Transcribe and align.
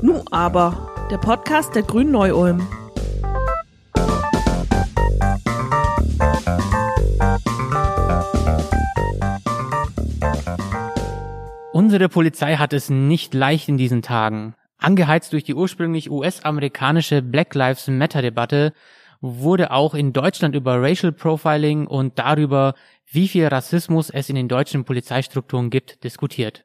Nu 0.00 0.22
aber, 0.30 0.90
der 1.10 1.18
Podcast 1.18 1.74
der 1.74 1.82
Grünen 1.82 2.12
Neu-Ulm. 2.12 2.64
Unsere 11.72 12.08
Polizei 12.08 12.56
hat 12.56 12.72
es 12.72 12.90
nicht 12.90 13.34
leicht 13.34 13.68
in 13.68 13.76
diesen 13.76 14.02
Tagen. 14.02 14.54
Angeheizt 14.78 15.32
durch 15.32 15.42
die 15.42 15.54
ursprünglich 15.54 16.10
US-amerikanische 16.10 17.22
Black 17.22 17.54
Lives 17.56 17.88
Matter-Debatte 17.88 18.72
wurde 19.20 19.72
auch 19.72 19.94
in 19.94 20.12
Deutschland 20.12 20.54
über 20.54 20.80
Racial 20.80 21.12
Profiling 21.12 21.88
und 21.88 22.18
darüber, 22.20 22.74
wie 23.10 23.26
viel 23.26 23.48
Rassismus 23.48 24.10
es 24.10 24.28
in 24.28 24.36
den 24.36 24.48
deutschen 24.48 24.84
Polizeistrukturen 24.84 25.70
gibt, 25.70 26.04
diskutiert. 26.04 26.64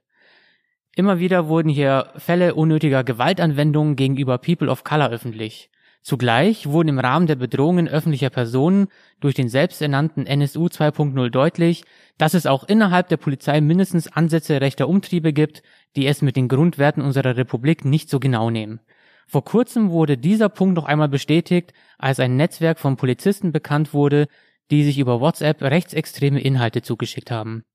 Immer 0.98 1.20
wieder 1.20 1.48
wurden 1.48 1.70
hier 1.70 2.09
Fälle 2.16 2.55
unnötiger 2.55 3.03
Gewaltanwendungen 3.03 3.95
gegenüber 3.95 4.40
People 4.40 4.67
of 4.67 4.84
Color 4.84 5.12
öffentlich. 5.12 5.70
Zugleich 6.02 6.66
wurden 6.66 6.88
im 6.88 6.98
Rahmen 6.98 7.27
der 7.27 7.35
Bedrohungen 7.35 7.88
öffentlicher 7.88 8.31
Personen 8.31 8.88
durch 9.20 9.35
den 9.35 9.48
selbsternannten 9.48 10.26
NSU 10.26 10.66
2.0 10.66 11.30
deutlich, 11.30 11.84
dass 12.18 12.34
es 12.34 12.48
auch 12.48 12.63
innerhalb 12.63 13.09
der 13.09 13.18
Polizei 13.18 13.62
mindestens 13.62 14.12
Ansätze 14.12 14.59
rechter 14.59 14.90
Umtriebe 14.90 15.34
gibt, 15.34 15.62
die 15.95 16.07
es 16.07 16.23
mit 16.23 16.35
den 16.35 16.48
Grundwerten 16.48 17.04
unserer 17.04 17.38
Republik 17.38 17.85
nicht 17.85 18.09
so 18.09 18.20
genau 18.20 18.49
nehmen. 18.49 18.79
Vor 19.27 19.45
kurzem 19.45 19.91
wurde 19.91 20.18
dieser 20.18 20.49
Punkt 20.49 20.76
noch 20.76 20.85
einmal 20.85 21.09
bestätigt, 21.09 21.73
als 21.99 22.20
ein 22.20 22.38
Netzwerk 22.38 22.79
von 22.79 22.98
Polizisten 22.98 23.52
bekannt 23.52 23.93
wurde, 23.93 24.26
die 24.71 24.84
sich 24.84 24.98
über 24.98 25.21
WhatsApp 25.21 25.62
rechtsextreme 25.62 26.41
Inhalte 26.41 26.82
zugeschickt 26.82 27.29
haben. 27.29 27.66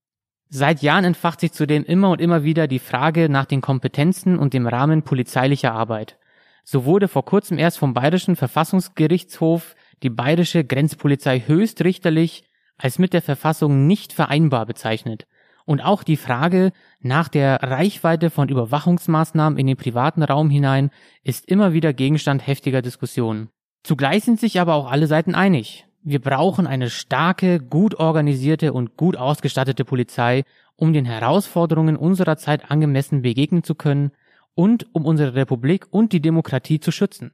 Seit 0.55 0.83
Jahren 0.83 1.06
entfacht 1.06 1.41
sich 1.41 1.52
zudem 1.52 1.83
immer 1.83 2.11
und 2.11 2.20
immer 2.20 2.45
wieder 2.45 2.66
die 2.66 2.79
Frage 2.79 3.30
nach 3.30 3.47
den 3.47 3.62
Kompetenzen 3.62 4.38
und 4.38 4.52
dem 4.52 4.66
Rahmen 4.66 5.02
polizeilicher 5.02 5.73
Arbeit. 5.73 6.19
So 6.63 6.85
wurde 6.85 7.09
vor 7.09 7.24
kurzem 7.24 7.57
erst 7.57 7.79
vom 7.79 7.95
Bayerischen 7.95 8.37
Verfassungsgerichtshof 8.37 9.74
die 10.02 10.10
bayerische 10.10 10.63
Grenzpolizei 10.63 11.43
höchstrichterlich 11.46 12.45
als 12.76 12.99
mit 12.99 13.15
der 13.15 13.23
Verfassung 13.23 13.87
nicht 13.87 14.13
vereinbar 14.13 14.66
bezeichnet. 14.66 15.26
Und 15.65 15.80
auch 15.80 16.02
die 16.02 16.18
Frage 16.18 16.73
nach 17.01 17.29
der 17.29 17.63
Reichweite 17.63 18.29
von 18.29 18.51
Überwachungsmaßnahmen 18.51 19.59
in 19.59 19.66
den 19.66 19.79
privaten 19.79 20.23
Raum 20.23 20.51
hinein 20.51 20.91
ist 21.23 21.46
immer 21.48 21.73
wieder 21.73 21.95
Gegenstand 21.95 22.46
heftiger 22.46 22.82
Diskussionen. 22.82 23.48
Zugleich 23.85 24.24
sind 24.24 24.38
sich 24.38 24.60
aber 24.60 24.74
auch 24.74 24.91
alle 24.91 25.07
Seiten 25.07 25.35
einig. 25.35 25.87
Wir 26.04 26.20
brauchen 26.20 26.66
eine 26.66 26.90
starke, 26.90 27.60
gut 27.60 27.95
organisierte 27.95 28.72
und 28.72 28.96
gut 28.96 29.16
ausgestattete 29.16 29.84
Polizei, 29.84 30.42
um 30.74 30.92
den 30.92 31.04
Herausforderungen 31.04 31.96
unserer 31.96 32.36
Zeit 32.36 32.72
angemessen 32.72 33.22
begegnen 33.22 33.62
zu 33.62 33.76
können 33.76 34.10
und 34.54 34.92
um 34.95 35.06
unsere 35.06 35.34
Republik 35.34 35.86
und 35.90 36.12
die 36.12 36.20
Demokratie 36.20 36.80
zu 36.80 36.90
schützen. 36.90 37.32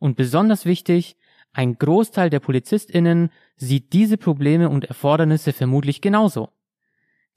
Und 0.00 0.16
besonders 0.16 0.66
wichtig, 0.66 1.16
ein 1.52 1.78
Großteil 1.78 2.30
der 2.30 2.40
Polizistinnen 2.40 3.30
sieht 3.56 3.92
diese 3.92 4.16
Probleme 4.16 4.70
und 4.70 4.86
Erfordernisse 4.86 5.52
vermutlich 5.52 6.00
genauso. 6.00 6.48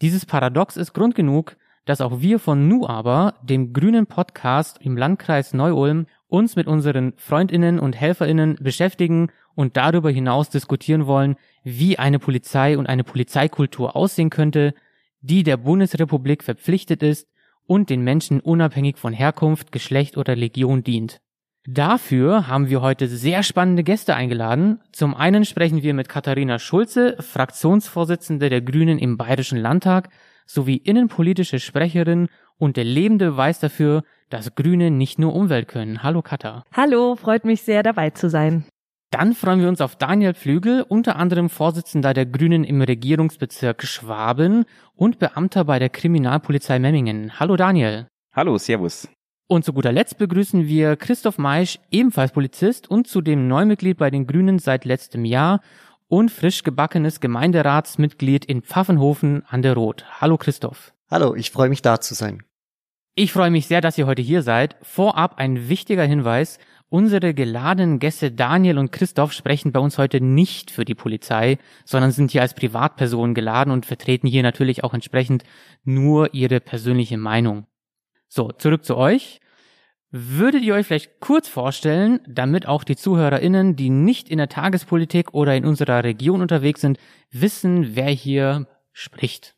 Dieses 0.01 0.25
Paradox 0.25 0.75
ist 0.75 0.93
Grund 0.93 1.13
genug, 1.13 1.55
dass 1.85 2.01
auch 2.01 2.21
wir 2.21 2.39
von 2.39 2.67
Nu 2.67 2.87
aber, 2.87 3.35
dem 3.43 3.73
grünen 3.73 4.07
Podcast 4.07 4.79
im 4.81 4.97
Landkreis 4.97 5.53
Neu-Ulm, 5.53 6.07
uns 6.27 6.55
mit 6.55 6.65
unseren 6.65 7.13
Freundinnen 7.17 7.79
und 7.79 7.95
Helferinnen 7.95 8.55
beschäftigen 8.59 9.29
und 9.55 9.77
darüber 9.77 10.09
hinaus 10.09 10.49
diskutieren 10.49 11.05
wollen, 11.05 11.35
wie 11.63 11.99
eine 11.99 12.19
Polizei 12.19 12.77
und 12.77 12.87
eine 12.87 13.03
Polizeikultur 13.03 13.95
aussehen 13.95 14.29
könnte, 14.29 14.73
die 15.21 15.43
der 15.43 15.57
Bundesrepublik 15.57 16.43
verpflichtet 16.43 17.03
ist 17.03 17.27
und 17.65 17.89
den 17.89 18.03
Menschen 18.03 18.39
unabhängig 18.39 18.97
von 18.97 19.13
Herkunft, 19.13 19.71
Geschlecht 19.71 20.17
oder 20.17 20.35
Legion 20.35 20.83
dient. 20.83 21.21
Dafür 21.65 22.47
haben 22.47 22.67
wir 22.67 22.81
heute 22.81 23.07
sehr 23.07 23.41
spannende 23.41 23.83
Gäste 23.83 24.15
eingeladen. 24.15 24.81
Zum 24.91 25.15
einen 25.15 25.45
sprechen 25.45 25.81
wir 25.81 25.93
mit 25.93 26.09
Katharina 26.09 26.59
Schulze, 26.59 27.15
Fraktionsvorsitzende 27.21 28.49
der 28.49 28.61
Grünen 28.61 28.99
im 28.99 29.15
Bayerischen 29.15 29.57
Landtag, 29.57 30.09
sowie 30.45 30.75
innenpolitische 30.75 31.59
Sprecherin 31.59 32.27
und 32.57 32.75
der 32.75 32.83
lebende 32.83 33.31
Beweis 33.31 33.59
dafür, 33.59 34.03
dass 34.29 34.55
Grüne 34.55 34.91
nicht 34.91 35.19
nur 35.19 35.33
Umwelt 35.33 35.69
können. 35.69 36.03
Hallo 36.03 36.21
Katha. 36.21 36.65
Hallo, 36.73 37.15
freut 37.15 37.45
mich 37.45 37.61
sehr 37.61 37.81
dabei 37.81 38.09
zu 38.09 38.29
sein. 38.29 38.65
Dann 39.13 39.35
freuen 39.35 39.61
wir 39.61 39.69
uns 39.69 39.79
auf 39.79 39.95
Daniel 39.95 40.33
Flügel, 40.33 40.81
unter 40.81 41.17
anderem 41.17 41.47
Vorsitzender 41.47 42.15
der 42.15 42.25
Grünen 42.25 42.63
im 42.63 42.81
Regierungsbezirk 42.81 43.83
Schwaben 43.83 44.65
und 44.95 45.19
Beamter 45.19 45.65
bei 45.65 45.77
der 45.77 45.89
Kriminalpolizei 45.89 46.79
Memmingen. 46.79 47.39
Hallo 47.39 47.55
Daniel. 47.55 48.07
Hallo, 48.31 48.57
Servus. 48.57 49.07
Und 49.47 49.65
zu 49.65 49.71
guter 49.71 49.91
Letzt 49.91 50.17
begrüßen 50.17 50.67
wir 50.67 50.95
Christoph 50.95 51.37
Maisch, 51.37 51.77
ebenfalls 51.91 52.31
Polizist 52.31 52.89
und 52.89 53.07
zudem 53.07 53.47
Neumitglied 53.47 53.99
bei 53.99 54.09
den 54.09 54.25
Grünen 54.25 54.57
seit 54.57 54.83
letztem 54.83 55.25
Jahr 55.25 55.61
und 56.07 56.31
frisch 56.31 56.63
gebackenes 56.63 57.19
Gemeinderatsmitglied 57.19 58.45
in 58.45 58.63
Pfaffenhofen 58.63 59.43
an 59.47 59.61
der 59.61 59.75
Rot. 59.75 60.05
Hallo 60.21 60.37
Christoph. 60.37 60.91
Hallo, 61.11 61.35
ich 61.35 61.51
freue 61.51 61.69
mich 61.69 61.83
da 61.83 62.01
zu 62.01 62.15
sein. 62.15 62.41
Ich 63.13 63.31
freue 63.31 63.51
mich 63.51 63.67
sehr, 63.67 63.79
dass 63.79 63.95
ihr 63.99 64.07
heute 64.07 64.23
hier 64.23 64.41
seid. 64.41 64.75
Vorab 64.81 65.37
ein 65.37 65.69
wichtiger 65.69 66.03
Hinweis. 66.03 66.57
Unsere 66.93 67.33
geladenen 67.33 67.97
Gäste 67.97 68.31
Daniel 68.31 68.77
und 68.77 68.91
Christoph 68.91 69.33
sprechen 69.33 69.71
bei 69.71 69.79
uns 69.79 69.97
heute 69.97 70.21
nicht 70.21 70.69
für 70.69 70.85
die 70.85 70.93
Polizei, 70.93 71.57
sondern 71.85 72.11
sind 72.11 72.29
hier 72.29 72.43
als 72.43 72.53
Privatpersonen 72.53 73.33
geladen 73.33 73.73
und 73.73 73.87
vertreten 73.87 74.27
hier 74.27 74.43
natürlich 74.43 74.83
auch 74.83 74.93
entsprechend 74.93 75.43
nur 75.83 76.35
ihre 76.35 76.59
persönliche 76.59 77.17
Meinung. 77.17 77.65
So, 78.27 78.51
zurück 78.51 78.85
zu 78.85 78.95
euch. 78.95 79.41
Würdet 80.11 80.61
ihr 80.61 80.75
euch 80.75 80.85
vielleicht 80.85 81.19
kurz 81.19 81.47
vorstellen, 81.47 82.19
damit 82.27 82.67
auch 82.67 82.83
die 82.83 82.95
ZuhörerInnen, 82.95 83.75
die 83.75 83.89
nicht 83.89 84.29
in 84.29 84.37
der 84.37 84.49
Tagespolitik 84.49 85.33
oder 85.33 85.55
in 85.55 85.65
unserer 85.65 86.03
Region 86.03 86.43
unterwegs 86.43 86.81
sind, 86.81 86.99
wissen, 87.31 87.95
wer 87.95 88.09
hier 88.09 88.67
spricht? 88.91 89.52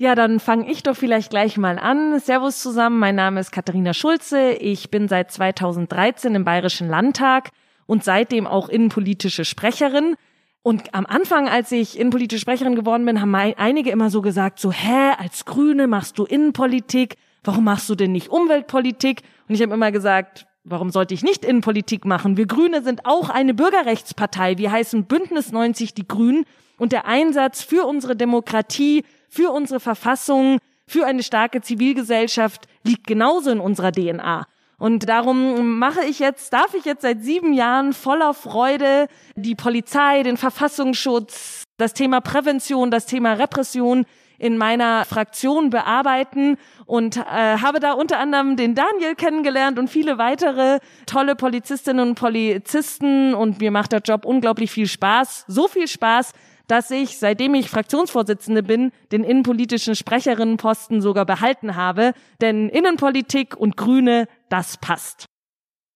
Ja, 0.00 0.14
dann 0.14 0.40
fange 0.40 0.70
ich 0.70 0.82
doch 0.82 0.96
vielleicht 0.96 1.28
gleich 1.28 1.58
mal 1.58 1.78
an. 1.78 2.18
Servus 2.20 2.62
zusammen, 2.62 2.98
mein 2.98 3.16
Name 3.16 3.38
ist 3.38 3.52
Katharina 3.52 3.92
Schulze. 3.92 4.52
Ich 4.52 4.90
bin 4.90 5.08
seit 5.08 5.30
2013 5.30 6.34
im 6.34 6.42
Bayerischen 6.42 6.88
Landtag 6.88 7.50
und 7.84 8.02
seitdem 8.02 8.46
auch 8.46 8.70
innenpolitische 8.70 9.44
Sprecherin. 9.44 10.14
Und 10.62 10.94
am 10.94 11.04
Anfang, 11.04 11.50
als 11.50 11.70
ich 11.70 11.98
innenpolitische 11.98 12.40
Sprecherin 12.40 12.76
geworden 12.76 13.04
bin, 13.04 13.20
haben 13.20 13.34
einige 13.34 13.90
immer 13.90 14.08
so 14.08 14.22
gesagt, 14.22 14.58
so, 14.58 14.72
hä, 14.72 15.16
als 15.18 15.44
Grüne 15.44 15.86
machst 15.86 16.18
du 16.18 16.24
Innenpolitik? 16.24 17.16
Warum 17.44 17.64
machst 17.64 17.86
du 17.90 17.94
denn 17.94 18.12
nicht 18.12 18.28
Umweltpolitik? 18.28 19.20
Und 19.48 19.54
ich 19.54 19.60
habe 19.60 19.74
immer 19.74 19.92
gesagt, 19.92 20.46
warum 20.64 20.88
sollte 20.88 21.12
ich 21.12 21.22
nicht 21.22 21.44
Innenpolitik 21.44 22.06
machen? 22.06 22.38
Wir 22.38 22.46
Grüne 22.46 22.82
sind 22.82 23.04
auch 23.04 23.28
eine 23.28 23.52
Bürgerrechtspartei. 23.52 24.56
Wir 24.56 24.72
heißen 24.72 25.04
Bündnis 25.04 25.52
90 25.52 25.92
die 25.92 26.08
Grünen. 26.08 26.46
Und 26.78 26.92
der 26.92 27.04
Einsatz 27.04 27.62
für 27.62 27.84
unsere 27.84 28.16
Demokratie, 28.16 29.04
für 29.30 29.52
unsere 29.52 29.80
Verfassung, 29.80 30.58
für 30.86 31.06
eine 31.06 31.22
starke 31.22 31.62
Zivilgesellschaft 31.62 32.66
liegt 32.82 33.06
genauso 33.06 33.50
in 33.50 33.60
unserer 33.60 33.92
DNA. 33.92 34.44
Und 34.76 35.08
darum 35.08 35.78
mache 35.78 36.04
ich 36.04 36.18
jetzt, 36.18 36.52
darf 36.52 36.74
ich 36.74 36.84
jetzt 36.84 37.02
seit 37.02 37.22
sieben 37.22 37.52
Jahren 37.52 37.92
voller 37.92 38.34
Freude 38.34 39.06
die 39.36 39.54
Polizei, 39.54 40.22
den 40.22 40.36
Verfassungsschutz, 40.36 41.64
das 41.76 41.92
Thema 41.92 42.20
Prävention, 42.20 42.90
das 42.90 43.06
Thema 43.06 43.34
Repression 43.34 44.04
in 44.38 44.56
meiner 44.56 45.04
Fraktion 45.04 45.68
bearbeiten 45.68 46.56
und 46.86 47.18
äh, 47.18 47.20
habe 47.20 47.78
da 47.78 47.92
unter 47.92 48.18
anderem 48.18 48.56
den 48.56 48.74
Daniel 48.74 49.14
kennengelernt 49.14 49.78
und 49.78 49.88
viele 49.88 50.16
weitere 50.16 50.78
tolle 51.04 51.36
Polizistinnen 51.36 52.08
und 52.08 52.14
Polizisten 52.14 53.34
und 53.34 53.60
mir 53.60 53.70
macht 53.70 53.92
der 53.92 54.00
Job 54.00 54.24
unglaublich 54.24 54.70
viel 54.70 54.86
Spaß, 54.86 55.44
so 55.46 55.68
viel 55.68 55.86
Spaß, 55.86 56.32
dass 56.70 56.90
ich, 56.90 57.18
seitdem 57.18 57.54
ich 57.54 57.68
Fraktionsvorsitzende 57.68 58.62
bin, 58.62 58.92
den 59.12 59.24
innenpolitischen 59.24 59.96
Sprecherinnenposten 59.96 61.00
sogar 61.00 61.26
behalten 61.26 61.76
habe. 61.76 62.12
Denn 62.40 62.68
Innenpolitik 62.68 63.56
und 63.56 63.76
Grüne, 63.76 64.28
das 64.48 64.76
passt. 64.76 65.26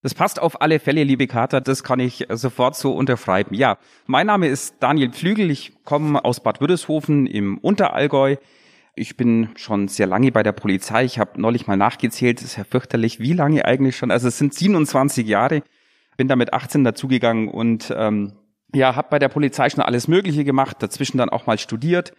Das 0.03 0.15
passt 0.15 0.39
auf 0.39 0.61
alle 0.61 0.81
Fälle, 0.81 1.03
liebe 1.03 1.27
Kater, 1.27 1.63
das 1.63 1.83
kann 1.83 1.99
ich 1.99 2.27
sofort 2.31 2.77
so 2.77 2.93
unterschreiben. 2.93 3.55
Ja, 3.55 3.79
mein 4.07 4.27
Name 4.27 4.49
ist 4.49 4.77
Daniel 4.81 5.11
Pflügel, 5.11 5.51
ich 5.51 5.83
komme 5.85 6.23
aus 6.23 6.41
Bad 6.41 6.61
Würdeshofen 6.61 7.27
im 7.27 7.57
Unterallgäu. 7.57 8.37
Ich 8.97 9.17
bin 9.17 9.49
schon 9.57 9.89
sehr 9.89 10.07
lange 10.07 10.31
bei 10.31 10.43
der 10.43 10.53
Polizei. 10.53 11.05
Ich 11.05 11.19
habe 11.19 11.41
neulich 11.41 11.67
mal 11.67 11.79
nachgezählt, 11.79 12.39
das 12.39 12.49
ist 12.49 12.57
ja 12.57 12.65
fürchterlich, 12.65 13.19
wie 13.19 13.33
lange 13.33 13.65
eigentlich 13.65 13.97
schon. 13.97 14.11
Also 14.11 14.29
es 14.29 14.37
sind 14.37 14.53
27 14.53 15.27
Jahre. 15.27 15.63
Bin 16.19 16.29
da 16.29 16.37
mit 16.37 16.53
18 16.53 16.85
dazugegangen 16.85 17.49
und 17.49 17.93
ähm, 17.97 18.35
ja, 18.75 18.97
habe 18.97 19.09
bei 19.11 19.19
der 19.19 19.29
Polizei 19.29 19.71
schon 19.71 19.83
alles 19.83 20.09
Mögliche 20.09 20.45
gemacht, 20.45 20.77
dazwischen 20.81 21.19
dann 21.19 21.29
auch 21.29 21.47
mal 21.47 21.59
studiert 21.59 22.13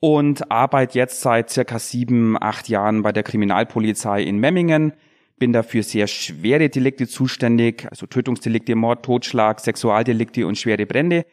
und 0.00 0.50
arbeite 0.50 0.98
jetzt 0.98 1.20
seit 1.20 1.50
circa 1.50 1.78
sieben, 1.78 2.36
acht 2.40 2.68
Jahren 2.68 3.02
bei 3.02 3.12
der 3.12 3.22
Kriminalpolizei 3.22 4.22
in 4.22 4.38
Memmingen. 4.38 4.92
Bin 5.38 5.52
dafür 5.52 5.82
sehr 5.82 6.06
schwere 6.06 6.68
Delikte 6.68 7.06
zuständig, 7.06 7.86
also 7.90 8.06
Tötungsdelikte, 8.06 8.74
Mord, 8.74 9.04
Totschlag, 9.04 9.60
Sexualdelikte 9.60 10.46
und 10.46 10.56
schwere 10.56 10.86
Brände. 10.86 11.26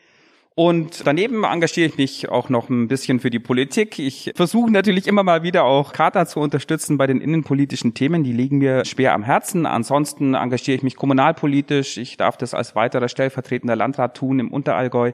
Und 0.56 1.08
daneben 1.08 1.44
engagiere 1.46 1.88
ich 1.88 1.98
mich 1.98 2.30
auch 2.30 2.50
noch 2.50 2.70
ein 2.70 2.88
bisschen 2.88 3.20
für 3.20 3.32
die 3.32 3.40
Politik. 3.40 3.98
Ich 3.98 4.32
versuche 4.36 4.70
natürlich 4.72 5.08
immer 5.08 5.24
mal 5.24 5.42
wieder 5.42 5.64
auch 5.64 5.94
Kata 5.94 6.28
zu 6.28 6.40
unterstützen 6.40 6.98
bei 6.98 7.08
den 7.08 7.22
innenpolitischen 7.22 7.96
Themen. 7.96 8.24
Die 8.24 8.34
liegen 8.34 8.60
mir 8.60 8.86
schwer 8.86 9.14
am 9.14 9.24
Herzen. 9.24 9.66
Ansonsten 9.66 10.36
engagiere 10.36 10.78
ich 10.78 10.84
mich 10.84 10.96
kommunalpolitisch. 10.96 11.98
Ich 11.98 12.18
darf 12.18 12.38
das 12.38 12.54
als 12.54 12.76
weiterer 12.76 13.10
stellvertretender 13.10 13.76
Landrat 13.76 14.16
tun 14.16 14.40
im 14.40 14.52
Unterallgäu 14.52 15.14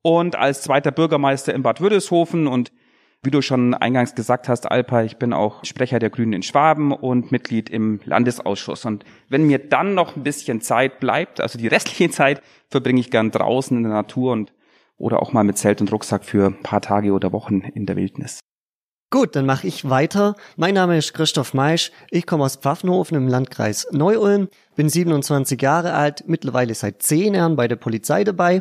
und 0.00 0.36
als 0.36 0.62
zweiter 0.62 0.92
Bürgermeister 0.92 1.52
in 1.52 1.62
Bad 1.62 1.82
Würdeshofen 1.82 2.46
und 2.46 2.72
wie 3.22 3.30
du 3.30 3.42
schon 3.42 3.74
eingangs 3.74 4.14
gesagt 4.14 4.48
hast, 4.48 4.70
Alpa, 4.70 5.02
ich 5.02 5.18
bin 5.18 5.34
auch 5.34 5.62
Sprecher 5.66 5.98
der 5.98 6.08
Grünen 6.08 6.32
in 6.32 6.42
Schwaben 6.42 6.90
und 6.90 7.30
Mitglied 7.30 7.68
im 7.68 8.00
Landesausschuss. 8.06 8.86
Und 8.86 9.04
wenn 9.28 9.46
mir 9.46 9.58
dann 9.58 9.94
noch 9.94 10.16
ein 10.16 10.22
bisschen 10.22 10.62
Zeit 10.62 11.00
bleibt, 11.00 11.38
also 11.38 11.58
die 11.58 11.66
restliche 11.66 12.08
Zeit, 12.10 12.40
verbringe 12.70 12.98
ich 12.98 13.10
gern 13.10 13.30
draußen 13.30 13.76
in 13.76 13.82
der 13.82 13.92
Natur 13.92 14.32
und 14.32 14.54
oder 15.00 15.20
auch 15.22 15.32
mal 15.32 15.44
mit 15.44 15.58
Zelt 15.58 15.80
und 15.80 15.90
Rucksack 15.90 16.24
für 16.24 16.46
ein 16.46 16.62
paar 16.62 16.80
Tage 16.80 17.12
oder 17.12 17.32
Wochen 17.32 17.60
in 17.60 17.86
der 17.86 17.96
Wildnis. 17.96 18.40
Gut, 19.12 19.34
dann 19.34 19.46
mache 19.46 19.66
ich 19.66 19.90
weiter. 19.90 20.36
Mein 20.56 20.74
Name 20.74 20.96
ist 20.96 21.14
Christoph 21.14 21.52
Meisch. 21.52 21.90
Ich 22.10 22.26
komme 22.26 22.44
aus 22.44 22.56
Pfaffenhofen 22.56 23.16
im 23.16 23.26
Landkreis 23.26 23.88
Neu-Ulm, 23.90 24.48
bin 24.76 24.88
27 24.88 25.60
Jahre 25.60 25.94
alt, 25.94 26.24
mittlerweile 26.28 26.74
seit 26.74 27.02
10 27.02 27.34
Jahren 27.34 27.56
bei 27.56 27.66
der 27.66 27.74
Polizei 27.74 28.22
dabei 28.22 28.60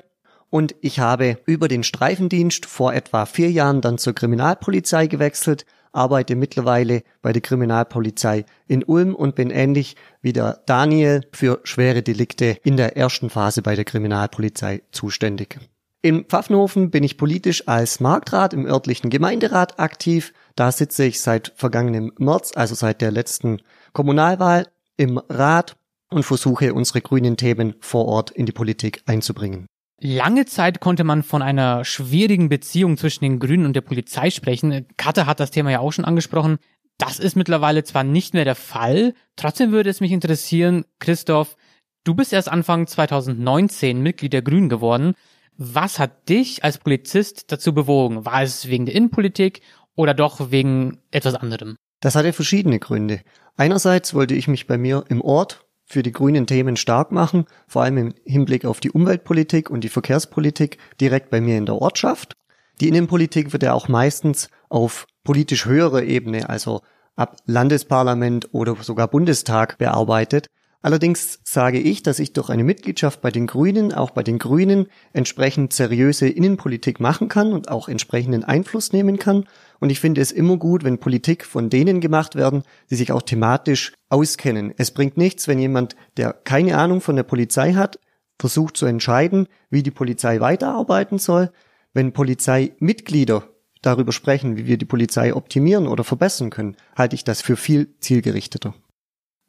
und 0.50 0.76
ich 0.82 1.00
habe 1.00 1.38
über 1.46 1.68
den 1.68 1.84
Streifendienst 1.84 2.66
vor 2.66 2.94
etwa 2.94 3.26
vier 3.26 3.52
Jahren 3.52 3.82
dann 3.82 3.98
zur 3.98 4.16
Kriminalpolizei 4.16 5.08
gewechselt, 5.08 5.66
arbeite 5.92 6.36
mittlerweile 6.36 7.04
bei 7.22 7.34
der 7.34 7.42
Kriminalpolizei 7.42 8.46
in 8.68 8.84
Ulm 8.84 9.16
und 9.16 9.36
bin 9.36 9.50
ähnlich 9.50 9.96
wie 10.22 10.34
der 10.34 10.62
Daniel 10.66 11.22
für 11.32 11.62
schwere 11.64 12.02
Delikte 12.02 12.58
in 12.64 12.78
der 12.78 12.98
ersten 12.98 13.30
Phase 13.30 13.62
bei 13.62 13.76
der 13.76 13.86
Kriminalpolizei 13.86 14.82
zuständig. 14.92 15.60
In 16.02 16.24
Pfaffenhofen 16.24 16.92
bin 16.92 17.04
ich 17.04 17.18
politisch 17.18 17.68
als 17.68 18.00
Marktrat 18.00 18.54
im 18.54 18.66
örtlichen 18.66 19.10
Gemeinderat 19.10 19.80
aktiv. 19.80 20.34
Da 20.56 20.72
sitze 20.72 21.04
ich 21.04 21.20
seit 21.20 21.52
vergangenem 21.58 22.14
März, 22.18 22.54
also 22.56 22.74
seit 22.74 23.02
der 23.02 23.12
letzten 23.12 23.62
Kommunalwahl, 23.92 24.68
im 24.96 25.18
Rat 25.18 25.76
und 26.10 26.24
versuche 26.24 26.74
unsere 26.74 27.02
grünen 27.02 27.36
Themen 27.36 27.76
vor 27.82 28.06
Ort 28.06 28.32
in 28.32 28.46
die 28.46 28.54
Politik 28.54 29.04
einzubringen. 29.08 29.66
Lange 30.00 30.46
Zeit 30.46 30.80
konnte 30.80 31.04
man 31.04 31.22
von 31.22 31.42
einer 31.42 31.84
schwierigen 31.84 32.48
Beziehung 32.48 32.96
zwischen 32.96 33.26
den 33.26 33.40
Grünen 33.40 33.66
und 33.66 33.76
der 33.76 33.82
Polizei 33.82 34.30
sprechen. 34.30 34.88
Katte 34.96 35.26
hat 35.26 35.42
das 35.42 35.52
Thema 35.52 35.72
ja 35.72 35.80
auch 35.80 35.92
schon 35.92 36.06
angesprochen. 36.06 36.60
Das 36.98 37.20
ist 37.20 37.36
mittlerweile 37.36 37.84
zwar 37.84 38.06
nicht 38.06 38.34
mehr 38.34 38.46
der 38.46 38.56
Fall, 38.56 39.14
trotzdem 39.36 39.72
würde 39.72 39.90
es 39.90 40.00
mich 40.00 40.12
interessieren, 40.14 40.86
Christoph, 41.00 41.58
du 42.06 42.14
bist 42.14 42.32
erst 42.32 42.50
Anfang 42.50 42.88
2019 42.88 44.02
Mitglied 44.02 44.32
der 44.32 44.42
Grünen 44.42 44.70
geworden. 44.70 45.16
Was 45.62 46.00
hat 46.00 46.30
dich 46.30 46.64
als 46.64 46.78
Polizist 46.78 47.52
dazu 47.52 47.74
bewogen? 47.74 48.26
War 48.26 48.44
es 48.44 48.70
wegen 48.70 48.86
der 48.86 48.96
Innenpolitik 48.96 49.60
oder 49.94 50.14
doch 50.14 50.52
wegen 50.52 51.00
etwas 51.12 51.36
anderem? 51.36 51.76
Das 52.00 52.16
hatte 52.16 52.32
verschiedene 52.32 52.80
Gründe. 52.80 53.20
Einerseits 53.58 54.14
wollte 54.14 54.36
ich 54.36 54.48
mich 54.48 54.68
bei 54.68 54.78
mir 54.78 55.04
im 55.10 55.20
Ort 55.20 55.66
für 55.84 56.02
die 56.02 56.14
grünen 56.14 56.48
Themen 56.48 56.78
stark 56.78 57.12
machen, 57.12 57.44
vor 57.68 57.84
allem 57.84 57.98
im 57.98 58.14
Hinblick 58.24 58.64
auf 58.64 58.80
die 58.80 58.92
Umweltpolitik 58.92 59.70
und 59.70 59.84
die 59.84 59.90
Verkehrspolitik 59.90 60.78
direkt 61.02 61.30
bei 61.30 61.42
mir 61.42 61.58
in 61.58 61.66
der 61.66 61.76
Ortschaft. 61.76 62.38
Die 62.80 62.88
Innenpolitik 62.88 63.52
wird 63.52 63.64
ja 63.64 63.74
auch 63.74 63.90
meistens 63.90 64.50
auf 64.70 65.08
politisch 65.26 65.66
höherer 65.66 66.04
Ebene, 66.04 66.48
also 66.48 66.84
ab 67.18 67.36
Landesparlament 67.48 68.54
oder 68.54 68.78
sogar 68.78 69.10
Bundestag 69.10 69.78
bearbeitet. 69.78 70.48
Allerdings 70.82 71.40
sage 71.44 71.78
ich, 71.78 72.04
dass 72.04 72.20
ich 72.20 72.32
durch 72.32 72.50
eine 72.50 72.64
Mitgliedschaft 72.64 73.20
bei 73.20 73.32
den 73.32 73.48
Grünen, 73.48 73.94
auch 73.94 74.12
bei 74.12 74.24
den 74.24 74.40
Grünen, 74.40 74.88
entsprechend 75.12 75.74
seriöse 75.74 76.30
Innenpolitik 76.30 77.02
machen 77.02 77.28
kann 77.28 77.52
und 77.52 77.70
auch 77.70 77.90
entsprechenden 77.90 78.46
Einfluss 78.46 78.94
nehmen 78.94 79.20
kann. 79.20 79.44
Und 79.80 79.90
ich 79.90 80.00
finde 80.00 80.22
es 80.22 80.32
immer 80.32 80.56
gut, 80.56 80.86
wenn 80.86 81.00
Politik 81.00 81.46
von 81.46 81.70
denen 81.70 82.00
gemacht 82.00 82.36
werden, 82.36 82.64
die 82.90 82.96
sich 82.96 83.12
auch 83.12 83.22
thematisch 83.22 83.92
auskennen. 84.08 84.74
Es 84.78 84.92
bringt 84.92 85.18
nichts, 85.18 85.50
wenn 85.50 85.60
jemand, 85.60 85.98
der 86.16 86.32
keine 86.32 86.78
Ahnung 86.78 87.02
von 87.02 87.18
der 87.18 87.24
Polizei 87.24 87.74
hat, 87.74 88.00
versucht 88.40 88.78
zu 88.78 88.86
entscheiden, 88.86 89.48
wie 89.70 89.84
die 89.84 89.92
Polizei 89.92 90.40
weiterarbeiten 90.40 91.20
soll. 91.20 91.52
Wenn 91.94 92.14
Polizeimitglieder 92.14 93.44
darüber 93.82 94.14
sprechen, 94.14 94.56
wie 94.56 94.66
wir 94.66 94.78
die 94.78 94.86
Polizei 94.86 95.34
optimieren 95.34 95.88
oder 95.88 96.06
verbessern 96.06 96.52
können, 96.52 96.78
halte 96.96 97.16
ich 97.16 97.26
das 97.26 97.42
für 97.42 97.58
viel 97.58 97.96
zielgerichteter. 98.00 98.74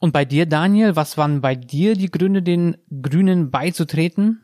Und 0.00 0.12
bei 0.12 0.24
dir, 0.24 0.46
Daniel, 0.46 0.96
was 0.96 1.18
waren 1.18 1.42
bei 1.42 1.54
dir 1.54 1.94
die 1.94 2.10
Gründe, 2.10 2.42
den 2.42 2.78
Grünen 3.02 3.50
beizutreten? 3.50 4.40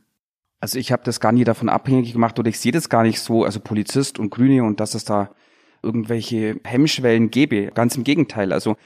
Also 0.61 0.79
ich 0.79 0.93
habe 0.93 1.03
das 1.05 1.19
gar 1.19 1.33
nie 1.33 1.45
davon 1.45 1.71
abhängig 1.71 2.13
gemacht 2.13 2.39
oder 2.39 2.51
ich 2.51 2.61
sehe 2.61 2.73
das 2.73 2.91
gar 2.91 3.03
nicht 3.03 3.21
so, 3.21 3.45
also 3.45 3.59
Polizist 3.61 4.19
und 4.19 4.31
Grüne 4.31 4.65
und 4.65 4.81
dass 4.81 4.95
es 4.95 5.05
da 5.05 5.31
irgendwelche 5.83 6.61
Hemmschwellen 6.63 7.31
gäbe. 7.31 7.71
Ganz 7.73 7.97
im 7.97 8.05
Gegenteil. 8.05 8.53
Also 8.53 8.77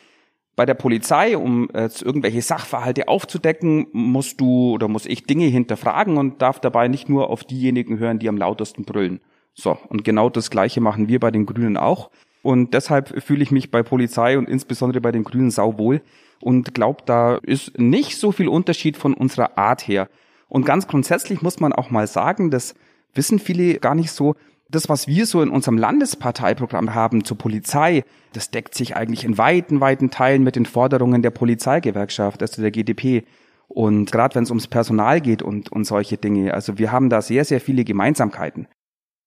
bei 0.54 0.64
der 0.64 0.74
Polizei, 0.74 1.36
um 1.36 1.70
äh, 1.70 1.88
irgendwelche 2.02 2.42
Sachverhalte 2.42 3.08
aufzudecken, 3.08 3.86
musst 3.92 4.40
du 4.40 4.72
oder 4.72 4.86
muss 4.86 5.06
ich 5.06 5.24
Dinge 5.24 5.46
hinterfragen 5.46 6.18
und 6.18 6.40
darf 6.40 6.60
dabei 6.60 6.86
nicht 6.86 7.08
nur 7.08 7.30
auf 7.30 7.42
diejenigen 7.42 7.98
hören, 7.98 8.20
die 8.20 8.28
am 8.28 8.36
lautesten 8.36 8.84
brüllen. 8.84 9.20
So, 9.54 9.76
und 9.88 10.04
genau 10.04 10.30
das 10.30 10.50
Gleiche 10.50 10.80
machen 10.80 11.08
wir 11.08 11.18
bei 11.18 11.32
den 11.32 11.46
Grünen 11.46 11.76
auch. 11.76 12.10
Und 12.42 12.74
deshalb 12.74 13.22
fühle 13.22 13.42
ich 13.42 13.50
mich 13.50 13.70
bei 13.70 13.82
Polizei 13.82 14.38
und 14.38 14.48
insbesondere 14.48 15.00
bei 15.00 15.12
den 15.12 15.24
Grünen 15.24 15.50
sauwohl 15.50 16.00
und 16.40 16.74
glaube, 16.74 17.02
da 17.06 17.36
ist 17.36 17.78
nicht 17.78 18.18
so 18.18 18.32
viel 18.32 18.48
Unterschied 18.48 18.96
von 18.96 19.14
unserer 19.14 19.58
Art 19.58 19.86
her. 19.86 20.08
Und 20.48 20.66
ganz 20.66 20.88
grundsätzlich 20.88 21.42
muss 21.42 21.60
man 21.60 21.72
auch 21.72 21.90
mal 21.90 22.06
sagen, 22.06 22.50
das 22.50 22.74
wissen 23.14 23.38
viele 23.38 23.74
gar 23.74 23.94
nicht 23.94 24.10
so, 24.10 24.34
das, 24.70 24.88
was 24.88 25.08
wir 25.08 25.26
so 25.26 25.42
in 25.42 25.50
unserem 25.50 25.78
Landesparteiprogramm 25.78 26.94
haben 26.94 27.24
zur 27.24 27.36
Polizei, 27.36 28.04
das 28.32 28.50
deckt 28.50 28.74
sich 28.74 28.96
eigentlich 28.96 29.24
in 29.24 29.36
weiten, 29.36 29.80
weiten 29.80 30.10
Teilen 30.10 30.44
mit 30.44 30.56
den 30.56 30.66
Forderungen 30.66 31.22
der 31.22 31.30
Polizeigewerkschaft, 31.30 32.40
also 32.40 32.62
der 32.62 32.70
GDP. 32.70 33.24
Und 33.68 34.12
gerade 34.12 34.34
wenn 34.34 34.44
es 34.44 34.50
ums 34.50 34.68
Personal 34.68 35.20
geht 35.20 35.42
und, 35.42 35.72
und 35.72 35.84
solche 35.84 36.16
Dinge, 36.16 36.54
also 36.54 36.78
wir 36.78 36.92
haben 36.92 37.10
da 37.10 37.20
sehr, 37.20 37.44
sehr 37.44 37.60
viele 37.60 37.84
Gemeinsamkeiten. 37.84 38.68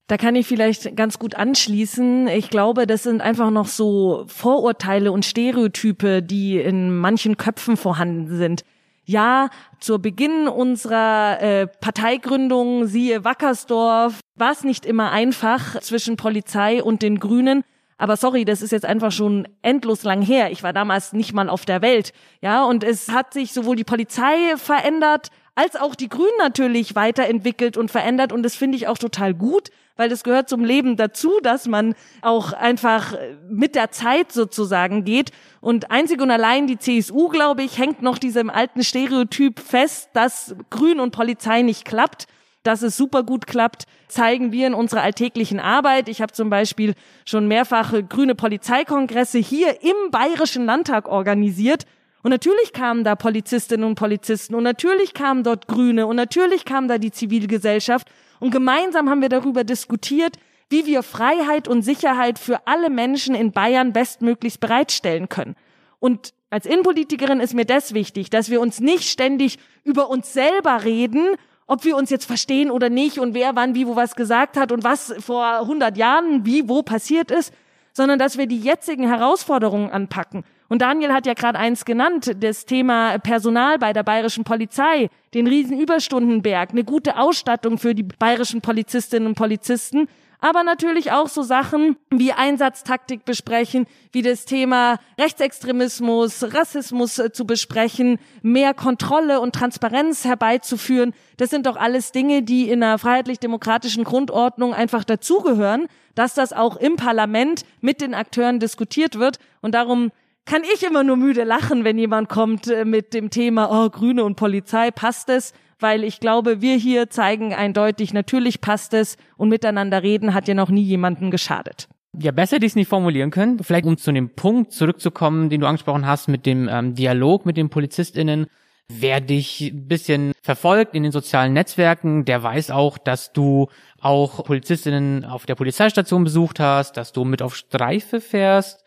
Da 0.07 0.17
kann 0.17 0.35
ich 0.35 0.47
vielleicht 0.47 0.97
ganz 0.97 1.17
gut 1.17 1.35
anschließen. 1.35 2.27
Ich 2.27 2.49
glaube, 2.49 2.85
das 2.87 3.03
sind 3.03 3.21
einfach 3.21 3.51
noch 3.51 3.67
so 3.67 4.25
Vorurteile 4.27 5.11
und 5.11 5.23
Stereotype, 5.23 6.21
die 6.21 6.59
in 6.59 6.95
manchen 6.95 7.37
Köpfen 7.37 7.77
vorhanden 7.77 8.35
sind. 8.35 8.63
Ja, 9.05 9.49
zur 9.79 9.99
Beginn 9.99 10.47
unserer 10.47 11.41
äh, 11.41 11.67
Parteigründung, 11.67 12.85
siehe 12.85 13.23
Wackersdorf, 13.23 14.19
war 14.35 14.51
es 14.51 14.63
nicht 14.63 14.85
immer 14.85 15.11
einfach 15.11 15.79
zwischen 15.81 16.15
Polizei 16.15 16.81
und 16.81 17.01
den 17.01 17.19
Grünen. 17.19 17.63
Aber 17.97 18.17
sorry, 18.17 18.43
das 18.43 18.61
ist 18.61 18.71
jetzt 18.71 18.85
einfach 18.85 19.11
schon 19.11 19.47
endlos 19.61 20.03
lang 20.03 20.21
her. 20.21 20.51
Ich 20.51 20.63
war 20.63 20.73
damals 20.73 21.13
nicht 21.13 21.33
mal 21.33 21.49
auf 21.49 21.63
der 21.65 21.81
Welt. 21.81 22.11
Ja, 22.41 22.65
und 22.65 22.83
es 22.83 23.09
hat 23.09 23.33
sich 23.33 23.53
sowohl 23.53 23.75
die 23.75 23.83
Polizei 23.83 24.55
verändert, 24.57 25.29
als 25.55 25.75
auch 25.75 25.95
die 25.95 26.09
Grünen 26.09 26.37
natürlich 26.39 26.95
weiterentwickelt 26.95 27.77
und 27.77 27.91
verändert. 27.91 28.31
Und 28.31 28.43
das 28.43 28.55
finde 28.55 28.77
ich 28.77 28.87
auch 28.87 28.97
total 28.97 29.33
gut 29.33 29.69
weil 29.95 30.11
es 30.11 30.23
gehört 30.23 30.49
zum 30.49 30.63
Leben 30.63 30.97
dazu, 30.97 31.39
dass 31.43 31.67
man 31.67 31.95
auch 32.21 32.53
einfach 32.53 33.15
mit 33.49 33.75
der 33.75 33.91
Zeit 33.91 34.31
sozusagen 34.31 35.03
geht. 35.05 35.31
Und 35.61 35.91
einzig 35.91 36.21
und 36.21 36.31
allein 36.31 36.67
die 36.67 36.79
CSU, 36.79 37.29
glaube 37.29 37.63
ich, 37.63 37.77
hängt 37.77 38.01
noch 38.01 38.17
diesem 38.17 38.49
alten 38.49 38.83
Stereotyp 38.83 39.59
fest, 39.59 40.09
dass 40.13 40.55
Grün 40.69 40.99
und 40.99 41.11
Polizei 41.11 41.61
nicht 41.61 41.85
klappt. 41.85 42.25
Dass 42.63 42.81
es 42.81 42.95
super 42.95 43.23
gut 43.23 43.45
klappt, 43.45 43.83
zeigen 44.07 44.53
wir 44.53 44.67
in 44.67 44.73
unserer 44.73 45.01
alltäglichen 45.01 45.59
Arbeit. 45.59 46.07
Ich 46.07 46.21
habe 46.21 46.31
zum 46.31 46.49
Beispiel 46.49 46.93
schon 47.25 47.49
mehrfache 47.49 48.05
grüne 48.05 48.35
Polizeikongresse 48.35 49.37
hier 49.39 49.83
im 49.83 50.11
Bayerischen 50.11 50.65
Landtag 50.65 51.09
organisiert. 51.09 51.83
Und 52.23 52.31
natürlich 52.31 52.71
kamen 52.71 53.03
da 53.03 53.15
Polizistinnen 53.15 53.85
und 53.85 53.95
Polizisten 53.95 54.55
und 54.55 54.63
natürlich 54.63 55.13
kamen 55.13 55.43
dort 55.43 55.67
Grüne 55.67 56.07
und 56.07 56.15
natürlich 56.15 56.63
kam 56.63 56.87
da 56.87 56.97
die 56.97 57.11
Zivilgesellschaft 57.11 58.07
und 58.39 58.51
gemeinsam 58.51 59.09
haben 59.09 59.21
wir 59.21 59.29
darüber 59.29 59.65
diskutiert, 59.65 60.37
wie 60.69 60.85
wir 60.85 61.03
Freiheit 61.03 61.67
und 61.67 61.81
Sicherheit 61.81 62.39
für 62.39 62.65
alle 62.65 62.89
Menschen 62.89 63.35
in 63.35 63.51
Bayern 63.51 63.91
bestmöglichst 63.91 64.61
bereitstellen 64.61 65.27
können. 65.27 65.55
Und 65.99 66.33
als 66.49 66.65
Innenpolitikerin 66.65 67.41
ist 67.41 67.53
mir 67.53 67.65
das 67.65 67.93
wichtig, 67.93 68.29
dass 68.29 68.49
wir 68.49 68.61
uns 68.61 68.79
nicht 68.79 69.09
ständig 69.09 69.59
über 69.83 70.09
uns 70.09 70.31
selber 70.31 70.85
reden, 70.85 71.35
ob 71.67 71.83
wir 71.83 71.97
uns 71.97 72.09
jetzt 72.09 72.25
verstehen 72.25 72.71
oder 72.71 72.89
nicht 72.89 73.19
und 73.19 73.33
wer 73.33 73.55
wann 73.55 73.75
wie 73.75 73.85
wo 73.85 73.97
was 73.97 74.15
gesagt 74.15 74.55
hat 74.55 74.71
und 74.71 74.85
was 74.85 75.13
vor 75.19 75.59
100 75.59 75.97
Jahren 75.97 76.45
wie 76.45 76.69
wo 76.69 76.83
passiert 76.83 77.31
ist, 77.31 77.53
sondern 77.91 78.17
dass 78.17 78.37
wir 78.37 78.47
die 78.47 78.59
jetzigen 78.59 79.07
Herausforderungen 79.07 79.89
anpacken 79.89 80.45
und 80.73 80.81
Daniel 80.81 81.13
hat 81.13 81.27
ja 81.27 81.35
gerade 81.35 81.59
eins 81.59 81.85
genannt, 81.85 82.31
das 82.39 82.65
Thema 82.65 83.19
Personal 83.19 83.77
bei 83.77 83.93
der 83.93 84.01
bayerischen 84.01 84.43
Polizei, 84.43 85.11
den 85.35 85.45
riesen 85.45 85.79
Überstundenberg, 85.79 86.71
eine 86.71 86.83
gute 86.83 87.19
Ausstattung 87.19 87.77
für 87.77 87.93
die 87.93 88.01
bayerischen 88.01 88.61
Polizistinnen 88.61 89.27
und 89.27 89.35
Polizisten, 89.35 90.07
aber 90.39 90.63
natürlich 90.63 91.11
auch 91.11 91.27
so 91.27 91.43
Sachen 91.43 91.95
wie 92.09 92.33
Einsatztaktik 92.33 93.23
besprechen, 93.23 93.85
wie 94.13 94.23
das 94.23 94.45
Thema 94.45 94.97
Rechtsextremismus, 95.19 96.55
Rassismus 96.55 97.19
äh, 97.19 97.31
zu 97.31 97.45
besprechen, 97.45 98.17
mehr 98.41 98.73
Kontrolle 98.73 99.41
und 99.41 99.53
Transparenz 99.53 100.25
herbeizuführen. 100.25 101.13
Das 101.37 101.51
sind 101.51 101.67
doch 101.67 101.75
alles 101.75 102.11
Dinge, 102.11 102.41
die 102.41 102.67
in 102.67 102.81
einer 102.81 102.97
freiheitlich-demokratischen 102.97 104.05
Grundordnung 104.05 104.73
einfach 104.73 105.03
dazugehören, 105.03 105.85
dass 106.15 106.33
das 106.33 106.51
auch 106.51 106.77
im 106.77 106.95
Parlament 106.95 107.63
mit 107.79 108.01
den 108.01 108.15
Akteuren 108.15 108.59
diskutiert 108.59 109.19
wird. 109.19 109.37
Und 109.61 109.75
darum 109.75 110.11
kann 110.45 110.63
ich 110.73 110.83
immer 110.83 111.03
nur 111.03 111.17
müde 111.17 111.43
lachen, 111.43 111.83
wenn 111.83 111.97
jemand 111.97 112.29
kommt 112.29 112.67
äh, 112.67 112.85
mit 112.85 113.13
dem 113.13 113.29
Thema, 113.29 113.69
oh, 113.71 113.89
Grüne 113.89 114.23
und 114.23 114.35
Polizei, 114.35 114.91
passt 114.91 115.29
es? 115.29 115.53
weil 115.83 116.03
ich 116.03 116.19
glaube, 116.19 116.61
wir 116.61 116.77
hier 116.77 117.11
zeigen 117.11 117.53
eindeutig, 117.53 118.13
natürlich 118.13 118.61
passt 118.61 118.95
es 118.95 119.17
und 119.37 119.49
miteinander 119.49 120.01
reden 120.01 120.33
hat 120.33 120.47
ja 120.47 120.55
noch 120.55 120.69
nie 120.69 120.81
jemanden 120.81 121.29
geschadet. 121.29 121.89
Ja, 122.17 122.31
besser 122.31 122.57
ich 122.57 122.63
es 122.63 122.75
nicht 122.75 122.87
formulieren 122.87 123.31
können. 123.31 123.61
Vielleicht 123.63 123.85
um 123.85 123.97
zu 123.97 124.11
dem 124.11 124.29
Punkt 124.29 124.71
zurückzukommen, 124.71 125.49
den 125.49 125.61
du 125.61 125.67
angesprochen 125.67 126.07
hast 126.07 126.27
mit 126.27 126.45
dem 126.45 126.69
ähm, 126.71 126.95
Dialog 126.95 127.45
mit 127.45 127.57
den 127.57 127.69
PolizistInnen. 127.69 128.47
Wer 128.87 129.19
dich 129.19 129.61
ein 129.61 129.87
bisschen 129.87 130.33
verfolgt 130.41 130.93
in 130.93 131.03
den 131.03 131.11
sozialen 131.11 131.53
Netzwerken, 131.53 132.25
der 132.25 132.43
weiß 132.43 132.69
auch, 132.69 132.97
dass 132.97 133.33
du 133.33 133.67
auch 133.99 134.43
Polizistinnen 134.43 135.25
auf 135.25 135.45
der 135.45 135.55
Polizeistation 135.55 136.23
besucht 136.23 136.59
hast, 136.59 136.97
dass 136.97 137.13
du 137.13 137.23
mit 137.23 137.41
auf 137.41 137.55
Streife 137.55 138.21
fährst. 138.21 138.82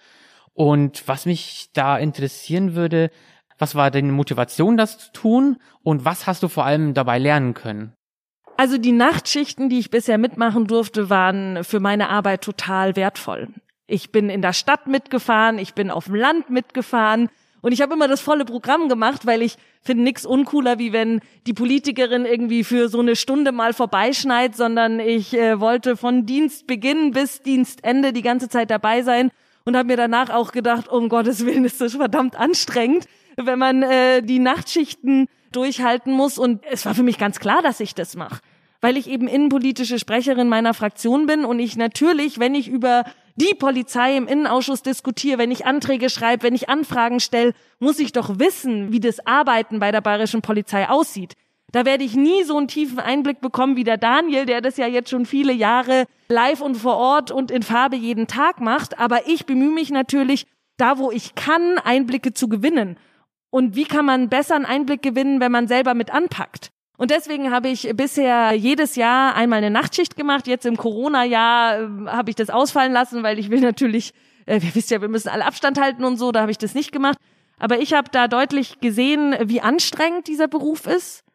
Und 0.57 1.07
was 1.07 1.27
mich 1.27 1.69
da 1.75 1.99
interessieren 1.99 2.75
würde, 2.75 3.11
was 3.59 3.75
war 3.75 3.91
deine 3.91 4.11
Motivation, 4.11 4.79
das 4.79 4.99
zu 4.99 5.13
tun? 5.13 5.57
Und 5.83 6.07
was 6.07 6.27
hast 6.27 6.43
du 6.43 6.49
vor 6.49 6.65
allem 6.65 6.95
dabei 6.95 7.19
lernen 7.19 7.53
können? 7.53 7.93
Also 8.57 8.79
die 8.79 8.93
Nachtschichten, 8.93 9.69
die 9.69 9.79
ich 9.79 9.91
bisher 9.91 10.17
mitmachen 10.17 10.67
durfte, 10.67 11.11
waren 11.11 11.63
für 11.63 11.79
meine 11.79 12.09
Arbeit 12.09 12.41
total 12.41 12.97
wertvoll. 12.97 13.49
Ich 13.87 14.11
bin 14.13 14.31
in 14.31 14.41
der 14.41 14.55
Stadt 14.55 14.87
mitgefahren, 14.87 15.59
ich 15.59 15.75
bin 15.75 15.91
auf 15.91 16.07
dem 16.07 16.15
Land 16.15 16.49
mitgefahren 16.49 17.29
und 17.61 17.73
ich 17.73 17.83
habe 17.83 17.93
immer 17.93 18.09
das 18.09 18.23
volle 18.23 18.47
Programm 18.47 18.89
gemacht, 18.89 19.27
weil 19.27 19.43
ich 19.43 19.57
finde 19.83 20.05
nix 20.05 20.25
uncooler, 20.25 20.79
wie 20.79 20.95
wenn 20.95 21.21
die 21.47 21.53
Politikerin 21.53 22.25
irgendwie 22.25 22.65
für 22.65 22.89
so 22.89 23.01
eine 23.01 23.15
Stunde 23.15 23.53
mal 23.53 23.75
vorbeischneit, 23.75 24.57
sondern 24.57 25.01
ich 25.01 25.35
äh, 25.35 25.61
wollte 25.61 25.99
von 25.99 26.25
Dienstbeginn 26.25 27.11
bis 27.11 27.43
Dienstende 27.43 28.15
die 28.15 28.23
ganze 28.23 28.49
Zeit 28.49 28.71
dabei 28.71 29.03
sein 29.03 29.31
und 29.67 29.77
habe 29.77 29.89
mir 29.89 29.99
danach 29.99 30.31
auch 30.31 30.53
gedacht, 30.53 30.89
um 30.89 31.11
Gottes 31.11 31.45
Willen 31.45 31.67
ist 31.67 31.81
das 31.83 31.95
verdammt 31.95 32.37
anstrengend 32.37 33.07
wenn 33.37 33.59
man 33.59 33.83
äh, 33.83 34.23
die 34.23 34.39
Nachtschichten 34.39 35.29
durchhalten 35.53 36.13
muss. 36.13 36.39
Und 36.39 36.65
es 36.71 36.87
war 36.87 36.95
für 36.95 37.03
mich 37.03 37.19
ganz 37.19 37.39
klar, 37.39 37.63
dass 37.63 37.81
ich 37.81 37.95
das 37.95 38.17
mache. 38.17 38.41
Weil 38.81 38.97
ich 38.97 39.09
eben 39.09 39.29
innenpolitische 39.29 39.99
Sprecherin 39.99 40.49
meiner 40.49 40.75
Fraktion 40.75 41.27
bin 41.27 41.45
und 41.45 41.59
ich 41.59 41.77
natürlich, 41.77 42.39
wenn 42.39 42.55
ich 42.55 42.69
über 42.69 43.05
die 43.37 43.55
Polizei 43.55 44.17
im 44.17 44.27
Innenausschuss 44.27 44.83
diskutiere, 44.83 45.39
wenn 45.39 45.51
ich 45.51 45.67
Anträge 45.67 46.09
schreibe, 46.09 46.45
wenn 46.45 46.55
ich 46.55 46.69
Anfragen 46.69 47.21
stelle, 47.21 47.53
muss 47.79 47.99
ich 47.99 48.13
doch 48.13 48.39
wissen, 48.39 48.93
wie 48.93 49.01
das 49.01 49.27
Arbeiten 49.27 49.79
bei 49.79 49.93
der 49.93 50.01
bayerischen 50.01 50.43
Polizei 50.43 50.89
aussieht. 50.89 51.35
Da 51.77 51.85
werde 51.85 52.05
ich 52.05 52.15
nie 52.15 52.43
so 52.43 52.57
einen 52.57 52.69
tiefen 52.69 53.01
Einblick 53.01 53.43
bekommen 53.43 53.77
wie 53.77 53.85
der 53.85 53.99
Daniel, 53.99 54.47
der 54.47 54.63
das 54.63 54.79
ja 54.79 54.87
jetzt 54.87 55.11
schon 55.11 55.27
viele 55.27 55.53
Jahre 55.53 56.07
live 56.31 56.63
und 56.63 56.77
vor 56.77 56.97
Ort 56.97 57.31
und 57.31 57.51
in 57.51 57.63
Farbe 57.63 57.97
jeden 57.97 58.27
Tag 58.27 58.63
macht. 58.63 58.99
Aber 58.99 59.29
ich 59.29 59.45
bemühe 59.45 59.75
mich 59.75 59.91
natürlich, 59.91 60.47
da 60.79 60.97
wo 60.97 61.11
ich 61.11 61.35
kann, 61.35 61.77
Einblicke 61.77 62.33
zu 62.33 62.49
gewinnen. 62.49 62.97
Und 63.51 63.77
wie 63.77 63.85
kann 63.85 64.07
man 64.07 64.31
besser 64.31 64.55
einen 64.55 64.65
Einblick 64.65 65.03
gewinnen, 65.03 65.39
wenn 65.39 65.53
man 65.53 65.69
selber 65.69 65.93
mit 65.93 66.11
anpackt? 66.11 66.71
Und 66.97 67.11
deswegen 67.11 67.51
habe 67.51 67.69
ich 67.69 67.95
bisher 67.95 68.55
jedes 68.55 68.97
Jahr 68.97 69.35
einmal 69.35 69.59
eine 69.59 69.69
Nachtschicht 69.69 70.17
gemacht. 70.17 70.47
Jetzt 70.47 70.65
im 70.65 70.79
Corona-Jahr 70.79 71.79
äh, 71.79 71.89
habe 72.07 72.31
ich 72.31 72.37
das 72.37 72.49
ausfallen 72.49 72.95
lassen, 72.95 73.23
weil 73.23 73.39
ich 73.39 73.51
will 73.51 73.61
natürlich, 73.61 74.15
äh, 74.47 74.63
wir 74.63 74.75
wissen 74.75 74.95
ja, 74.95 75.03
wir 75.03 75.09
müssen 75.09 75.29
alle 75.29 75.45
Abstand 75.45 75.79
halten 75.79 76.05
und 76.05 76.17
so, 76.17 76.33
da 76.33 76.41
habe 76.41 76.51
ich 76.51 76.57
das 76.57 76.75
nicht 76.75 76.91
gemacht. 76.91 77.19
Aber 77.59 77.81
ich 77.81 77.93
habe 77.93 78.09
da 78.11 78.29
deutlich 78.29 78.81
gesehen, 78.81 79.35
wie 79.43 79.61
anstrengend 79.61 80.27
dieser 80.27 80.49
Beruf 80.49 80.87
ist, 80.87 81.26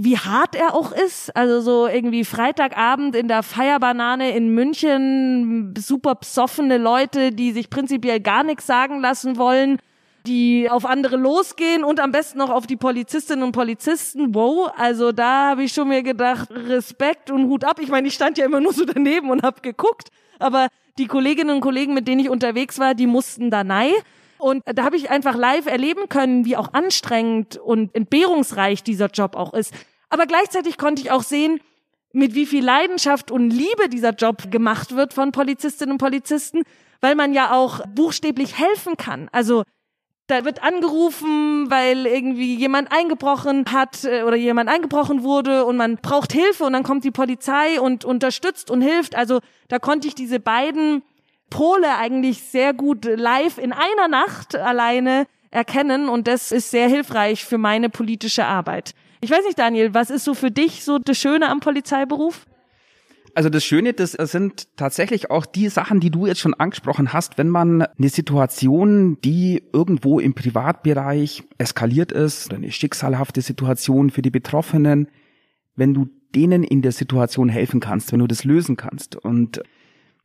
wie 0.00 0.16
hart 0.16 0.54
er 0.54 0.74
auch 0.74 0.92
ist. 0.92 1.34
Also 1.36 1.60
so 1.60 1.86
irgendwie 1.86 2.24
Freitagabend 2.24 3.16
in 3.16 3.28
der 3.28 3.42
Feierbanane 3.42 4.30
in 4.36 4.54
München, 4.54 5.74
super 5.76 6.14
psoffene 6.16 6.78
Leute, 6.78 7.32
die 7.32 7.52
sich 7.52 7.70
prinzipiell 7.70 8.20
gar 8.20 8.44
nichts 8.44 8.66
sagen 8.66 9.00
lassen 9.00 9.36
wollen 9.36 9.78
die 10.26 10.68
auf 10.68 10.84
andere 10.84 11.16
losgehen 11.16 11.82
und 11.82 12.00
am 12.00 12.12
besten 12.12 12.38
noch 12.38 12.50
auf 12.50 12.66
die 12.66 12.76
Polizistinnen 12.76 13.42
und 13.42 13.52
Polizisten. 13.52 14.34
Wow, 14.34 14.70
also 14.76 15.10
da 15.10 15.50
habe 15.50 15.64
ich 15.64 15.72
schon 15.72 15.88
mir 15.88 16.02
gedacht, 16.02 16.48
Respekt 16.50 17.30
und 17.30 17.46
Hut 17.46 17.64
ab. 17.64 17.78
Ich 17.80 17.88
meine, 17.88 18.08
ich 18.08 18.14
stand 18.14 18.38
ja 18.38 18.44
immer 18.44 18.60
nur 18.60 18.72
so 18.72 18.84
daneben 18.84 19.30
und 19.30 19.42
habe 19.42 19.60
geguckt, 19.62 20.08
aber 20.38 20.68
die 20.98 21.06
Kolleginnen 21.06 21.54
und 21.54 21.60
Kollegen, 21.60 21.94
mit 21.94 22.06
denen 22.06 22.20
ich 22.20 22.28
unterwegs 22.28 22.78
war, 22.78 22.94
die 22.94 23.06
mussten 23.06 23.50
da 23.50 23.64
nei. 23.64 23.92
Und 24.38 24.62
da 24.66 24.84
habe 24.84 24.96
ich 24.96 25.10
einfach 25.10 25.34
live 25.34 25.66
erleben 25.66 26.08
können, 26.08 26.44
wie 26.44 26.56
auch 26.56 26.72
anstrengend 26.72 27.56
und 27.56 27.94
entbehrungsreich 27.94 28.82
dieser 28.82 29.08
Job 29.08 29.36
auch 29.36 29.52
ist. 29.52 29.74
Aber 30.10 30.26
gleichzeitig 30.26 30.78
konnte 30.78 31.02
ich 31.02 31.10
auch 31.10 31.22
sehen, 31.22 31.60
mit 32.12 32.34
wie 32.34 32.46
viel 32.46 32.64
Leidenschaft 32.64 33.30
und 33.30 33.50
Liebe 33.50 33.88
dieser 33.90 34.10
Job 34.10 34.50
gemacht 34.50 34.96
wird 34.96 35.12
von 35.12 35.32
Polizistinnen 35.32 35.92
und 35.92 35.98
Polizisten, 35.98 36.62
weil 37.00 37.14
man 37.14 37.32
ja 37.32 37.52
auch 37.52 37.86
buchstäblich 37.86 38.58
helfen 38.58 38.96
kann. 38.96 39.28
Also 39.32 39.64
da 40.28 40.44
wird 40.44 40.62
angerufen, 40.62 41.70
weil 41.70 42.06
irgendwie 42.06 42.54
jemand 42.54 42.92
eingebrochen 42.92 43.64
hat 43.72 44.04
äh, 44.04 44.22
oder 44.24 44.36
jemand 44.36 44.68
eingebrochen 44.68 45.22
wurde 45.22 45.64
und 45.64 45.76
man 45.76 45.96
braucht 45.96 46.32
Hilfe 46.32 46.64
und 46.64 46.74
dann 46.74 46.82
kommt 46.82 47.04
die 47.04 47.10
Polizei 47.10 47.80
und 47.80 48.04
unterstützt 48.04 48.70
und 48.70 48.82
hilft. 48.82 49.14
Also 49.14 49.40
da 49.68 49.78
konnte 49.78 50.06
ich 50.06 50.14
diese 50.14 50.38
beiden 50.38 51.02
Pole 51.50 51.96
eigentlich 51.96 52.42
sehr 52.42 52.72
gut 52.72 53.04
live 53.04 53.58
in 53.58 53.72
einer 53.72 54.08
Nacht 54.08 54.54
alleine 54.56 55.26
erkennen 55.50 56.08
und 56.08 56.28
das 56.28 56.52
ist 56.52 56.70
sehr 56.70 56.88
hilfreich 56.88 57.44
für 57.44 57.58
meine 57.58 57.88
politische 57.88 58.44
Arbeit. 58.44 58.94
Ich 59.20 59.30
weiß 59.30 59.44
nicht, 59.44 59.58
Daniel, 59.58 59.94
was 59.94 60.10
ist 60.10 60.24
so 60.24 60.34
für 60.34 60.50
dich 60.50 60.84
so 60.84 60.98
das 60.98 61.18
Schöne 61.18 61.48
am 61.48 61.60
Polizeiberuf? 61.60 62.46
Also 63.34 63.50
das 63.50 63.64
Schöne, 63.64 63.92
das 63.92 64.12
sind 64.12 64.66
tatsächlich 64.76 65.30
auch 65.30 65.46
die 65.46 65.68
Sachen, 65.68 66.00
die 66.00 66.10
du 66.10 66.26
jetzt 66.26 66.40
schon 66.40 66.54
angesprochen 66.54 67.12
hast, 67.12 67.38
wenn 67.38 67.48
man 67.48 67.82
eine 67.82 68.08
Situation, 68.08 69.20
die 69.22 69.62
irgendwo 69.72 70.18
im 70.18 70.34
Privatbereich 70.34 71.44
eskaliert 71.56 72.10
ist, 72.10 72.52
eine 72.52 72.72
schicksalhafte 72.72 73.40
Situation 73.40 74.10
für 74.10 74.22
die 74.22 74.30
Betroffenen, 74.30 75.08
wenn 75.76 75.94
du 75.94 76.08
denen 76.34 76.64
in 76.64 76.82
der 76.82 76.92
Situation 76.92 77.48
helfen 77.48 77.80
kannst, 77.80 78.12
wenn 78.12 78.18
du 78.18 78.26
das 78.26 78.44
lösen 78.44 78.76
kannst 78.76 79.16
und 79.16 79.62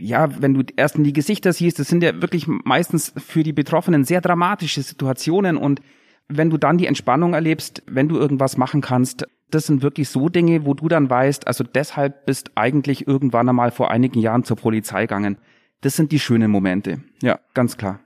ja, 0.04 0.42
wenn 0.42 0.54
du 0.54 0.64
erst 0.76 0.96
in 0.96 1.04
die 1.04 1.14
Gesichter 1.14 1.54
siehst, 1.54 1.80
das 1.80 1.88
sind 1.88 2.04
ja 2.04 2.22
wirklich 2.22 2.48
meistens 2.48 3.14
für 3.18 3.44
die 3.44 3.54
Betroffenen 3.54 4.04
sehr 4.04 4.22
dramatische 4.22 4.82
Situationen 4.82 5.58
und 5.58 5.82
wenn 6.28 6.50
du 6.50 6.58
dann 6.58 6.78
die 6.78 6.88
Entspannung 6.88 7.34
erlebst, 7.34 7.84
wenn 7.86 8.10
du 8.10 8.18
irgendwas 8.18 8.58
machen 8.58 8.82
kannst, 8.82 9.26
das 9.50 9.68
sind 9.68 9.82
wirklich 9.82 10.10
so 10.10 10.30
Dinge, 10.30 10.66
wo 10.66 10.74
du 10.74 10.88
dann 10.88 11.10
weißt, 11.10 11.48
also 11.48 11.64
deshalb 11.64 12.26
bist 12.26 12.52
eigentlich 12.56 13.08
irgendwann 13.08 13.48
einmal 13.48 13.72
vor 13.72 13.92
einigen 13.92 14.20
Jahren 14.20 14.44
zur 14.44 14.58
Polizei 14.58 15.02
gegangen. 15.02 15.38
Das 15.82 15.96
sind 15.96 16.12
die 16.12 16.20
schönen 16.20 16.50
Momente. 16.50 17.02
Ja, 17.22 17.40
ganz 17.54 17.78
klar. 17.78 18.00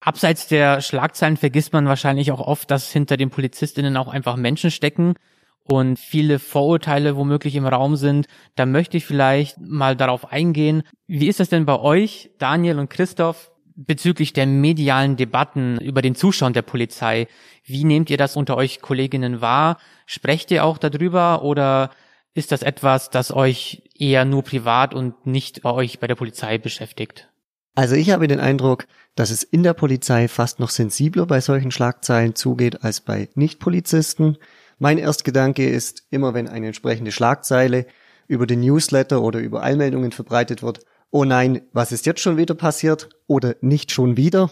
Abseits 0.00 0.48
der 0.48 0.80
Schlagzeilen 0.80 1.36
vergisst 1.36 1.72
man 1.72 1.86
wahrscheinlich 1.86 2.30
auch 2.30 2.40
oft, 2.40 2.70
dass 2.70 2.90
hinter 2.90 3.16
den 3.16 3.30
Polizistinnen 3.30 3.96
auch 3.96 4.08
einfach 4.08 4.36
Menschen 4.36 4.70
stecken 4.70 5.14
und 5.64 5.98
viele 5.98 6.38
Vorurteile 6.38 7.16
womöglich 7.16 7.56
im 7.56 7.66
Raum 7.66 7.96
sind. 7.96 8.26
Da 8.54 8.66
möchte 8.66 8.96
ich 8.96 9.06
vielleicht 9.06 9.58
mal 9.60 9.96
darauf 9.96 10.30
eingehen. 10.30 10.82
Wie 11.06 11.28
ist 11.28 11.40
das 11.40 11.48
denn 11.48 11.66
bei 11.66 11.78
euch, 11.78 12.30
Daniel 12.38 12.78
und 12.78 12.90
Christoph? 12.90 13.50
bezüglich 13.76 14.32
der 14.32 14.46
medialen 14.46 15.16
Debatten 15.16 15.78
über 15.80 16.02
den 16.02 16.14
Zustand 16.14 16.56
der 16.56 16.62
Polizei. 16.62 17.26
Wie 17.64 17.84
nehmt 17.84 18.10
ihr 18.10 18.16
das 18.16 18.36
unter 18.36 18.56
euch 18.56 18.80
Kolleginnen 18.80 19.40
wahr? 19.40 19.78
Sprecht 20.06 20.50
ihr 20.50 20.64
auch 20.64 20.78
darüber 20.78 21.42
oder 21.42 21.90
ist 22.34 22.52
das 22.52 22.62
etwas, 22.62 23.10
das 23.10 23.32
euch 23.32 23.82
eher 23.96 24.24
nur 24.24 24.42
privat 24.42 24.94
und 24.94 25.26
nicht 25.26 25.62
bei 25.62 25.70
euch 25.72 25.98
bei 25.98 26.06
der 26.06 26.14
Polizei 26.14 26.58
beschäftigt? 26.58 27.28
Also 27.76 27.96
ich 27.96 28.10
habe 28.10 28.28
den 28.28 28.40
Eindruck, 28.40 28.86
dass 29.16 29.30
es 29.30 29.42
in 29.42 29.64
der 29.64 29.74
Polizei 29.74 30.28
fast 30.28 30.60
noch 30.60 30.70
sensibler 30.70 31.26
bei 31.26 31.40
solchen 31.40 31.72
Schlagzeilen 31.72 32.36
zugeht 32.36 32.84
als 32.84 33.00
bei 33.00 33.28
Nichtpolizisten. 33.34 34.38
Mein 34.78 34.98
Erstgedanke 34.98 35.68
ist, 35.68 36.04
immer 36.10 36.34
wenn 36.34 36.48
eine 36.48 36.66
entsprechende 36.66 37.12
Schlagzeile 37.12 37.86
über 38.26 38.46
den 38.46 38.60
Newsletter 38.60 39.22
oder 39.22 39.40
über 39.40 39.62
Allmeldungen 39.62 40.12
verbreitet 40.12 40.62
wird, 40.62 40.80
oh 41.10 41.24
nein, 41.24 41.62
was 41.72 41.92
ist 41.92 42.06
jetzt 42.06 42.20
schon 42.20 42.36
wieder 42.36 42.54
passiert 42.54 43.08
oder 43.26 43.54
nicht 43.60 43.92
schon 43.92 44.16
wieder. 44.16 44.50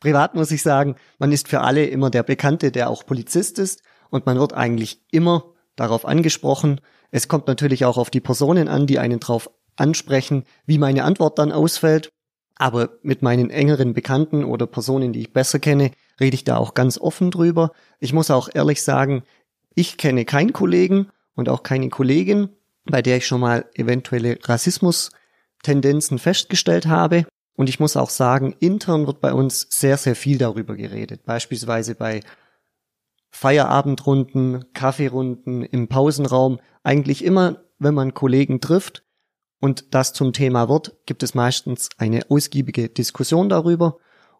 Privat 0.00 0.34
muss 0.34 0.50
ich 0.50 0.62
sagen, 0.62 0.96
man 1.18 1.32
ist 1.32 1.48
für 1.48 1.60
alle 1.60 1.86
immer 1.86 2.10
der 2.10 2.22
Bekannte, 2.22 2.72
der 2.72 2.90
auch 2.90 3.06
Polizist 3.06 3.58
ist 3.58 3.82
und 4.10 4.26
man 4.26 4.38
wird 4.38 4.52
eigentlich 4.52 5.00
immer 5.10 5.44
darauf 5.76 6.04
angesprochen. 6.04 6.80
Es 7.10 7.28
kommt 7.28 7.46
natürlich 7.46 7.84
auch 7.84 7.98
auf 7.98 8.10
die 8.10 8.20
Personen 8.20 8.68
an, 8.68 8.86
die 8.86 8.98
einen 8.98 9.20
darauf 9.20 9.48
ansprechen, 9.76 10.44
wie 10.66 10.78
meine 10.78 11.04
Antwort 11.04 11.38
dann 11.38 11.52
ausfällt. 11.52 12.10
Aber 12.56 12.90
mit 13.02 13.22
meinen 13.22 13.50
engeren 13.50 13.94
Bekannten 13.94 14.44
oder 14.44 14.66
Personen, 14.66 15.12
die 15.12 15.20
ich 15.20 15.32
besser 15.32 15.58
kenne, 15.58 15.92
rede 16.20 16.34
ich 16.34 16.44
da 16.44 16.58
auch 16.58 16.74
ganz 16.74 16.98
offen 16.98 17.30
drüber. 17.30 17.72
Ich 17.98 18.12
muss 18.12 18.30
auch 18.30 18.48
ehrlich 18.52 18.82
sagen, 18.82 19.22
ich 19.74 19.96
kenne 19.96 20.24
keinen 20.24 20.52
Kollegen 20.52 21.08
und 21.34 21.48
auch 21.48 21.62
keine 21.62 21.88
Kollegin, 21.88 22.50
bei 22.84 23.02
der 23.02 23.18
ich 23.18 23.26
schon 23.26 23.40
mal 23.40 23.64
eventuelle 23.74 24.38
Rassismus 24.42 25.10
Tendenzen 25.62 26.18
festgestellt 26.18 26.86
habe. 26.86 27.24
Und 27.54 27.68
ich 27.68 27.80
muss 27.80 27.96
auch 27.96 28.10
sagen, 28.10 28.54
intern 28.58 29.06
wird 29.06 29.20
bei 29.20 29.32
uns 29.32 29.66
sehr, 29.70 29.96
sehr 29.96 30.16
viel 30.16 30.38
darüber 30.38 30.74
geredet. 30.74 31.24
Beispielsweise 31.24 31.94
bei 31.94 32.20
Feierabendrunden, 33.30 34.72
Kaffeerunden 34.72 35.62
im 35.62 35.88
Pausenraum. 35.88 36.60
Eigentlich 36.82 37.24
immer, 37.24 37.62
wenn 37.78 37.94
man 37.94 38.14
Kollegen 38.14 38.60
trifft 38.60 39.04
und 39.60 39.94
das 39.94 40.12
zum 40.12 40.32
Thema 40.32 40.68
wird, 40.68 40.96
gibt 41.06 41.22
es 41.22 41.34
meistens 41.34 41.88
eine 41.98 42.30
ausgiebige 42.30 42.88
Diskussion 42.88 43.48
darüber. 43.48 43.98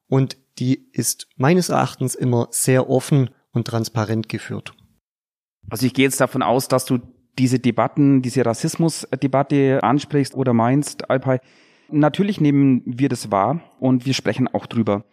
Und 0.09 0.37
die 0.59 0.91
ist 0.93 1.29
meines 1.37 1.69
Erachtens 1.69 2.15
immer 2.15 2.49
sehr 2.51 2.91
offen 2.91 3.31
und 3.53 3.67
transparent 3.67 4.29
geführt. 4.29 4.75
Also 5.71 5.87
ich 5.87 5.95
gehe 5.95 6.05
jetzt 6.05 6.21
davon 6.21 6.43
aus, 6.43 6.69
dass 6.69 6.85
du 6.85 6.99
diese 7.39 7.59
Debatten, 7.59 8.23
diese 8.23 8.45
Rassismusdebatte 8.45 9.83
ansprichst 9.83 10.35
oder 10.35 10.53
meinst, 10.53 11.11
Alpay. 11.11 11.39
Natürlich 11.91 12.41
nehmen 12.41 12.83
wir 12.87 13.09
das 13.09 13.31
wahr 13.31 13.61
und 13.79 14.07
wir 14.07 14.15
sprechen 14.15 14.49
auch 14.49 14.67
drüber. 14.67 15.05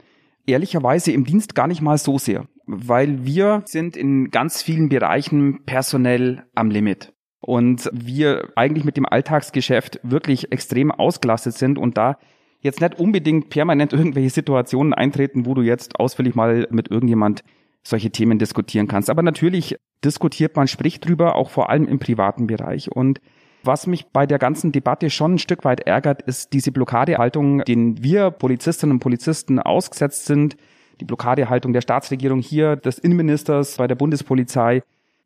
Ehrlicherweise 0.46 1.12
im 1.12 1.26
Dienst 1.26 1.56
gar 1.56 1.68
nicht 1.68 1.82
mal 1.82 1.98
so 1.98 2.18
sehr, 2.18 2.48
weil 2.66 3.26
wir 3.26 3.64
sind 3.66 3.96
in 3.96 4.32
ganz 4.32 4.62
vielen 4.62 4.90
Bereichen 4.90 5.66
personell 5.66 6.44
am 6.56 6.72
Limit 6.72 7.14
und 7.42 7.90
wir 7.94 8.50
eigentlich 8.56 8.86
mit 8.86 8.98
dem 8.98 9.06
Alltagsgeschäft 9.06 10.00
wirklich 10.04 10.52
extrem 10.52 10.92
ausgelastet 10.92 11.56
sind 11.56 11.78
und 11.78 11.98
da 11.98 12.18
jetzt 12.62 12.82
nicht 12.82 13.00
unbedingt 13.00 13.50
permanent 13.50 13.94
irgendwelche 13.94 14.30
Situationen 14.30 14.94
eintreten, 14.94 15.46
wo 15.46 15.54
du 15.54 15.62
jetzt 15.62 16.00
ausführlich 16.00 16.36
mal 16.36 16.68
mit 16.72 16.90
irgendjemand 16.90 17.44
solche 17.84 18.12
Themen 18.12 18.40
diskutieren 18.40 18.88
kannst. 18.88 19.10
Aber 19.10 19.22
natürlich 19.22 19.78
diskutiert 20.04 20.56
man, 20.56 20.68
spricht 20.68 21.08
drüber, 21.08 21.36
auch 21.36 21.50
vor 21.50 21.70
allem 21.70 21.88
im 21.88 22.00
privaten 22.00 22.48
Bereich. 22.48 22.92
Und 22.92 23.20
was 23.64 23.88
mich 23.88 24.08
bei 24.08 24.26
der 24.26 24.40
ganzen 24.40 24.72
Debatte 24.72 25.10
schon 25.10 25.36
ein 25.36 25.40
Stück 25.40 25.66
weit 25.66 25.82
ärgert, 25.82 26.22
ist 26.22 26.54
diese 26.54 26.72
Blockadehaltung, 26.72 27.60
den 27.66 28.02
wir 28.02 28.32
Polizistinnen 28.32 28.96
und 28.96 29.00
Polizisten 29.00 29.60
ausgesetzt 29.60 30.26
sind. 30.26 30.56
Die 31.02 31.06
Blockadehaltung 31.06 31.74
der 31.74 31.82
Staatsregierung 31.82 32.40
hier, 32.40 32.76
des 32.76 33.00
Innenministers 33.00 33.78
bei 33.78 33.88
der 33.88 33.96
Bundespolizei 33.96 34.84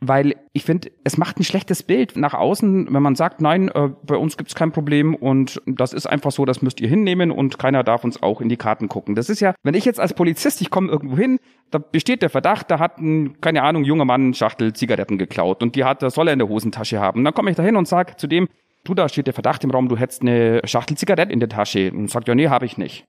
weil 0.07 0.35
ich 0.53 0.63
finde, 0.63 0.91
es 1.03 1.17
macht 1.17 1.39
ein 1.39 1.43
schlechtes 1.43 1.83
Bild 1.83 2.15
nach 2.15 2.33
außen, 2.33 2.93
wenn 2.93 3.03
man 3.03 3.15
sagt, 3.15 3.41
nein, 3.41 3.69
äh, 3.69 3.89
bei 4.03 4.15
uns 4.15 4.37
gibt's 4.37 4.55
kein 4.55 4.71
Problem 4.71 5.15
und 5.15 5.61
das 5.65 5.93
ist 5.93 6.05
einfach 6.05 6.31
so, 6.31 6.45
das 6.45 6.61
müsst 6.61 6.81
ihr 6.81 6.87
hinnehmen 6.87 7.31
und 7.31 7.59
keiner 7.59 7.83
darf 7.83 8.03
uns 8.03 8.21
auch 8.21 8.41
in 8.41 8.49
die 8.49 8.57
Karten 8.57 8.89
gucken. 8.89 9.15
Das 9.15 9.29
ist 9.29 9.39
ja, 9.39 9.53
wenn 9.63 9.73
ich 9.73 9.85
jetzt 9.85 9.99
als 9.99 10.13
Polizist, 10.13 10.61
ich 10.61 10.69
komme 10.69 10.89
irgendwo 10.89 11.17
hin, 11.17 11.39
da 11.71 11.79
besteht 11.79 12.21
der 12.21 12.29
Verdacht, 12.29 12.69
da 12.69 12.79
hat 12.79 12.99
ein, 12.99 13.39
keine 13.41 13.63
Ahnung, 13.63 13.83
junger 13.83 14.05
Mann 14.05 14.33
Schachtel 14.33 14.73
Zigaretten 14.73 15.17
geklaut 15.17 15.63
und 15.63 15.75
die 15.75 15.83
hat, 15.83 16.01
das 16.01 16.13
soll 16.15 16.27
er 16.27 16.33
in 16.33 16.39
der 16.39 16.49
Hosentasche 16.49 16.99
haben. 16.99 17.23
Dann 17.23 17.33
komme 17.33 17.49
ich 17.49 17.55
da 17.55 17.63
hin 17.63 17.75
und 17.75 17.87
sag 17.87 18.19
zu 18.19 18.27
dem, 18.27 18.47
du, 18.83 18.93
da 18.93 19.09
steht 19.09 19.27
der 19.27 19.33
Verdacht 19.33 19.63
im 19.63 19.71
Raum, 19.71 19.89
du 19.89 19.97
hättest 19.97 20.21
eine 20.21 20.61
Schachtel 20.65 20.97
Zigaretten 20.97 21.31
in 21.31 21.39
der 21.39 21.49
Tasche. 21.49 21.91
Und 21.91 22.09
sagt, 22.09 22.27
ja, 22.27 22.35
nee, 22.35 22.47
habe 22.47 22.65
ich 22.65 22.77
nicht. 22.77 23.05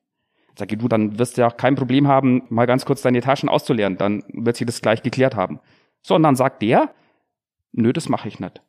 Sag 0.57 0.71
ich, 0.71 0.79
du, 0.79 0.89
dann 0.89 1.19
wirst 1.19 1.37
du 1.37 1.43
ja 1.43 1.51
kein 1.51 1.75
Problem 1.75 2.07
haben, 2.07 2.43
mal 2.49 2.67
ganz 2.67 2.85
kurz 2.85 3.03
deine 3.03 3.21
Taschen 3.21 3.49
auszuleeren, 3.49 3.99
dann 3.99 4.23
wird 4.33 4.57
sich 4.57 4.67
das 4.67 4.81
gleich 4.81 5.03
geklärt 5.03 5.35
haben. 5.35 5.59
So, 6.07 6.15
und 6.15 6.23
dann 6.23 6.37
sagt 6.37 6.63
der, 6.63 6.91
nö, 7.73 7.93
das 7.93 8.09
mache 8.09 8.29
ich 8.29 8.39
nicht. 8.39 8.63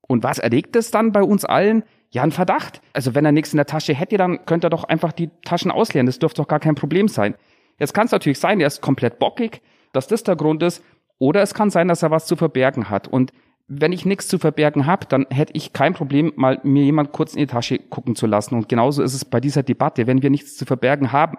Und 0.00 0.22
was 0.22 0.38
erregt 0.38 0.74
es 0.76 0.90
dann 0.90 1.12
bei 1.12 1.22
uns 1.22 1.44
allen? 1.44 1.84
Ja, 2.10 2.22
ein 2.22 2.32
Verdacht. 2.32 2.80
Also 2.92 3.14
wenn 3.14 3.24
er 3.24 3.32
nichts 3.32 3.52
in 3.52 3.58
der 3.58 3.66
Tasche 3.66 3.94
hätte, 3.94 4.16
dann 4.16 4.46
könnte 4.46 4.68
er 4.68 4.70
doch 4.70 4.84
einfach 4.84 5.12
die 5.12 5.30
Taschen 5.44 5.70
ausleeren. 5.70 6.06
Das 6.06 6.18
dürfte 6.18 6.42
doch 6.42 6.48
gar 6.48 6.60
kein 6.60 6.74
Problem 6.74 7.08
sein. 7.08 7.34
Jetzt 7.78 7.92
kann 7.92 8.06
es 8.06 8.12
natürlich 8.12 8.38
sein, 8.38 8.60
er 8.60 8.66
ist 8.66 8.80
komplett 8.80 9.18
bockig, 9.18 9.60
dass 9.92 10.06
das 10.06 10.22
der 10.22 10.36
Grund 10.36 10.62
ist. 10.62 10.82
Oder 11.18 11.42
es 11.42 11.54
kann 11.54 11.70
sein, 11.70 11.88
dass 11.88 12.02
er 12.02 12.10
was 12.10 12.26
zu 12.26 12.36
verbergen 12.36 12.88
hat. 12.88 13.08
Und 13.08 13.32
wenn 13.66 13.92
ich 13.92 14.06
nichts 14.06 14.28
zu 14.28 14.38
verbergen 14.38 14.86
habe, 14.86 15.06
dann 15.06 15.26
hätte 15.30 15.52
ich 15.54 15.72
kein 15.72 15.94
Problem, 15.94 16.32
mal 16.36 16.60
mir 16.62 16.84
jemand 16.84 17.12
kurz 17.12 17.34
in 17.34 17.40
die 17.40 17.46
Tasche 17.46 17.78
gucken 17.78 18.16
zu 18.16 18.26
lassen. 18.26 18.54
Und 18.54 18.68
genauso 18.68 19.02
ist 19.02 19.14
es 19.14 19.24
bei 19.24 19.40
dieser 19.40 19.62
Debatte. 19.62 20.06
Wenn 20.06 20.22
wir 20.22 20.30
nichts 20.30 20.56
zu 20.56 20.64
verbergen 20.64 21.12
haben, 21.12 21.38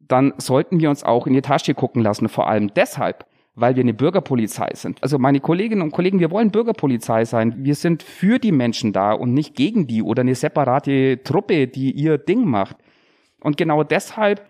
dann 0.00 0.34
sollten 0.38 0.80
wir 0.80 0.90
uns 0.90 1.04
auch 1.04 1.26
in 1.26 1.32
die 1.32 1.42
Tasche 1.42 1.74
gucken 1.74 2.02
lassen. 2.02 2.28
Vor 2.28 2.48
allem 2.48 2.72
deshalb, 2.74 3.26
weil 3.56 3.74
wir 3.74 3.82
eine 3.82 3.94
Bürgerpolizei 3.94 4.70
sind. 4.74 5.02
Also 5.02 5.18
meine 5.18 5.40
Kolleginnen 5.40 5.82
und 5.82 5.90
Kollegen, 5.90 6.20
wir 6.20 6.30
wollen 6.30 6.50
Bürgerpolizei 6.50 7.24
sein. 7.24 7.64
Wir 7.64 7.74
sind 7.74 8.02
für 8.02 8.38
die 8.38 8.52
Menschen 8.52 8.92
da 8.92 9.12
und 9.12 9.32
nicht 9.32 9.56
gegen 9.56 9.86
die 9.86 10.02
oder 10.02 10.20
eine 10.20 10.34
separate 10.34 11.22
Truppe, 11.24 11.66
die 11.66 11.90
ihr 11.90 12.18
Ding 12.18 12.44
macht. 12.44 12.76
Und 13.40 13.56
genau 13.56 13.82
deshalb 13.82 14.46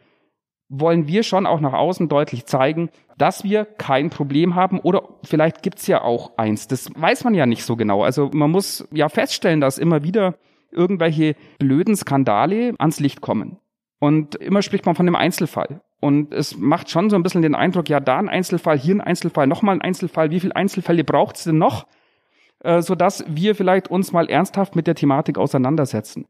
wollen 0.68 1.06
wir 1.06 1.22
schon 1.22 1.46
auch 1.46 1.60
nach 1.60 1.72
außen 1.72 2.08
deutlich 2.08 2.46
zeigen, 2.46 2.90
dass 3.16 3.44
wir 3.44 3.64
kein 3.64 4.10
Problem 4.10 4.56
haben 4.56 4.80
oder 4.80 5.08
vielleicht 5.22 5.62
gibt's 5.62 5.86
ja 5.86 6.02
auch 6.02 6.36
eins. 6.36 6.66
Das 6.66 6.90
weiß 6.94 7.22
man 7.22 7.34
ja 7.34 7.46
nicht 7.46 7.62
so 7.62 7.76
genau. 7.76 8.02
Also 8.02 8.30
man 8.32 8.50
muss 8.50 8.86
ja 8.90 9.08
feststellen, 9.08 9.60
dass 9.60 9.78
immer 9.78 10.02
wieder 10.02 10.34
irgendwelche 10.72 11.36
blöden 11.60 11.94
Skandale 11.94 12.74
ans 12.78 12.98
Licht 12.98 13.20
kommen. 13.20 13.58
Und 14.00 14.34
immer 14.34 14.62
spricht 14.62 14.84
man 14.84 14.96
von 14.96 15.06
einem 15.06 15.16
Einzelfall. 15.16 15.80
Und 16.00 16.34
es 16.34 16.56
macht 16.56 16.90
schon 16.90 17.10
so 17.10 17.16
ein 17.16 17.22
bisschen 17.22 17.42
den 17.42 17.54
Eindruck, 17.54 17.88
ja, 17.88 18.00
da 18.00 18.18
ein 18.18 18.28
Einzelfall, 18.28 18.78
hier 18.78 18.96
ein 18.96 19.00
Einzelfall, 19.00 19.46
nochmal 19.46 19.76
ein 19.76 19.80
Einzelfall, 19.82 20.30
wie 20.30 20.40
viele 20.40 20.54
Einzelfälle 20.54 21.04
braucht 21.04 21.36
es 21.36 21.44
denn 21.44 21.58
noch, 21.58 21.86
äh, 22.60 22.82
sodass 22.82 23.24
wir 23.28 23.54
vielleicht 23.54 23.88
uns 23.88 24.12
mal 24.12 24.28
ernsthaft 24.28 24.76
mit 24.76 24.86
der 24.86 24.94
Thematik 24.94 25.38
auseinandersetzen. 25.38 26.26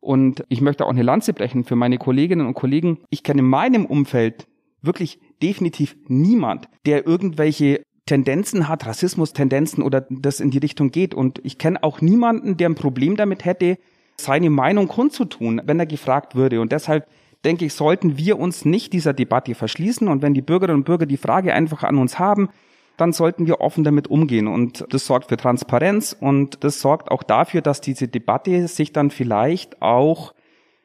Und 0.00 0.44
ich 0.48 0.60
möchte 0.60 0.84
auch 0.84 0.90
eine 0.90 1.02
Lanze 1.02 1.32
brechen 1.32 1.64
für 1.64 1.76
meine 1.76 1.96
Kolleginnen 1.96 2.46
und 2.46 2.54
Kollegen. 2.54 2.98
Ich 3.08 3.22
kenne 3.22 3.40
in 3.40 3.48
meinem 3.48 3.86
Umfeld 3.86 4.46
wirklich 4.82 5.18
definitiv 5.42 5.96
niemand, 6.08 6.68
der 6.84 7.06
irgendwelche 7.06 7.84
Tendenzen 8.06 8.68
hat, 8.68 8.84
Rassismus-Tendenzen 8.84 9.82
oder 9.82 10.06
das 10.10 10.40
in 10.40 10.50
die 10.50 10.58
Richtung 10.58 10.90
geht. 10.90 11.14
Und 11.14 11.40
ich 11.42 11.56
kenne 11.56 11.82
auch 11.82 12.00
niemanden, 12.02 12.56
der 12.56 12.68
ein 12.68 12.74
Problem 12.74 13.16
damit 13.16 13.44
hätte, 13.46 13.78
seine 14.16 14.50
Meinung 14.50 14.88
kundzutun, 14.88 15.62
wenn 15.64 15.80
er 15.80 15.86
gefragt 15.86 16.34
würde. 16.34 16.60
Und 16.60 16.72
deshalb 16.72 17.08
denke 17.44 17.64
ich, 17.64 17.74
sollten 17.74 18.16
wir 18.18 18.38
uns 18.38 18.64
nicht 18.64 18.92
dieser 18.92 19.12
Debatte 19.12 19.54
verschließen. 19.54 20.08
Und 20.08 20.22
wenn 20.22 20.34
die 20.34 20.42
Bürgerinnen 20.42 20.78
und 20.78 20.84
Bürger 20.84 21.06
die 21.06 21.16
Frage 21.16 21.54
einfach 21.54 21.82
an 21.82 21.98
uns 21.98 22.18
haben, 22.18 22.48
dann 22.96 23.12
sollten 23.12 23.46
wir 23.46 23.60
offen 23.60 23.84
damit 23.84 24.08
umgehen. 24.08 24.46
Und 24.46 24.84
das 24.90 25.06
sorgt 25.06 25.28
für 25.28 25.36
Transparenz 25.36 26.16
und 26.18 26.62
das 26.64 26.80
sorgt 26.80 27.10
auch 27.10 27.22
dafür, 27.22 27.60
dass 27.60 27.80
diese 27.80 28.08
Debatte 28.08 28.68
sich 28.68 28.92
dann 28.92 29.10
vielleicht 29.10 29.82
auch 29.82 30.32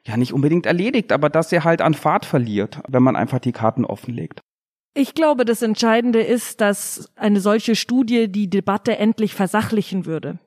ja 0.06 0.18
nicht 0.18 0.34
unbedingt 0.34 0.66
erledigt, 0.66 1.12
aber 1.12 1.30
dass 1.30 1.50
sie 1.50 1.62
halt 1.62 1.82
an 1.82 1.94
Fahrt 1.94 2.26
verliert, 2.26 2.80
wenn 2.88 3.04
man 3.04 3.16
einfach 3.16 3.40
die 3.40 3.52
Karten 3.52 3.86
offenlegt. 3.86 4.42
Ich 4.96 5.14
glaube, 5.14 5.46
das 5.46 5.62
Entscheidende 5.62 6.22
ist, 6.22 6.62
dass 6.62 7.12
eine 7.16 7.40
solche 7.40 7.76
Studie 7.76 8.28
die 8.28 8.50
Debatte 8.50 8.98
endlich 8.98 9.36
versachlichen 9.36 10.06
würde. 10.06 10.40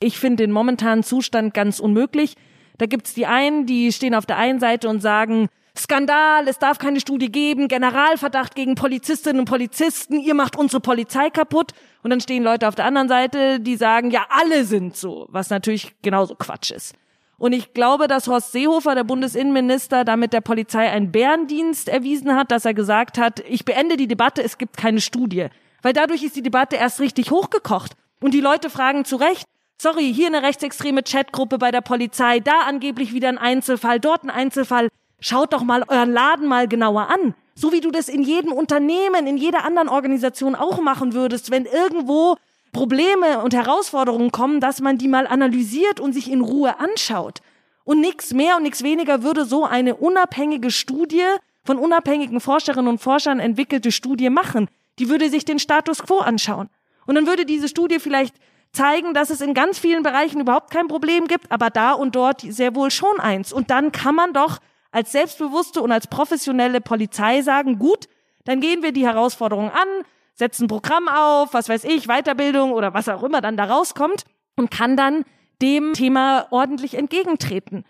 Ich 0.00 0.18
finde 0.18 0.44
den 0.44 0.52
momentanen 0.52 1.02
Zustand 1.02 1.52
ganz 1.52 1.80
unmöglich. 1.80 2.34
Da 2.78 2.86
gibt's 2.86 3.12
die 3.14 3.26
einen, 3.26 3.66
die 3.66 3.92
stehen 3.92 4.14
auf 4.14 4.24
der 4.24 4.38
einen 4.38 4.60
Seite 4.60 4.88
und 4.88 5.00
sagen, 5.00 5.48
Skandal, 5.78 6.48
es 6.48 6.58
darf 6.58 6.78
keine 6.78 7.00
Studie 7.00 7.30
geben, 7.30 7.68
Generalverdacht 7.68 8.54
gegen 8.54 8.74
Polizistinnen 8.74 9.40
und 9.40 9.44
Polizisten, 9.46 10.20
ihr 10.20 10.34
macht 10.34 10.56
unsere 10.56 10.80
Polizei 10.80 11.30
kaputt. 11.30 11.72
Und 12.02 12.10
dann 12.10 12.20
stehen 12.20 12.42
Leute 12.42 12.68
auf 12.68 12.74
der 12.74 12.84
anderen 12.84 13.08
Seite, 13.08 13.60
die 13.60 13.76
sagen, 13.76 14.10
ja, 14.10 14.26
alle 14.30 14.64
sind 14.64 14.96
so, 14.96 15.26
was 15.30 15.50
natürlich 15.50 15.94
genauso 16.02 16.34
Quatsch 16.34 16.70
ist. 16.70 16.94
Und 17.38 17.52
ich 17.52 17.72
glaube, 17.72 18.08
dass 18.08 18.26
Horst 18.26 18.52
Seehofer, 18.52 18.96
der 18.96 19.04
Bundesinnenminister, 19.04 20.04
damit 20.04 20.32
der 20.32 20.40
Polizei 20.40 20.90
einen 20.90 21.12
Bärendienst 21.12 21.88
erwiesen 21.88 22.34
hat, 22.34 22.50
dass 22.50 22.64
er 22.64 22.74
gesagt 22.74 23.16
hat, 23.16 23.40
ich 23.48 23.64
beende 23.64 23.96
die 23.96 24.08
Debatte, 24.08 24.42
es 24.42 24.58
gibt 24.58 24.76
keine 24.76 25.00
Studie. 25.00 25.46
Weil 25.82 25.92
dadurch 25.92 26.24
ist 26.24 26.34
die 26.34 26.42
Debatte 26.42 26.76
erst 26.76 27.00
richtig 27.00 27.30
hochgekocht. 27.30 27.92
Und 28.20 28.34
die 28.34 28.40
Leute 28.40 28.70
fragen 28.70 29.04
zu 29.04 29.16
Recht, 29.16 29.46
sorry, 29.80 30.12
hier 30.12 30.26
eine 30.26 30.42
rechtsextreme 30.42 31.04
Chatgruppe 31.04 31.58
bei 31.58 31.70
der 31.70 31.80
Polizei, 31.80 32.40
da 32.40 32.62
angeblich 32.66 33.12
wieder 33.12 33.28
ein 33.28 33.38
Einzelfall, 33.38 34.00
dort 34.00 34.24
ein 34.24 34.30
Einzelfall. 34.30 34.88
Schaut 35.20 35.52
doch 35.52 35.62
mal 35.62 35.84
euren 35.88 36.12
Laden 36.12 36.46
mal 36.46 36.68
genauer 36.68 37.08
an. 37.10 37.34
So 37.54 37.72
wie 37.72 37.80
du 37.80 37.90
das 37.90 38.08
in 38.08 38.22
jedem 38.22 38.52
Unternehmen, 38.52 39.26
in 39.26 39.36
jeder 39.36 39.64
anderen 39.64 39.88
Organisation 39.88 40.54
auch 40.54 40.80
machen 40.80 41.12
würdest, 41.12 41.50
wenn 41.50 41.64
irgendwo 41.64 42.36
Probleme 42.72 43.42
und 43.42 43.54
Herausforderungen 43.54 44.30
kommen, 44.30 44.60
dass 44.60 44.80
man 44.80 44.98
die 44.98 45.08
mal 45.08 45.26
analysiert 45.26 45.98
und 45.98 46.12
sich 46.12 46.30
in 46.30 46.40
Ruhe 46.40 46.78
anschaut. 46.78 47.40
Und 47.82 48.00
nichts 48.00 48.32
mehr 48.32 48.56
und 48.56 48.62
nichts 48.62 48.82
weniger 48.82 49.22
würde 49.22 49.44
so 49.44 49.64
eine 49.64 49.96
unabhängige 49.96 50.70
Studie 50.70 51.24
von 51.64 51.78
unabhängigen 51.78 52.40
Forscherinnen 52.40 52.88
und 52.88 53.00
Forschern 53.00 53.40
entwickelte 53.40 53.90
Studie 53.90 54.30
machen. 54.30 54.68
Die 54.98 55.08
würde 55.08 55.28
sich 55.28 55.44
den 55.44 55.58
Status 55.58 56.02
quo 56.02 56.18
anschauen. 56.18 56.68
Und 57.06 57.14
dann 57.14 57.26
würde 57.26 57.44
diese 57.44 57.68
Studie 57.68 57.98
vielleicht 57.98 58.36
zeigen, 58.72 59.14
dass 59.14 59.30
es 59.30 59.40
in 59.40 59.54
ganz 59.54 59.78
vielen 59.78 60.02
Bereichen 60.02 60.40
überhaupt 60.40 60.70
kein 60.70 60.88
Problem 60.88 61.26
gibt, 61.26 61.50
aber 61.50 61.70
da 61.70 61.92
und 61.92 62.14
dort 62.14 62.42
sehr 62.42 62.74
wohl 62.74 62.90
schon 62.90 63.18
eins. 63.18 63.52
Und 63.52 63.70
dann 63.70 63.90
kann 63.90 64.14
man 64.14 64.32
doch 64.32 64.58
als 64.90 65.12
selbstbewusste 65.12 65.80
und 65.82 65.92
als 65.92 66.06
professionelle 66.06 66.80
Polizei 66.80 67.42
sagen, 67.42 67.78
gut, 67.78 68.08
dann 68.44 68.60
gehen 68.60 68.82
wir 68.82 68.92
die 68.92 69.06
Herausforderung 69.06 69.70
an, 69.70 69.88
setzen 70.34 70.64
ein 70.64 70.68
Programm 70.68 71.08
auf, 71.08 71.52
was 71.52 71.68
weiß 71.68 71.84
ich, 71.84 72.06
Weiterbildung 72.06 72.72
oder 72.72 72.94
was 72.94 73.08
auch 73.08 73.22
immer 73.22 73.40
dann 73.40 73.56
da 73.56 73.64
rauskommt 73.64 74.24
und 74.56 74.70
kann 74.70 74.96
dann 74.96 75.24
dem 75.60 75.92
Thema 75.92 76.46
ordentlich 76.50 76.94
entgegentreten. 76.94 77.84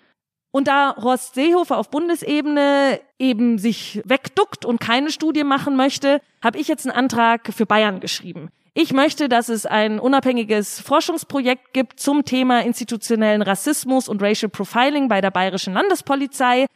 Und 0.50 0.66
da 0.66 0.96
Horst 0.96 1.34
Seehofer 1.34 1.76
auf 1.76 1.90
Bundesebene 1.90 3.00
eben 3.18 3.58
sich 3.58 4.00
wegduckt 4.04 4.64
und 4.64 4.80
keine 4.80 5.10
Studie 5.10 5.44
machen 5.44 5.76
möchte, 5.76 6.20
habe 6.42 6.58
ich 6.58 6.68
jetzt 6.68 6.86
einen 6.86 6.96
Antrag 6.96 7.52
für 7.52 7.66
Bayern 7.66 8.00
geschrieben. 8.00 8.48
Ich 8.72 8.92
möchte, 8.92 9.28
dass 9.28 9.48
es 9.48 9.66
ein 9.66 9.98
unabhängiges 9.98 10.80
Forschungsprojekt 10.80 11.74
gibt 11.74 12.00
zum 12.00 12.24
Thema 12.24 12.60
institutionellen 12.60 13.42
Rassismus 13.42 14.08
und 14.08 14.22
Racial 14.22 14.48
Profiling 14.48 15.08
bei 15.08 15.20
der 15.20 15.30
Bayerischen 15.30 15.74
Landespolizei. 15.74 16.66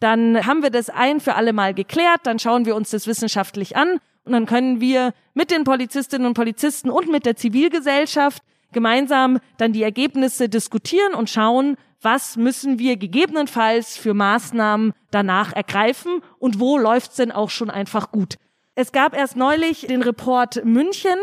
Dann 0.00 0.46
haben 0.46 0.62
wir 0.62 0.70
das 0.70 0.90
ein 0.90 1.20
für 1.20 1.34
alle 1.34 1.52
Mal 1.52 1.74
geklärt, 1.74 2.22
dann 2.24 2.38
schauen 2.38 2.64
wir 2.64 2.74
uns 2.74 2.90
das 2.90 3.06
wissenschaftlich 3.06 3.76
an 3.76 4.00
und 4.24 4.32
dann 4.32 4.46
können 4.46 4.80
wir 4.80 5.12
mit 5.34 5.50
den 5.50 5.64
Polizistinnen 5.64 6.26
und 6.26 6.34
Polizisten 6.34 6.90
und 6.90 7.10
mit 7.10 7.26
der 7.26 7.36
Zivilgesellschaft 7.36 8.42
gemeinsam 8.72 9.40
dann 9.58 9.72
die 9.72 9.82
Ergebnisse 9.82 10.48
diskutieren 10.48 11.14
und 11.14 11.28
schauen, 11.28 11.76
was 12.00 12.36
müssen 12.36 12.78
wir 12.78 12.96
gegebenenfalls 12.96 13.96
für 13.96 14.14
Maßnahmen 14.14 14.92
danach 15.10 15.52
ergreifen 15.52 16.22
und 16.38 16.60
wo 16.60 16.78
läuft's 16.78 17.16
denn 17.16 17.32
auch 17.32 17.50
schon 17.50 17.68
einfach 17.70 18.10
gut. 18.10 18.36
Es 18.74 18.92
gab 18.92 19.14
erst 19.14 19.36
neulich 19.36 19.86
den 19.86 20.02
Report 20.02 20.64
München 20.64 21.18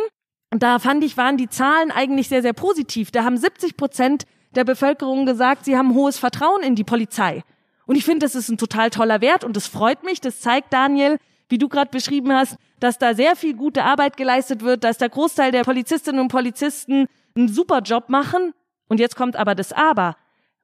und 0.52 0.62
da 0.62 0.80
fand 0.80 1.04
ich, 1.04 1.18
waren 1.18 1.38
die 1.38 1.50
Zahlen 1.50 1.92
eigentlich 1.92 2.30
sehr, 2.30 2.42
sehr 2.42 2.54
positiv. 2.54 3.12
Da 3.12 3.24
haben 3.24 3.38
70 3.38 3.76
Prozent 3.76 4.26
der 4.56 4.64
Bevölkerung 4.64 5.26
gesagt, 5.26 5.66
sie 5.66 5.78
haben 5.78 5.94
hohes 5.94 6.20
Vertrauen 6.20 6.62
in 6.62 6.76
die 6.76 6.84
Polizei. 6.84 7.44
Und 7.88 7.96
ich 7.96 8.06
finde, 8.06 8.26
das 8.26 8.36
ist 8.36 8.50
ein 8.50 8.58
total 8.58 8.92
toller 8.92 9.22
Wert 9.22 9.44
und 9.44 9.56
das 9.56 9.66
freut 9.66 10.04
mich. 10.04 10.22
Das 10.22 10.42
zeigt, 10.42 10.72
Daniel, 10.74 11.18
wie 11.50 11.58
du 11.58 11.70
gerade 11.70 11.90
beschrieben 11.90 12.34
hast, 12.34 12.58
dass 12.80 13.00
da 13.00 13.16
sehr 13.16 13.36
viel 13.36 13.56
gute 13.56 13.84
Arbeit 13.84 14.18
geleistet 14.18 14.62
wird, 14.62 14.84
dass 14.84 14.98
der 14.98 15.10
Großteil 15.10 15.52
der 15.52 15.64
Polizistinnen 15.64 16.22
und 16.22 16.28
Polizisten 16.28 17.08
einen 17.36 17.48
super 17.48 17.80
Job 17.80 18.10
machen. 18.10 18.54
Und 18.90 19.00
jetzt 19.00 19.16
kommt 19.16 19.36
aber 19.38 19.56
das 19.56 19.74
Aber. 19.74 20.18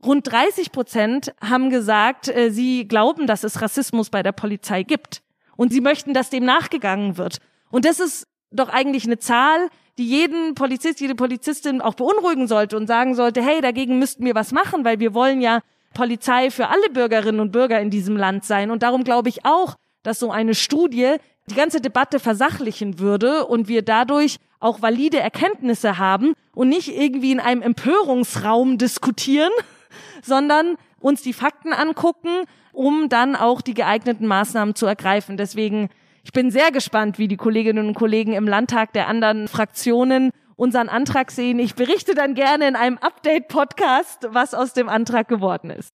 Rund 0.06 0.30
30 0.30 0.74
Prozent 0.74 1.34
haben 1.42 1.70
gesagt, 1.70 2.28
äh, 2.28 2.52
sie 2.52 2.88
glauben, 2.88 3.26
dass 3.26 3.44
es 3.44 3.62
Rassismus 3.62 4.10
bei 4.10 4.22
der 4.22 4.34
Polizei 4.34 4.84
gibt. 4.84 5.22
Und 5.56 5.72
sie 5.72 5.82
möchten, 5.82 6.14
dass 6.14 6.30
dem 6.30 6.44
nachgegangen 6.44 7.18
wird. 7.18 7.38
Und 7.72 7.86
das 7.86 8.00
ist 8.02 8.28
doch 8.52 8.68
eigentlich 8.70 9.06
eine 9.06 9.18
Zahl, 9.18 9.70
die 9.98 10.06
jeden 10.06 10.56
Polizist, 10.56 11.00
jede 11.00 11.16
Polizistin 11.16 11.80
auch 11.80 11.94
beunruhigen 11.94 12.48
sollte 12.48 12.76
und 12.76 12.88
sagen 12.88 13.16
sollte, 13.16 13.42
hey, 13.42 13.62
dagegen 13.62 14.00
müssten 14.00 14.26
wir 14.26 14.36
was 14.36 14.52
machen, 14.52 14.84
weil 14.84 15.00
wir 15.00 15.14
wollen 15.14 15.40
ja 15.40 15.62
Polizei 15.94 16.52
für 16.52 16.70
alle 16.70 16.90
Bürgerinnen 16.90 17.40
und 17.40 17.52
Bürger 17.52 17.80
in 17.80 17.90
diesem 17.90 18.18
Land 18.18 18.46
sein. 18.46 18.72
Und 18.72 18.84
darum 18.84 19.04
glaube 19.04 19.30
ich 19.30 19.46
auch, 19.46 19.76
dass 20.04 20.20
so 20.20 20.32
eine 20.32 20.56
Studie 20.56 21.16
die 21.50 21.56
ganze 21.56 21.82
Debatte 21.82 22.20
versachlichen 22.20 23.00
würde 23.00 23.46
und 23.46 23.68
wir 23.68 23.82
dadurch 23.82 24.38
auch 24.60 24.82
valide 24.82 25.20
Erkenntnisse 25.20 25.98
haben 25.98 26.34
und 26.56 26.70
nicht 26.70 26.96
irgendwie 26.96 27.32
in 27.32 27.40
einem 27.40 27.62
Empörungsraum 27.62 28.78
diskutieren, 28.78 29.52
sondern 30.22 30.78
uns 31.00 31.22
die 31.22 31.34
Fakten 31.34 31.74
angucken, 31.74 32.30
um 32.72 33.10
dann 33.10 33.36
auch 33.36 33.62
die 33.62 33.74
geeigneten 33.74 34.26
Maßnahmen 34.26 34.74
zu 34.74 34.86
ergreifen. 34.86 35.36
Deswegen, 35.36 35.90
ich 36.24 36.32
bin 36.32 36.50
sehr 36.50 36.72
gespannt, 36.72 37.20
wie 37.20 37.28
die 37.28 37.38
Kolleginnen 37.38 37.88
und 37.88 37.94
Kollegen 37.94 38.34
im 38.34 38.48
Landtag 38.48 38.94
der 38.94 39.08
anderen 39.08 39.48
Fraktionen 39.50 40.32
unseren 40.64 40.88
Antrag 40.88 41.30
sehen. 41.30 41.60
Ich 41.60 41.76
berichte 41.76 42.16
dann 42.16 42.36
gerne 42.36 42.70
in 42.70 42.76
einem 42.78 42.98
Update-Podcast, 42.98 44.30
was 44.30 44.54
aus 44.54 44.72
dem 44.72 44.88
Antrag 44.88 45.28
geworden 45.28 45.70
ist. 45.70 45.90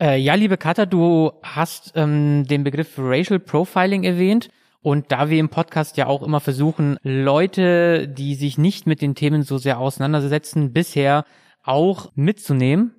Äh, 0.00 0.16
ja, 0.16 0.34
liebe 0.34 0.56
Katha, 0.56 0.86
du 0.86 1.32
hast 1.42 1.92
ähm, 1.94 2.46
den 2.48 2.64
Begriff 2.64 2.94
Racial 2.96 3.38
Profiling 3.38 4.02
erwähnt. 4.02 4.48
Und 4.80 5.12
da 5.12 5.28
wir 5.30 5.38
im 5.38 5.50
Podcast 5.50 5.96
ja 5.98 6.06
auch 6.06 6.22
immer 6.22 6.40
versuchen, 6.40 6.96
Leute, 7.02 8.08
die 8.08 8.34
sich 8.34 8.58
nicht 8.58 8.86
mit 8.86 9.00
den 9.02 9.14
Themen 9.14 9.42
so 9.42 9.58
sehr 9.58 9.78
auseinandersetzen, 9.78 10.72
bisher 10.72 11.24
auch 11.62 12.10
mitzunehmen, 12.16 12.94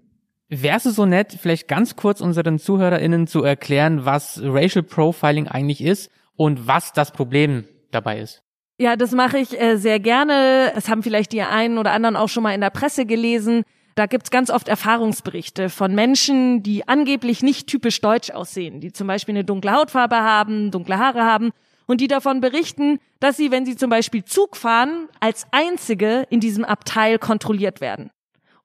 wärst 0.48 0.86
du 0.86 0.92
so 0.92 1.06
nett, 1.06 1.36
vielleicht 1.42 1.68
ganz 1.68 1.96
kurz 1.96 2.22
unseren 2.22 2.60
ZuhörerInnen 2.60 3.28
zu 3.28 3.44
erklären, 3.44 4.06
was 4.06 4.40
Racial 4.44 4.84
Profiling 4.84 5.48
eigentlich 5.48 5.84
ist 5.84 6.12
und 6.36 6.68
was 6.68 6.94
das 6.94 7.12
Problem 7.12 7.66
dabei 7.92 8.20
ist? 8.20 8.44
Ja, 8.84 8.98
das 8.98 9.14
mache 9.14 9.38
ich 9.38 9.58
äh, 9.58 9.78
sehr 9.78 9.98
gerne. 10.02 10.74
Es 10.76 10.90
haben 10.90 11.04
vielleicht 11.04 11.32
die 11.32 11.42
einen 11.42 11.78
oder 11.78 11.94
anderen 11.94 12.18
auch 12.18 12.28
schon 12.28 12.44
mal 12.44 12.54
in 12.54 12.60
der 12.60 12.70
Presse 12.70 13.06
gelesen. 13.06 13.64
Da 13.96 14.08
gibt's 14.08 14.30
ganz 14.30 14.50
oft 14.50 14.68
Erfahrungsberichte 14.68 15.70
von 15.70 15.96
Menschen, 15.96 16.64
die 16.64 16.86
angeblich 16.86 17.44
nicht 17.44 17.68
typisch 17.68 18.02
deutsch 18.02 18.32
aussehen, 18.32 18.82
die 18.82 18.92
zum 18.92 19.08
Beispiel 19.08 19.36
eine 19.36 19.46
dunkle 19.46 19.72
Hautfarbe 19.72 20.18
haben, 20.18 20.70
dunkle 20.70 20.98
Haare 20.98 21.24
haben 21.24 21.52
und 21.88 22.02
die 22.02 22.10
davon 22.10 22.42
berichten, 22.42 23.00
dass 23.22 23.38
sie, 23.38 23.52
wenn 23.52 23.66
sie 23.66 23.78
zum 23.78 23.90
Beispiel 23.90 24.26
Zug 24.26 24.58
fahren, 24.58 25.08
als 25.22 25.48
einzige 25.52 26.28
in 26.30 26.42
diesem 26.42 26.66
Abteil 26.66 27.20
kontrolliert 27.20 27.80
werden. 27.80 28.12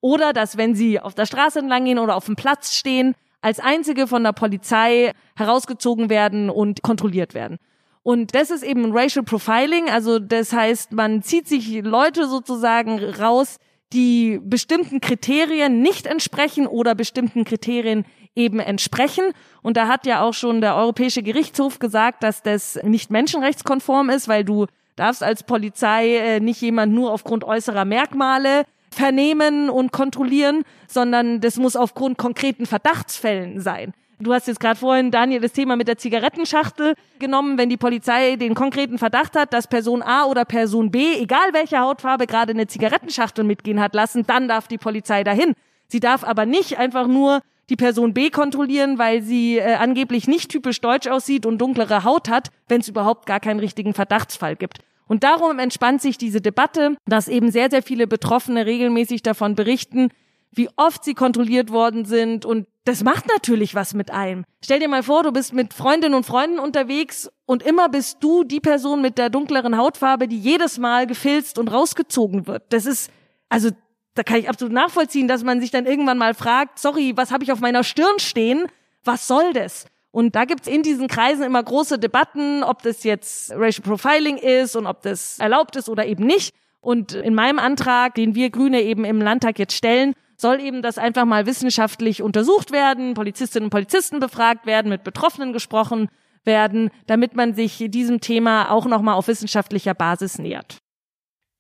Oder 0.01 0.33
dass, 0.33 0.57
wenn 0.57 0.75
sie 0.75 0.99
auf 0.99 1.15
der 1.15 1.27
Straße 1.27 1.61
entlang 1.61 1.85
gehen 1.85 2.01
oder 2.01 2.17
auf 2.17 2.25
dem 2.27 2.35
Platz 2.35 2.75
stehen, 2.75 3.15
als 3.41 3.61
einzige 3.61 4.09
von 4.09 4.25
der 4.25 4.33
Polizei 4.33 5.13
herausgezogen 5.37 6.11
werden 6.11 6.51
und 6.51 6.83
kontrolliert 6.83 7.35
werden. 7.35 7.59
Und 8.09 8.35
das 8.35 8.51
ist 8.51 8.63
eben 8.63 8.91
Racial 8.97 9.23
Profiling, 9.23 9.91
also 9.91 10.19
das 10.19 10.55
heißt, 10.55 10.93
man 10.93 11.23
zieht 11.23 11.47
sich 11.47 11.83
Leute 11.83 12.27
sozusagen 12.27 12.99
raus, 12.99 13.59
die 13.93 14.41
bestimmten 14.43 15.03
Kriterien 15.03 15.83
nicht 15.83 16.07
entsprechen 16.07 16.67
oder 16.67 16.95
bestimmten 16.95 17.45
Kriterien 17.45 18.07
eben 18.35 18.61
entsprechen. 18.61 19.25
Und 19.61 19.77
da 19.77 19.89
hat 19.89 20.07
ja 20.07 20.23
auch 20.23 20.33
schon 20.33 20.63
der 20.63 20.75
Europäische 20.77 21.23
Gerichtshof 21.23 21.81
gesagt, 21.81 22.23
dass 22.23 22.43
das 22.43 22.81
nicht 22.83 23.11
menschenrechtskonform 23.11 24.09
ist, 24.09 24.27
weil 24.27 24.43
du 24.43 24.65
darfst 24.97 25.23
als 25.23 25.43
Polizei 25.43 26.17
äh, 26.17 26.41
nicht 26.41 26.63
jemand 26.63 26.95
nur 26.95 27.13
aufgrund 27.13 27.45
äußerer 27.45 27.85
Merkmale 27.85 28.65
vernehmen 28.91 29.69
und 29.69 29.93
kontrollieren, 29.93 30.63
sondern 30.87 31.43
das 31.43 31.59
muss 31.59 31.77
aufgrund 31.77 32.17
konkreten 32.17 32.65
Verdachtsfällen 32.65 33.61
sein. 33.61 33.93
Du 34.21 34.35
hast 34.35 34.49
jetzt 34.49 34.59
gerade 34.59 34.79
vorhin, 34.79 35.13
Daniel, 35.13 35.41
das 35.41 35.53
Thema 35.53 35.77
mit 35.77 35.87
der 35.87 35.97
Zigarettenschachtel 35.97 36.95
genommen. 37.21 37.57
Wenn 37.57 37.69
die 37.69 37.77
Polizei 37.77 38.35
den 38.35 38.55
konkreten 38.55 38.99
Verdacht 38.99 39.37
hat, 39.37 39.53
dass 39.53 39.69
Person 39.69 40.03
A 40.03 40.25
oder 40.25 40.45
Person 40.45 40.91
B, 40.91 41.15
egal 41.21 41.53
welche 41.53 41.79
Hautfarbe, 41.79 42.27
gerade 42.27 42.53
eine 42.53 42.67
Zigarettenschachtel 42.67 43.45
mitgehen 43.45 43.79
hat 43.79 43.95
lassen, 43.95 44.27
dann 44.27 44.49
darf 44.49 44.67
die 44.67 44.79
Polizei 44.79 45.23
dahin. 45.23 45.55
Sie 45.87 46.01
darf 46.01 46.25
aber 46.25 46.47
nicht 46.47 46.79
einfach 46.79 47.07
nur 47.07 47.41
die 47.71 47.77
Person 47.77 48.13
B 48.13 48.31
kontrollieren, 48.31 48.99
weil 48.99 49.23
sie 49.23 49.59
äh, 49.59 49.75
angeblich 49.75 50.27
nicht 50.27 50.51
typisch 50.51 50.81
deutsch 50.81 51.07
aussieht 51.07 51.47
und 51.47 51.59
dunklere 51.59 52.03
Haut 52.03 52.29
hat, 52.29 52.51
wenn 52.67 52.81
es 52.81 52.89
überhaupt 52.89 53.27
gar 53.27 53.39
keinen 53.39 53.61
richtigen 53.61 53.95
Verdachtsfall 53.95 54.57
gibt. 54.57 54.79
Und 55.07 55.23
darum 55.23 55.59
entspannt 55.59 56.03
sich 56.03 56.19
diese 56.19 56.41
Debatte, 56.41 56.97
dass 57.07 57.29
eben 57.29 57.51
sehr, 57.51 57.71
sehr 57.71 57.83
viele 57.83 58.07
Betroffene 58.07 58.67
regelmäßig 58.67 59.23
davon 59.23 59.55
berichten, 59.55 60.09
wie 60.51 60.69
oft 60.77 61.05
sie 61.05 61.15
kontrolliert 61.15 61.71
worden 61.71 62.05
sind 62.05 62.45
und 62.45 62.67
das 62.85 63.05
macht 63.05 63.27
natürlich 63.29 63.75
was 63.75 63.93
mit 63.93 64.11
einem. 64.11 64.45
Stell 64.65 64.81
dir 64.81 64.89
mal 64.89 65.03
vor, 65.03 65.23
du 65.23 65.31
bist 65.31 65.53
mit 65.53 65.75
Freundinnen 65.75 66.15
und 66.15 66.25
Freunden 66.25 66.59
unterwegs 66.59 67.31
und 67.45 67.63
immer 67.63 67.91
bist 67.91 68.19
du 68.21 68.45
die 68.45 68.61
Person 68.61 69.03
mit 69.03 69.19
der 69.19 69.29
dunkleren 69.29 69.77
Hautfarbe, 69.77 70.27
die 70.27 70.39
jedes 70.39 70.79
Mal 70.79 71.07
gefilzt 71.07 71.59
und 71.59 71.69
rausgezogen 71.69 72.47
wird. 72.47 72.63
Das 72.71 72.87
ist, 72.87 73.11
also 73.51 73.71
da 74.15 74.23
kann 74.23 74.39
ich 74.39 74.49
absolut 74.49 74.73
nachvollziehen, 74.73 75.29
dass 75.29 75.45
man 75.45 75.61
sich 75.61 75.71
dann 75.71 75.87
irgendwann 75.87 76.19
mal 76.19 76.35
fragt, 76.35 76.79
sorry, 76.79 77.13
was 77.15 77.31
habe 77.31 77.45
ich 77.45 77.53
auf 77.53 77.61
meiner 77.61 77.85
Stirn 77.85 78.19
stehen? 78.19 78.67
Was 79.05 79.29
soll 79.29 79.53
das? 79.53 79.87
Und 80.11 80.35
da 80.35 80.45
gibt's 80.47 80.67
in 80.67 80.83
diesen 80.83 81.09
Kreisen 81.09 81.45
immer 81.45 81.63
große 81.63 81.99
Debatten, 81.99 82.65
ob 82.65 82.83
das 82.83 83.05
jetzt 83.05 83.53
Racial 83.53 83.85
Profiling 83.85 84.39
ist 84.39 84.75
und 84.75 84.87
ob 84.87 85.03
das 85.03 85.39
erlaubt 85.39 85.77
ist 85.77 85.89
oder 85.89 86.07
eben 86.07 86.27
nicht. 86.27 86.55
Und 86.81 87.13
in 87.13 87.35
meinem 87.35 87.59
Antrag, 87.59 88.15
den 88.15 88.35
wir 88.35 88.51
Grüne 88.51 88.83
eben 88.83 89.05
im 89.05 89.21
Landtag 89.21 89.59
jetzt 89.59 89.75
stellen, 89.75 90.15
soll 90.41 90.61
eben 90.61 90.83
das 90.83 90.99
einfach 90.99 91.25
mal 91.25 91.47
wissenschaftlich 91.47 92.23
untersucht 92.23 92.71
werden, 92.71 93.15
Polizistinnen 93.15 93.67
und 93.67 93.71
Polizisten 93.71 94.21
befragt 94.21 94.67
werden, 94.67 94.89
mit 94.89 95.05
Betroffenen 95.05 95.53
gesprochen 95.53 96.09
werden, 96.45 96.91
damit 97.07 97.35
man 97.35 97.55
sich 97.55 97.85
diesem 97.89 98.21
Thema 98.21 98.71
auch 98.71 98.87
nochmal 98.87 99.15
auf 99.15 99.29
wissenschaftlicher 99.29 99.95
Basis 99.95 100.39
nähert. 100.39 100.79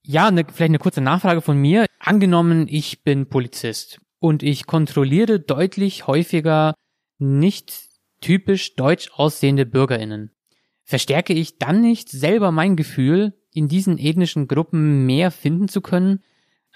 Ja, 0.02 0.30
ne, 0.30 0.46
vielleicht 0.46 0.70
eine 0.70 0.78
kurze 0.78 1.00
Nachfrage 1.00 1.42
von 1.42 1.58
mir. 1.58 1.86
Angenommen, 1.98 2.66
ich 2.68 3.02
bin 3.02 3.28
Polizist 3.28 4.00
und 4.20 4.42
ich 4.42 4.66
kontrolliere 4.66 5.40
deutlich 5.40 6.06
häufiger 6.06 6.74
nicht 7.18 7.88
typisch 8.20 8.76
deutsch 8.76 9.10
aussehende 9.14 9.66
Bürgerinnen. 9.66 10.30
Verstärke 10.84 11.34
ich 11.34 11.58
dann 11.58 11.80
nicht 11.80 12.08
selber 12.08 12.52
mein 12.52 12.76
Gefühl, 12.76 13.34
in 13.52 13.68
diesen 13.68 13.98
ethnischen 13.98 14.48
Gruppen 14.48 15.04
mehr 15.04 15.30
finden 15.30 15.68
zu 15.68 15.80
können? 15.80 16.22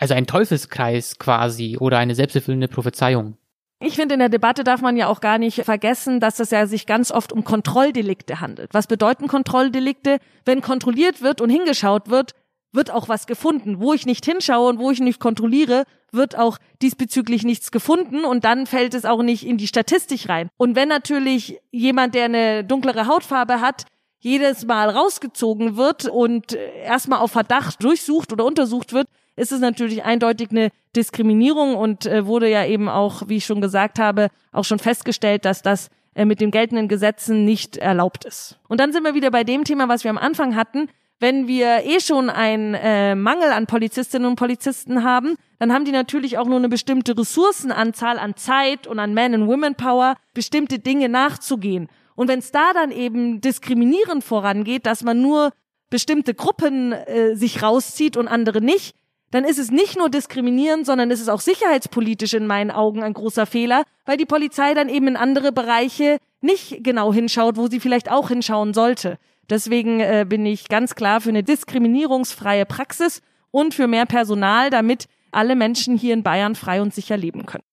Also 0.03 0.15
ein 0.15 0.27
Teufelskreis 0.27 1.17
quasi 1.21 1.77
oder 1.79 1.99
eine 1.99 2.17
selbsterfüllende 2.17 2.67
Prophezeiung. 2.67 3.37
Ich 3.79 3.95
finde, 3.95 4.15
in 4.15 4.19
der 4.19 4.31
Debatte 4.31 4.65
darf 4.65 4.81
man 4.81 4.97
ja 4.97 5.07
auch 5.07 5.21
gar 5.21 5.39
nicht 5.39 5.63
vergessen, 5.65 6.19
dass 6.19 6.41
es 6.41 6.51
ja 6.51 6.67
sich 6.67 6.87
ganz 6.87 7.13
oft 7.13 7.33
um 7.33 7.45
Kontrolldelikte 7.45 8.41
handelt. 8.41 8.75
Was 8.75 8.89
bedeuten 8.89 9.29
Kontrolldelikte? 9.29 10.19
Wenn 10.45 10.61
kontrolliert 10.61 11.23
wird 11.23 11.41
und 11.41 11.51
hingeschaut 11.51 12.11
wird, 12.11 12.33
wird 12.73 12.91
auch 12.91 13.09
was 13.09 13.29
gefunden. 13.29 13.79
Wo 13.79 13.93
ich 13.93 14.05
nicht 14.05 14.25
hinschaue 14.25 14.71
und 14.71 14.81
wo 14.81 14.91
ich 14.91 14.99
nicht 14.99 15.21
kontrolliere, 15.21 15.85
wird 16.11 16.37
auch 16.37 16.59
diesbezüglich 16.83 17.45
nichts 17.45 17.71
gefunden 17.71 18.25
und 18.25 18.45
dann 18.45 18.67
fällt 18.67 18.95
es 18.95 19.05
auch 19.05 19.23
nicht 19.23 19.47
in 19.47 19.57
die 19.57 19.69
Statistik 19.69 20.29
rein. 20.29 20.49
Und 20.57 20.75
wenn 20.75 20.89
natürlich 20.89 21.61
jemand, 21.71 22.17
der 22.17 22.25
eine 22.25 22.65
dunklere 22.65 23.07
Hautfarbe 23.07 23.61
hat, 23.61 23.85
jedes 24.19 24.67
Mal 24.67 24.91
rausgezogen 24.91 25.77
wird 25.77 26.07
und 26.07 26.55
erstmal 26.55 27.21
auf 27.21 27.31
Verdacht 27.31 27.85
durchsucht 27.85 28.33
oder 28.33 28.45
untersucht 28.45 28.93
wird, 28.93 29.07
ist 29.37 29.53
es 29.53 29.61
natürlich 29.61 30.05
eindeutig 30.05 30.51
eine 30.51 30.71
Diskriminierung 30.95 31.75
und 31.75 32.07
äh, 32.07 32.27
wurde 32.27 32.49
ja 32.51 32.65
eben 32.67 32.89
auch, 32.89 33.23
wie 33.29 33.37
ich 33.37 33.47
schon 33.47 33.61
gesagt 33.61 33.99
habe, 33.99 34.29
auch 34.53 34.65
schon 34.65 34.79
festgestellt, 34.79 35.45
dass 35.45 35.63
das 35.63 35.89
äh, 36.15 36.25
mit 36.25 36.41
den 36.41 36.51
geltenden 36.51 36.89
Gesetzen 36.89 37.45
nicht 37.45 37.77
erlaubt 37.77 38.25
ist. 38.25 38.59
Und 38.69 38.81
dann 38.81 38.93
sind 38.93 39.05
wir 39.05 39.15
wieder 39.15 39.31
bei 39.31 39.45
dem 39.45 39.65
Thema, 39.65 39.89
was 39.89 40.05
wir 40.05 40.11
am 40.11 40.19
Anfang 40.19 40.55
hatten. 40.55 40.89
Wenn 41.19 41.47
wir 41.47 41.85
eh 41.85 42.01
schon 42.01 42.29
einen 42.31 42.75
äh, 42.75 43.15
Mangel 43.15 43.53
an 43.53 43.67
Polizistinnen 43.67 44.29
und 44.29 44.37
Polizisten 44.37 45.05
haben, 45.05 45.37
dann 45.59 45.73
haben 45.73 45.85
die 45.85 45.93
natürlich 45.93 46.37
auch 46.37 46.47
nur 46.47 46.59
eine 46.59 46.69
bestimmte 46.69 47.17
Ressourcenanzahl 47.17 48.19
an 48.19 48.35
Zeit 48.37 48.87
und 48.87 48.99
an 48.99 49.15
Man- 49.15 49.35
and 49.35 49.47
Women-Power, 49.47 50.17
bestimmte 50.35 50.81
Dinge 50.81 51.09
nachzugehen. 51.09 51.89
Und 52.17 52.29
wenn 52.29 52.41
es 52.41 52.51
da 52.51 52.73
dann 52.75 52.91
eben 52.91 53.41
diskriminierend 53.41 54.25
vorangeht, 54.25 54.85
dass 54.85 55.05
man 55.05 55.23
nur 55.23 55.53
bestimmte 55.91 56.35
Gruppen 56.35 56.93
äh, 56.93 57.37
sich 57.37 57.63
rauszieht 57.63 58.17
und 58.17 58.27
andere 58.27 58.61
nicht, 58.61 58.97
dann 59.33 59.45
ist 59.45 59.59
es 59.59 59.71
nicht 59.71 59.99
nur 59.99 60.11
diskriminierend, 60.11 60.87
sondern 60.87 61.11
es 61.11 61.21
ist 61.21 61.29
auch 61.29 61.41
sicherheitspolitisch 61.41 62.35
in 62.35 62.47
meinen 62.47 62.71
Augen 62.71 63.03
ein 63.03 63.15
großer 63.15 63.47
Fehler, 63.47 63.83
weil 64.05 64.19
die 64.19 64.27
Polizei 64.27 64.75
dann 64.75 64.89
eben 64.89 65.09
in 65.09 65.17
andere 65.17 65.53
Bereiche 65.53 66.19
nicht 66.43 66.85
genau 66.85 67.13
hinschaut, 67.13 67.57
wo 67.57 67.67
sie 67.67 67.81
vielleicht 67.81 68.11
auch 68.11 68.29
hinschauen 68.29 68.75
sollte. 68.75 69.19
Deswegen 69.49 70.01
äh, 70.01 70.27
bin 70.29 70.47
ich 70.47 70.69
ganz 70.69 70.95
klar 70.95 71.21
für 71.21 71.31
eine 71.31 71.43
diskriminierungsfreie 71.43 72.67
Praxis 72.67 73.23
und 73.51 73.75
für 73.75 73.87
mehr 73.87 74.07
Personal, 74.07 74.71
damit 74.71 75.07
alle 75.31 75.57
Menschen 75.57 75.97
hier 75.97 76.15
in 76.15 76.23
Bayern 76.23 76.55
frei 76.55 76.83
und 76.83 76.95
sicher 76.95 77.17
leben 77.17 77.47
können. 77.47 77.65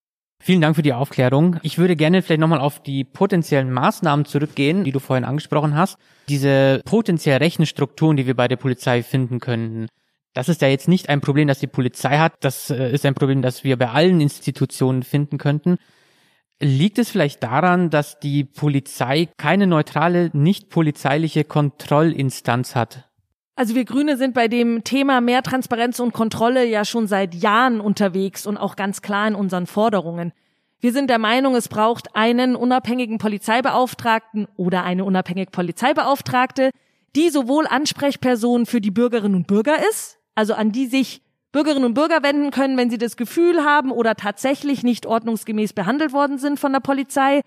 Vielen 0.41 0.62
Dank 0.62 0.78
für 0.78 0.82
die 0.82 0.93
Aufklärung. 0.93 1.58
Ich 1.63 1.78
würde 1.78 1.98
gerne 1.98 2.22
vielleicht 2.22 2.39
nochmal 2.39 2.62
auf 2.62 2.82
die 2.82 3.04
potenziellen 3.04 3.74
Maßnahmen 3.74 4.24
zurückgehen, 4.24 4.86
die 4.86 4.93
du 4.93 5.00
vorhin 5.00 5.26
angesprochen 5.26 5.76
hast. 5.76 5.98
Diese 6.30 6.82
potenziell 6.86 7.39
rechten 7.39 7.65
Strukturen, 7.65 8.15
die 8.15 8.26
wir 8.26 8.36
bei 8.36 8.48
der 8.48 8.56
Polizei 8.56 9.04
finden 9.04 9.41
könnten. 9.41 9.88
Das 10.33 10.49
ist 10.49 10.61
ja 10.61 10.67
jetzt 10.67 10.87
nicht 10.87 11.09
ein 11.09 11.21
Problem, 11.21 11.47
das 11.47 11.59
die 11.59 11.67
Polizei 11.67 12.17
hat. 12.17 12.33
Das 12.41 12.69
äh, 12.69 12.91
ist 12.91 13.05
ein 13.05 13.15
Problem, 13.15 13.41
das 13.41 13.63
wir 13.63 13.77
bei 13.77 13.89
allen 13.89 14.21
Institutionen 14.21 15.03
finden 15.03 15.37
könnten. 15.37 15.77
Liegt 16.61 16.99
es 16.99 17.09
vielleicht 17.09 17.41
daran, 17.41 17.89
dass 17.89 18.19
die 18.19 18.43
Polizei 18.43 19.29
keine 19.37 19.65
neutrale, 19.65 20.29
nicht 20.33 20.69
polizeiliche 20.69 21.45
Kontrollinstanz 21.45 22.75
hat? 22.75 23.09
Also 23.55 23.75
wir 23.75 23.85
Grüne 23.85 24.17
sind 24.17 24.33
bei 24.33 24.47
dem 24.47 24.83
Thema 24.83 25.19
mehr 25.19 25.41
Transparenz 25.41 25.99
und 25.99 26.13
Kontrolle 26.13 26.65
ja 26.65 26.85
schon 26.85 27.07
seit 27.07 27.35
Jahren 27.35 27.81
unterwegs 27.81 28.45
und 28.45 28.57
auch 28.57 28.75
ganz 28.75 29.01
klar 29.01 29.27
in 29.27 29.35
unseren 29.35 29.67
Forderungen. 29.67 30.31
Wir 30.79 30.93
sind 30.93 31.09
der 31.09 31.19
Meinung, 31.19 31.55
es 31.55 31.67
braucht 31.67 32.15
einen 32.15 32.55
unabhängigen 32.55 33.17
Polizeibeauftragten 33.17 34.47
oder 34.55 34.83
eine 34.83 35.03
unabhängige 35.03 35.51
Polizeibeauftragte, 35.51 36.71
die 37.17 37.29
sowohl 37.29 37.67
Ansprechperson 37.67 38.65
für 38.65 38.79
die 38.79 38.91
Bürgerinnen 38.91 39.35
und 39.35 39.47
Bürger 39.47 39.75
ist, 39.89 40.18
also 40.39 40.54
an 40.54 40.71
die 40.71 40.88
sich 40.88 41.21
Bürgerinnen 41.52 41.84
und 41.84 41.95
Bürger 41.95 42.23
wenden 42.23 42.49
können, 42.52 42.78
wenn 42.78 42.89
sie 42.89 42.97
das 42.97 43.17
Gefühl 43.17 43.65
haben 43.65 43.91
oder 43.91 44.15
tatsächlich 44.15 44.84
nicht 44.84 45.06
ordnungsgemäß 45.06 45.73
behandelt 45.73 46.13
worden 46.13 46.38
sind 46.38 46.62
von 46.62 46.71
der 46.71 46.80
Polizei. 46.80 47.41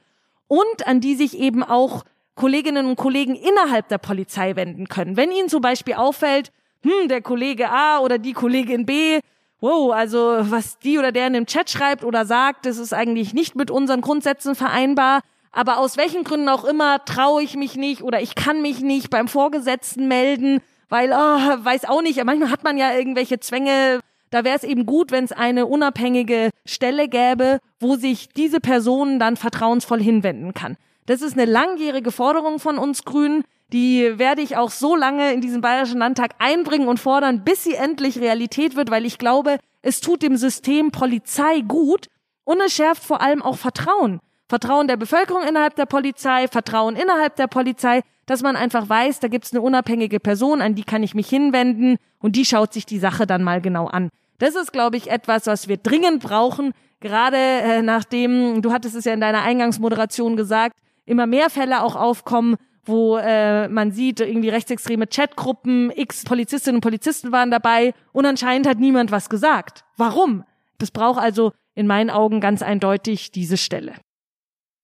Und 0.47 0.87
an 0.87 1.01
die 1.01 1.15
sich 1.15 1.39
eben 1.39 1.63
auch 1.63 2.05
Kolleginnen 2.35 2.85
und 2.85 2.97
Kollegen 2.97 3.35
innerhalb 3.35 3.89
der 3.89 3.97
Polizei 3.97 4.57
wenden 4.57 4.89
können. 4.89 5.17
Wenn 5.17 5.31
ihnen 5.31 5.49
zum 5.49 5.63
Beispiel 5.63 5.95
auffällt, 5.95 6.53
hm, 6.83 7.09
der 7.09 7.23
Kollege 7.23 7.71
A 7.71 8.01
oder 8.01 8.19
die 8.19 8.35
Kollegin 8.35 8.85
B, 8.85 9.21
wow, 9.61 9.93
also 9.95 10.37
was 10.43 10.79
die 10.79 10.99
oder 10.99 11.13
der 11.13 11.29
in 11.29 11.33
dem 11.33 11.47
Chat 11.47 11.71
schreibt 11.71 12.05
oder 12.05 12.27
sagt, 12.27 12.67
das 12.67 12.77
ist 12.77 12.93
eigentlich 12.93 13.33
nicht 13.33 13.57
mit 13.57 13.71
unseren 13.71 14.03
Grundsätzen 14.03 14.55
vereinbar, 14.55 15.23
aber 15.51 15.79
aus 15.79 15.97
welchen 15.97 16.25
Gründen 16.25 16.51
auch 16.51 16.65
immer 16.65 17.03
traue 17.07 17.43
ich 17.43 17.57
mich 17.57 17.77
nicht 17.77 18.03
oder 18.03 18.21
ich 18.21 18.35
kann 18.35 18.61
mich 18.61 18.81
nicht 18.81 19.09
beim 19.09 19.29
Vorgesetzten 19.29 20.09
melden, 20.09 20.61
weil, 20.93 21.11
oh, 21.13 21.65
weiß 21.65 21.87
auch 21.87 22.03
nicht, 22.03 22.23
manchmal 22.23 22.51
hat 22.51 22.65
man 22.65 22.77
ja 22.77 22.93
irgendwelche 22.93 23.41
Zwänge, 23.41 24.01
da 24.29 24.45
wäre 24.45 24.59
es 24.59 24.63
eben 24.63 24.85
gut, 24.85 25.11
wenn 25.11 25.25
es 25.25 25.33
eine 25.33 25.65
unabhängige 25.65 26.51
Stelle 26.67 27.09
gäbe, 27.09 27.61
wo 27.81 27.97
sich 27.97 28.29
diese 28.29 28.61
Person 28.61 29.19
dann 29.19 29.37
vertrauensvoll 29.37 30.03
hinwenden 30.03 30.53
kann. 30.53 30.77
Das 31.07 31.23
ist 31.23 31.33
eine 31.33 31.51
langjährige 31.51 32.13
Forderung 32.13 32.59
von 32.59 32.77
uns 32.77 33.05
Grünen. 33.07 33.43
Die 33.73 34.19
werde 34.19 34.43
ich 34.43 34.59
auch 34.59 34.71
so 34.71 34.95
lange 34.95 35.33
in 35.33 35.41
diesem 35.41 35.63
Bayerischen 35.63 35.99
Landtag 35.99 36.35
einbringen 36.39 36.89
und 36.89 37.01
fordern, 37.01 37.43
bis 37.43 37.65
sie 37.65 37.73
endlich 37.73 38.21
Realität 38.21 38.77
wird, 38.77 38.91
weil 38.91 39.07
ich 39.07 39.17
glaube, 39.17 39.57
es 39.81 40.03
tut 40.03 40.21
dem 40.21 40.37
System 40.37 40.91
Polizei 40.91 41.61
gut 41.61 42.09
und 42.45 42.61
es 42.61 42.75
schärft 42.75 43.03
vor 43.03 43.23
allem 43.23 43.41
auch 43.41 43.57
Vertrauen. 43.57 44.21
Vertrauen 44.47 44.89
der 44.89 44.99
Bevölkerung 44.99 45.43
innerhalb 45.43 45.75
der 45.77 45.87
Polizei, 45.87 46.49
Vertrauen 46.49 46.97
innerhalb 46.97 47.37
der 47.37 47.47
Polizei, 47.47 48.03
dass 48.27 48.43
man 48.43 48.57
einfach 48.57 48.89
weiß, 48.89 49.21
da 49.21 49.29
gibt's 49.29 49.53
eine 49.53 49.63
unabhängige 49.63 50.21
Person, 50.21 50.63
an 50.63 50.75
die 50.75 50.85
kann 50.85 51.03
ich 51.03 51.15
mich 51.15 51.29
hinwenden 51.29 51.97
und 52.21 52.37
die 52.37 52.45
schaut 52.45 52.73
sich 52.73 52.87
die 52.87 52.99
Sache 52.99 53.27
dann 53.27 53.43
mal 53.43 53.61
genau 53.61 53.87
an. 53.87 54.09
Das 54.39 54.55
ist, 54.55 54.73
glaube 54.73 54.97
ich, 54.97 55.11
etwas, 55.11 55.47
was 55.47 55.69
wir 55.69 55.77
dringend 55.77 56.23
brauchen, 56.23 56.73
gerade 57.01 57.37
äh, 57.37 57.83
nachdem, 57.83 58.63
du 58.63 58.73
hattest 58.73 58.97
es 58.97 59.05
ja 59.05 59.13
in 59.13 59.21
deiner 59.21 59.43
Eingangsmoderation 59.43 60.37
gesagt, 60.37 60.77
immer 61.05 61.27
mehr 61.27 61.51
Fälle 61.51 61.83
auch 61.83 61.97
aufkommen, 61.97 62.57
wo 62.85 63.17
äh, 63.17 63.69
man 63.69 63.93
sieht, 63.93 64.21
irgendwie 64.21 64.49
rechtsextreme 64.49 65.07
Chatgruppen, 65.07 65.93
x 65.95 66.25
Polizistinnen 66.25 66.77
und 66.77 66.83
Polizisten 66.83 67.31
waren 67.31 67.51
dabei 67.51 67.95
und 68.13 68.27
anscheinend 68.27 68.67
hat 68.67 68.79
niemand 68.79 69.13
was 69.13 69.29
gesagt. 69.29 69.85
Warum? 69.97 70.45
Das 70.79 70.91
braucht 70.91 71.21
also 71.21 71.53
in 71.75 71.87
meinen 71.87 72.11
Augen 72.11 72.41
ganz 72.41 72.63
eindeutig 72.63 73.31
diese 73.31 73.57
Stelle. 73.57 73.95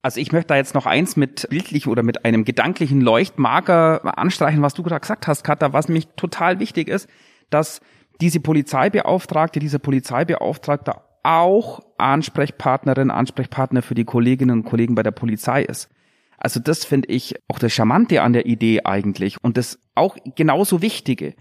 Also 0.03 0.21
ich 0.21 0.31
möchte 0.33 0.49
da 0.49 0.57
jetzt 0.57 0.75
noch 0.75 0.87
eins 0.87 1.17
mit 1.17 1.49
bildlich 1.51 1.89
oder 1.89 2.03
mit 2.03 2.25
einem 2.25 2.45
gedanklichen 2.45 3.01
Leuchtmarker 3.01 4.19
anstreichen, 4.19 4.63
was 4.63 4.75
du 4.75 4.83
gerade 4.83 5.01
gesagt 5.01 5.27
hast, 5.27 5.43
Katha, 5.43 5.73
was 5.73 5.89
mich 5.89 6.07
total 6.17 6.61
wichtig 6.61 6.89
ist, 6.89 7.09
dass 7.51 7.81
diese 8.21 8.41
Polizeibeauftragte, 8.41 9.59
dieser 9.59 9.79
Polizeibeauftragte 9.79 10.95
auch 11.25 11.81
Ansprechpartnerin, 11.99 13.11
Ansprechpartner 13.11 13.83
für 13.83 13.95
die 13.95 14.05
Kolleginnen 14.05 14.61
und 14.61 14.65
Kollegen 14.65 14.95
bei 14.95 15.03
der 15.03 15.11
Polizei 15.11 15.63
ist. 15.63 15.89
Also 16.39 16.61
das 16.61 16.85
finde 16.85 17.09
ich 17.09 17.35
auch 17.49 17.59
das 17.59 17.73
Charmante 17.73 18.23
an 18.23 18.33
der 18.33 18.47
Idee 18.47 18.83
eigentlich 18.85 19.43
und 19.43 19.57
das 19.57 19.81
auch 19.97 20.17
genauso 20.37 20.81
Wichtige. 20.81 21.35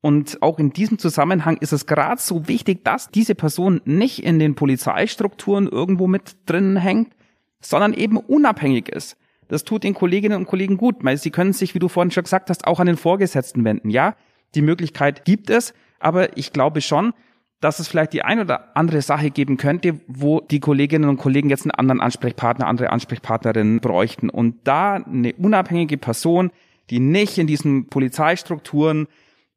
Und 0.00 0.42
auch 0.42 0.58
in 0.58 0.72
diesem 0.72 0.98
Zusammenhang 0.98 1.58
ist 1.58 1.72
es 1.72 1.86
gerade 1.86 2.20
so 2.20 2.48
wichtig, 2.48 2.84
dass 2.84 3.10
diese 3.10 3.34
Person 3.34 3.82
nicht 3.84 4.24
in 4.24 4.38
den 4.38 4.54
Polizeistrukturen 4.54 5.68
irgendwo 5.68 6.08
mit 6.08 6.36
drin 6.46 6.76
hängt, 6.76 7.14
sondern 7.62 7.94
eben 7.94 8.16
unabhängig 8.16 8.88
ist. 8.88 9.16
Das 9.48 9.64
tut 9.64 9.84
den 9.84 9.94
Kolleginnen 9.94 10.38
und 10.38 10.46
Kollegen 10.46 10.76
gut, 10.76 10.96
weil 11.00 11.16
sie 11.16 11.30
können 11.30 11.52
sich, 11.52 11.74
wie 11.74 11.78
du 11.78 11.88
vorhin 11.88 12.10
schon 12.10 12.24
gesagt 12.24 12.50
hast, 12.50 12.66
auch 12.66 12.80
an 12.80 12.86
den 12.86 12.96
Vorgesetzten 12.96 13.64
wenden. 13.64 13.90
Ja, 13.90 14.14
die 14.54 14.62
Möglichkeit 14.62 15.24
gibt 15.24 15.50
es, 15.50 15.74
aber 15.98 16.36
ich 16.36 16.52
glaube 16.52 16.80
schon, 16.80 17.12
dass 17.60 17.78
es 17.78 17.86
vielleicht 17.86 18.12
die 18.12 18.22
ein 18.22 18.40
oder 18.40 18.76
andere 18.76 19.02
Sache 19.02 19.30
geben 19.30 19.56
könnte, 19.56 20.00
wo 20.08 20.40
die 20.40 20.58
Kolleginnen 20.58 21.08
und 21.08 21.18
Kollegen 21.18 21.48
jetzt 21.48 21.64
einen 21.64 21.70
anderen 21.70 22.00
Ansprechpartner, 22.00 22.66
andere 22.66 22.90
Ansprechpartnerin 22.90 23.80
bräuchten. 23.80 24.30
Und 24.30 24.56
da 24.64 24.94
eine 24.94 25.32
unabhängige 25.34 25.96
Person, 25.96 26.50
die 26.90 26.98
nicht 26.98 27.38
in 27.38 27.46
diesen 27.46 27.86
Polizeistrukturen 27.86 29.06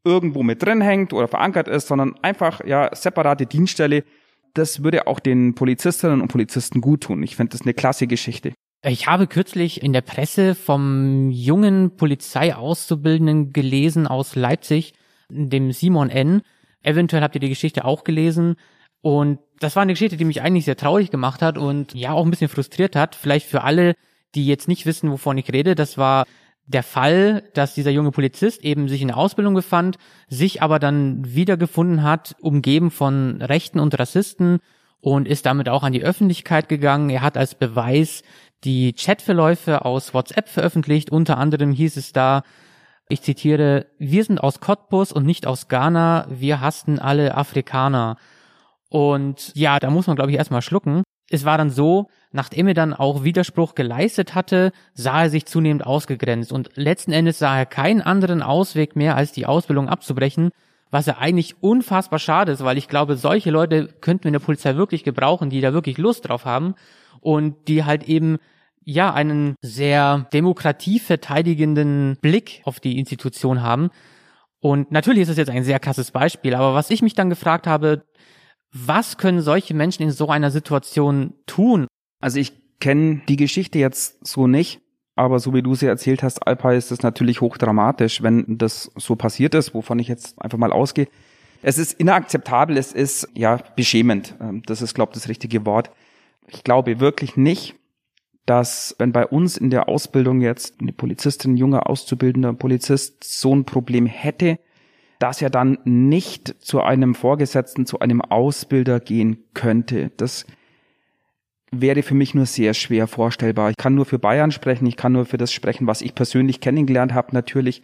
irgendwo 0.03 0.43
mit 0.43 0.61
drin 0.61 0.81
hängt 0.81 1.13
oder 1.13 1.27
verankert 1.27 1.67
ist, 1.67 1.87
sondern 1.87 2.15
einfach 2.21 2.63
ja 2.63 2.95
separate 2.95 3.47
Dienststelle, 3.47 4.03
das 4.55 4.83
würde 4.83 5.07
auch 5.07 5.19
den 5.19 5.53
Polizistinnen 5.53 6.21
und 6.21 6.27
Polizisten 6.29 6.81
gut 6.81 7.01
tun. 7.01 7.21
Ich 7.23 7.35
finde 7.35 7.51
das 7.51 7.61
eine 7.61 7.73
klasse 7.73 8.07
Geschichte. 8.07 8.53
Ich 8.83 9.07
habe 9.07 9.27
kürzlich 9.27 9.81
in 9.81 9.93
der 9.93 10.01
Presse 10.01 10.55
vom 10.55 11.29
jungen 11.31 11.95
Polizeiauszubildenden 11.95 13.53
gelesen 13.53 14.07
aus 14.07 14.35
Leipzig, 14.35 14.93
dem 15.29 15.71
Simon 15.71 16.09
N., 16.09 16.41
Eventuell 16.85 17.23
habt 17.23 17.33
ihr 17.35 17.41
die 17.41 17.49
Geschichte 17.49 17.83
auch 17.83 18.03
gelesen. 18.03 18.55
Und 19.01 19.39
das 19.59 19.75
war 19.75 19.81
eine 19.81 19.93
Geschichte, 19.93 20.17
die 20.17 20.25
mich 20.25 20.41
eigentlich 20.41 20.65
sehr 20.65 20.77
traurig 20.77 21.09
gemacht 21.09 21.41
hat 21.41 21.57
und 21.57 21.95
ja 21.95 22.11
auch 22.11 22.23
ein 22.23 22.29
bisschen 22.29 22.47
frustriert 22.47 22.95
hat. 22.95 23.15
Vielleicht 23.15 23.47
für 23.47 23.63
alle, 23.63 23.95
die 24.35 24.45
jetzt 24.45 24.67
nicht 24.67 24.85
wissen, 24.85 25.11
wovon 25.11 25.37
ich 25.37 25.51
rede. 25.51 25.73
Das 25.73 25.97
war 25.97 26.25
der 26.67 26.83
Fall, 26.83 27.43
dass 27.53 27.75
dieser 27.75 27.91
junge 27.91 28.11
Polizist 28.11 28.63
eben 28.63 28.87
sich 28.87 29.01
in 29.01 29.09
der 29.09 29.17
Ausbildung 29.17 29.53
befand, 29.53 29.97
sich 30.27 30.61
aber 30.61 30.79
dann 30.79 31.35
wiedergefunden 31.35 32.03
hat, 32.03 32.35
umgeben 32.39 32.91
von 32.91 33.41
Rechten 33.41 33.79
und 33.79 33.97
Rassisten 33.97 34.59
und 34.99 35.27
ist 35.27 35.45
damit 35.45 35.69
auch 35.69 35.83
an 35.83 35.93
die 35.93 36.03
Öffentlichkeit 36.03 36.67
gegangen. 36.67 37.09
Er 37.11 37.21
hat 37.21 37.37
als 37.37 37.53
Beweis 37.53 38.23
die 38.63 38.93
Chatverläufe 38.93 39.85
aus 39.85 40.13
WhatsApp 40.15 40.49
veröffentlicht. 40.49 41.11
Unter 41.11 41.37
anderem 41.37 41.71
hieß 41.71 41.97
es 41.97 42.11
da, 42.11 42.41
ich 43.07 43.21
zitiere, 43.21 43.85
wir 43.99 44.23
sind 44.23 44.39
aus 44.39 44.59
Cottbus 44.59 45.11
und 45.11 45.25
nicht 45.25 45.45
aus 45.45 45.67
Ghana, 45.67 46.25
wir 46.29 46.61
hassten 46.61 46.97
alle 46.97 47.35
Afrikaner. 47.37 48.17
Und 48.89 49.51
ja, 49.53 49.77
da 49.77 49.91
muss 49.91 50.07
man, 50.07 50.15
glaube 50.15 50.31
ich, 50.31 50.37
erstmal 50.37 50.63
schlucken. 50.63 51.03
Es 51.29 51.45
war 51.45 51.59
dann 51.59 51.69
so, 51.69 52.07
nachdem 52.35 52.67
er 52.67 52.73
dann 52.73 52.93
auch 52.93 53.23
Widerspruch 53.23 53.75
geleistet 53.75 54.35
hatte, 54.35 54.73
sah 54.93 55.23
er 55.23 55.29
sich 55.29 55.45
zunehmend 55.45 55.85
ausgegrenzt 55.85 56.51
und 56.51 56.69
letzten 56.75 57.13
Endes 57.13 57.39
sah 57.39 57.57
er 57.57 57.65
keinen 57.65 58.01
anderen 58.01 58.43
Ausweg 58.43 58.95
mehr, 58.95 59.15
als 59.15 59.31
die 59.31 59.45
Ausbildung 59.45 59.87
abzubrechen, 59.87 60.49
was 60.91 61.05
ja 61.05 61.17
eigentlich 61.17 61.55
unfassbar 61.61 62.19
schade 62.19 62.51
ist, 62.51 62.63
weil 62.63 62.77
ich 62.77 62.89
glaube, 62.89 63.15
solche 63.15 63.51
Leute 63.51 63.87
könnten 64.01 64.25
wir 64.25 64.29
in 64.29 64.33
der 64.33 64.39
Polizei 64.39 64.75
wirklich 64.75 65.03
gebrauchen, 65.03 65.49
die 65.49 65.61
da 65.61 65.73
wirklich 65.73 65.97
Lust 65.97 66.27
drauf 66.27 66.43
haben 66.43 66.75
und 67.21 67.69
die 67.69 67.85
halt 67.85 68.03
eben 68.03 68.37
ja 68.83 69.13
einen 69.13 69.55
sehr 69.61 70.27
demokratieverteidigenden 70.33 72.17
Blick 72.21 72.61
auf 72.65 72.81
die 72.81 72.99
Institution 72.99 73.63
haben. 73.63 73.89
Und 74.59 74.91
natürlich 74.91 75.23
ist 75.23 75.29
es 75.29 75.37
jetzt 75.37 75.49
ein 75.49 75.63
sehr 75.63 75.79
krasses 75.79 76.11
Beispiel, 76.11 76.53
aber 76.53 76.75
was 76.75 76.89
ich 76.89 77.01
mich 77.01 77.13
dann 77.13 77.29
gefragt 77.29 77.65
habe, 77.65 78.03
was 78.73 79.17
können 79.17 79.39
solche 79.39 79.73
Menschen 79.73 80.03
in 80.03 80.11
so 80.11 80.27
einer 80.27 80.51
Situation 80.51 81.33
tun? 81.45 81.87
Also 82.25 82.39
ich 82.39 82.53
kenne 82.79 83.21
die 83.29 83.35
Geschichte 83.35 83.77
jetzt 83.77 84.25
so 84.25 84.47
nicht, 84.47 84.81
aber 85.15 85.37
so 85.37 85.53
wie 85.53 85.61
du 85.61 85.75
sie 85.75 85.85
erzählt 85.85 86.23
hast, 86.23 86.39
Alpa, 86.47 86.73
ist 86.73 86.91
es 86.91 87.03
natürlich 87.03 87.39
hochdramatisch, 87.39 88.23
wenn 88.23 88.57
das 88.57 88.91
so 88.95 89.15
passiert 89.15 89.53
ist, 89.53 89.75
wovon 89.75 89.99
ich 89.99 90.07
jetzt 90.07 90.41
einfach 90.41 90.57
mal 90.57 90.71
ausgehe. 90.71 91.07
Es 91.61 91.77
ist 91.77 91.93
inakzeptabel, 91.93 92.77
es 92.77 92.93
ist 92.93 93.29
ja 93.35 93.57
beschämend. 93.75 94.33
Ähm, 94.41 94.63
das 94.65 94.81
ist, 94.81 94.95
glaube 94.95 95.11
ich, 95.11 95.19
das 95.19 95.29
richtige 95.29 95.67
Wort. 95.67 95.91
Ich 96.47 96.63
glaube 96.63 96.99
wirklich 96.99 97.37
nicht, 97.37 97.75
dass 98.47 98.95
wenn 98.97 99.11
bei 99.11 99.27
uns 99.27 99.55
in 99.55 99.69
der 99.69 99.87
Ausbildung 99.87 100.41
jetzt 100.41 100.81
eine 100.81 100.93
Polizistin, 100.93 101.53
ein 101.53 101.57
junger 101.57 101.87
auszubildender 101.87 102.53
Polizist 102.53 103.23
so 103.23 103.53
ein 103.55 103.65
Problem 103.65 104.07
hätte, 104.07 104.57
dass 105.19 105.43
er 105.43 105.51
dann 105.51 105.77
nicht 105.83 106.55
zu 106.59 106.81
einem 106.81 107.13
Vorgesetzten, 107.13 107.85
zu 107.85 107.99
einem 107.99 108.23
Ausbilder 108.23 108.99
gehen 108.99 109.43
könnte. 109.53 110.09
Das 110.17 110.47
wäre 111.81 112.03
für 112.03 112.15
mich 112.15 112.33
nur 112.33 112.45
sehr 112.45 112.73
schwer 112.73 113.07
vorstellbar. 113.07 113.69
Ich 113.71 113.77
kann 113.77 113.95
nur 113.95 114.05
für 114.05 114.19
Bayern 114.19 114.51
sprechen, 114.51 114.85
ich 114.85 114.97
kann 114.97 115.11
nur 115.11 115.25
für 115.25 115.37
das 115.37 115.53
sprechen, 115.53 115.87
was 115.87 116.01
ich 116.01 116.15
persönlich 116.15 116.59
kennengelernt 116.61 117.13
habe 117.13 117.33
natürlich. 117.33 117.81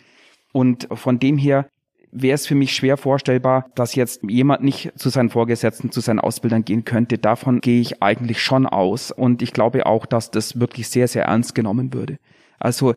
Und 0.51 0.87
von 0.91 1.19
dem 1.19 1.37
her 1.37 1.67
wäre 2.11 2.35
es 2.35 2.45
für 2.45 2.55
mich 2.55 2.73
schwer 2.73 2.97
vorstellbar, 2.97 3.69
dass 3.75 3.95
jetzt 3.95 4.21
jemand 4.27 4.63
nicht 4.63 4.91
zu 4.97 5.09
seinen 5.09 5.29
Vorgesetzten, 5.29 5.91
zu 5.91 6.01
seinen 6.01 6.19
Ausbildern 6.19 6.65
gehen 6.65 6.83
könnte. 6.83 7.17
Davon 7.17 7.61
gehe 7.61 7.79
ich 7.79 8.03
eigentlich 8.03 8.41
schon 8.41 8.65
aus. 8.65 9.11
Und 9.11 9.41
ich 9.41 9.53
glaube 9.53 9.85
auch, 9.85 10.05
dass 10.05 10.31
das 10.31 10.59
wirklich 10.59 10.89
sehr, 10.89 11.07
sehr 11.07 11.25
ernst 11.25 11.55
genommen 11.55 11.93
würde. 11.93 12.17
Also, 12.59 12.95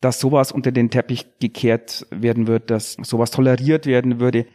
dass 0.00 0.20
sowas 0.20 0.52
unter 0.52 0.72
den 0.72 0.90
Teppich 0.90 1.26
gekehrt 1.40 2.06
werden 2.10 2.46
wird, 2.46 2.70
dass 2.70 2.96
sowas 3.02 3.30
toleriert 3.30 3.86
werden 3.86 4.20
würde 4.20 4.46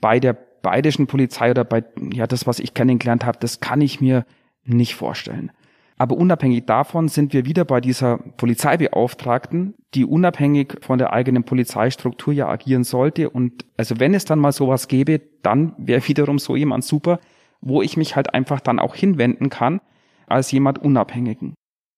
bei 0.00 0.20
der 0.20 0.32
bayerischen 0.32 1.06
Polizei 1.06 1.50
oder 1.50 1.64
bei, 1.64 1.84
ja, 2.12 2.26
das, 2.26 2.46
was 2.46 2.60
ich 2.60 2.74
kennengelernt 2.74 3.24
habe, 3.24 3.38
das 3.40 3.60
kann 3.60 3.80
ich 3.80 4.00
mir 4.00 4.24
nicht 4.64 4.94
vorstellen. 4.94 5.52
Aber 6.00 6.16
unabhängig 6.16 6.64
davon 6.64 7.08
sind 7.08 7.34
wir 7.34 7.44
wieder 7.44 7.66
bei 7.66 7.82
dieser 7.82 8.16
Polizeibeauftragten, 8.16 9.74
die 9.92 10.06
unabhängig 10.06 10.78
von 10.80 10.98
der 10.98 11.12
eigenen 11.12 11.44
Polizeistruktur 11.44 12.32
ja 12.32 12.48
agieren 12.48 12.84
sollte. 12.84 13.28
Und 13.28 13.66
also 13.76 14.00
wenn 14.00 14.14
es 14.14 14.24
dann 14.24 14.38
mal 14.38 14.52
sowas 14.52 14.88
gäbe, 14.88 15.20
dann 15.42 15.74
wäre 15.76 16.00
wiederum 16.08 16.38
so 16.38 16.56
jemand 16.56 16.84
super, 16.84 17.20
wo 17.60 17.82
ich 17.82 17.98
mich 17.98 18.16
halt 18.16 18.32
einfach 18.32 18.60
dann 18.60 18.78
auch 18.78 18.94
hinwenden 18.94 19.50
kann 19.50 19.82
als 20.26 20.50
jemand 20.52 20.78
Unabhängigen. 20.78 21.54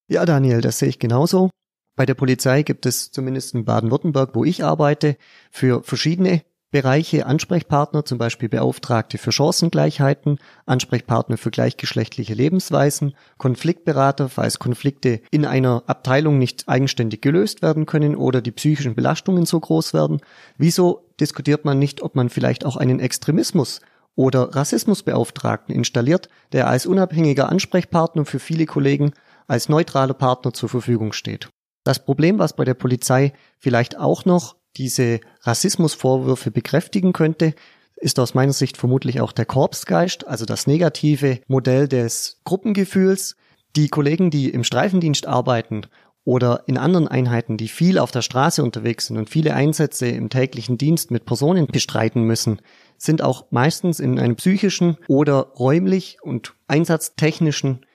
Ja, 0.08 0.24
Daniel, 0.24 0.62
das 0.62 0.80
sehe 0.80 0.88
ich 0.88 0.98
genauso. 0.98 1.50
Bei 1.94 2.04
der 2.04 2.14
Polizei 2.14 2.62
gibt 2.64 2.86
es 2.86 3.12
zumindest 3.12 3.54
in 3.54 3.64
Baden-Württemberg, 3.64 4.34
wo 4.34 4.44
ich 4.44 4.64
arbeite, 4.64 5.16
für 5.52 5.82
verschiedene 5.84 6.42
Bereiche 6.72 7.26
Ansprechpartner, 7.26 8.06
zum 8.06 8.16
Beispiel 8.16 8.48
Beauftragte 8.48 9.18
für 9.18 9.30
Chancengleichheiten, 9.30 10.38
Ansprechpartner 10.64 11.36
für 11.36 11.50
gleichgeschlechtliche 11.50 12.32
Lebensweisen, 12.32 13.14
Konfliktberater, 13.36 14.30
falls 14.30 14.58
Konflikte 14.58 15.20
in 15.30 15.44
einer 15.44 15.82
Abteilung 15.86 16.38
nicht 16.38 16.70
eigenständig 16.70 17.20
gelöst 17.20 17.60
werden 17.60 17.84
können 17.84 18.16
oder 18.16 18.40
die 18.40 18.52
psychischen 18.52 18.94
Belastungen 18.94 19.44
so 19.44 19.60
groß 19.60 19.92
werden. 19.92 20.20
Wieso 20.56 21.06
diskutiert 21.20 21.66
man 21.66 21.78
nicht, 21.78 22.00
ob 22.00 22.16
man 22.16 22.30
vielleicht 22.30 22.64
auch 22.64 22.78
einen 22.78 23.00
Extremismus 23.00 23.82
oder 24.14 24.54
Rassismusbeauftragten 24.54 25.74
installiert, 25.74 26.30
der 26.52 26.68
als 26.68 26.86
unabhängiger 26.86 27.50
Ansprechpartner 27.50 28.24
für 28.24 28.38
viele 28.38 28.64
Kollegen 28.64 29.12
als 29.46 29.68
neutraler 29.68 30.14
Partner 30.14 30.54
zur 30.54 30.70
Verfügung 30.70 31.12
steht? 31.12 31.50
Das 31.84 32.02
Problem, 32.02 32.38
was 32.38 32.56
bei 32.56 32.64
der 32.64 32.74
Polizei 32.74 33.34
vielleicht 33.58 33.98
auch 33.98 34.24
noch 34.24 34.56
diese 34.76 35.20
Rassismusvorwürfe 35.42 36.50
bekräftigen 36.50 37.12
könnte, 37.12 37.54
ist 37.96 38.18
aus 38.18 38.34
meiner 38.34 38.52
Sicht 38.52 38.76
vermutlich 38.76 39.20
auch 39.20 39.32
der 39.32 39.46
Korpsgeist, 39.46 40.26
also 40.26 40.44
das 40.44 40.66
negative 40.66 41.40
Modell 41.46 41.86
des 41.88 42.40
Gruppengefühls. 42.44 43.36
Die 43.76 43.88
Kollegen, 43.88 44.30
die 44.30 44.50
im 44.50 44.64
Streifendienst 44.64 45.26
arbeiten 45.26 45.86
oder 46.24 46.64
in 46.66 46.78
anderen 46.78 47.08
Einheiten, 47.08 47.56
die 47.56 47.68
viel 47.68 47.98
auf 47.98 48.10
der 48.10 48.22
Straße 48.22 48.62
unterwegs 48.62 49.06
sind 49.06 49.16
und 49.16 49.30
viele 49.30 49.54
Einsätze 49.54 50.08
im 50.08 50.30
täglichen 50.30 50.78
Dienst 50.78 51.10
mit 51.10 51.24
Personen 51.24 51.66
bestreiten 51.66 52.24
müssen, 52.24 52.60
sind 52.98 53.22
auch 53.22 53.46
meistens 53.50 53.98
in 53.98 54.18
einem 54.18 54.36
psychischen 54.36 54.98
oder 55.08 55.52
räumlich 55.58 56.18
und 56.22 56.54
einsatztechnischen 56.68 57.86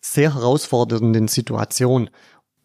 sehr 0.00 0.34
herausfordernden 0.34 1.28
Situation. 1.28 2.10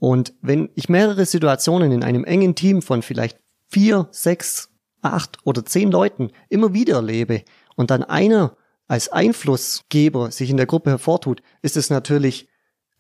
Und 0.01 0.33
wenn 0.41 0.71
ich 0.73 0.89
mehrere 0.89 1.27
Situationen 1.27 1.91
in 1.91 2.03
einem 2.03 2.23
engen 2.23 2.55
Team 2.55 2.81
von 2.81 3.03
vielleicht 3.03 3.37
vier, 3.67 4.07
sechs, 4.09 4.71
acht 5.03 5.37
oder 5.43 5.63
zehn 5.63 5.91
Leuten 5.91 6.31
immer 6.49 6.73
wieder 6.73 6.95
erlebe 6.95 7.43
und 7.75 7.91
dann 7.91 8.03
einer 8.03 8.57
als 8.87 9.09
Einflussgeber 9.09 10.31
sich 10.31 10.49
in 10.49 10.57
der 10.57 10.65
Gruppe 10.65 10.89
hervortut, 10.89 11.43
ist 11.61 11.77
es 11.77 11.91
natürlich 11.91 12.47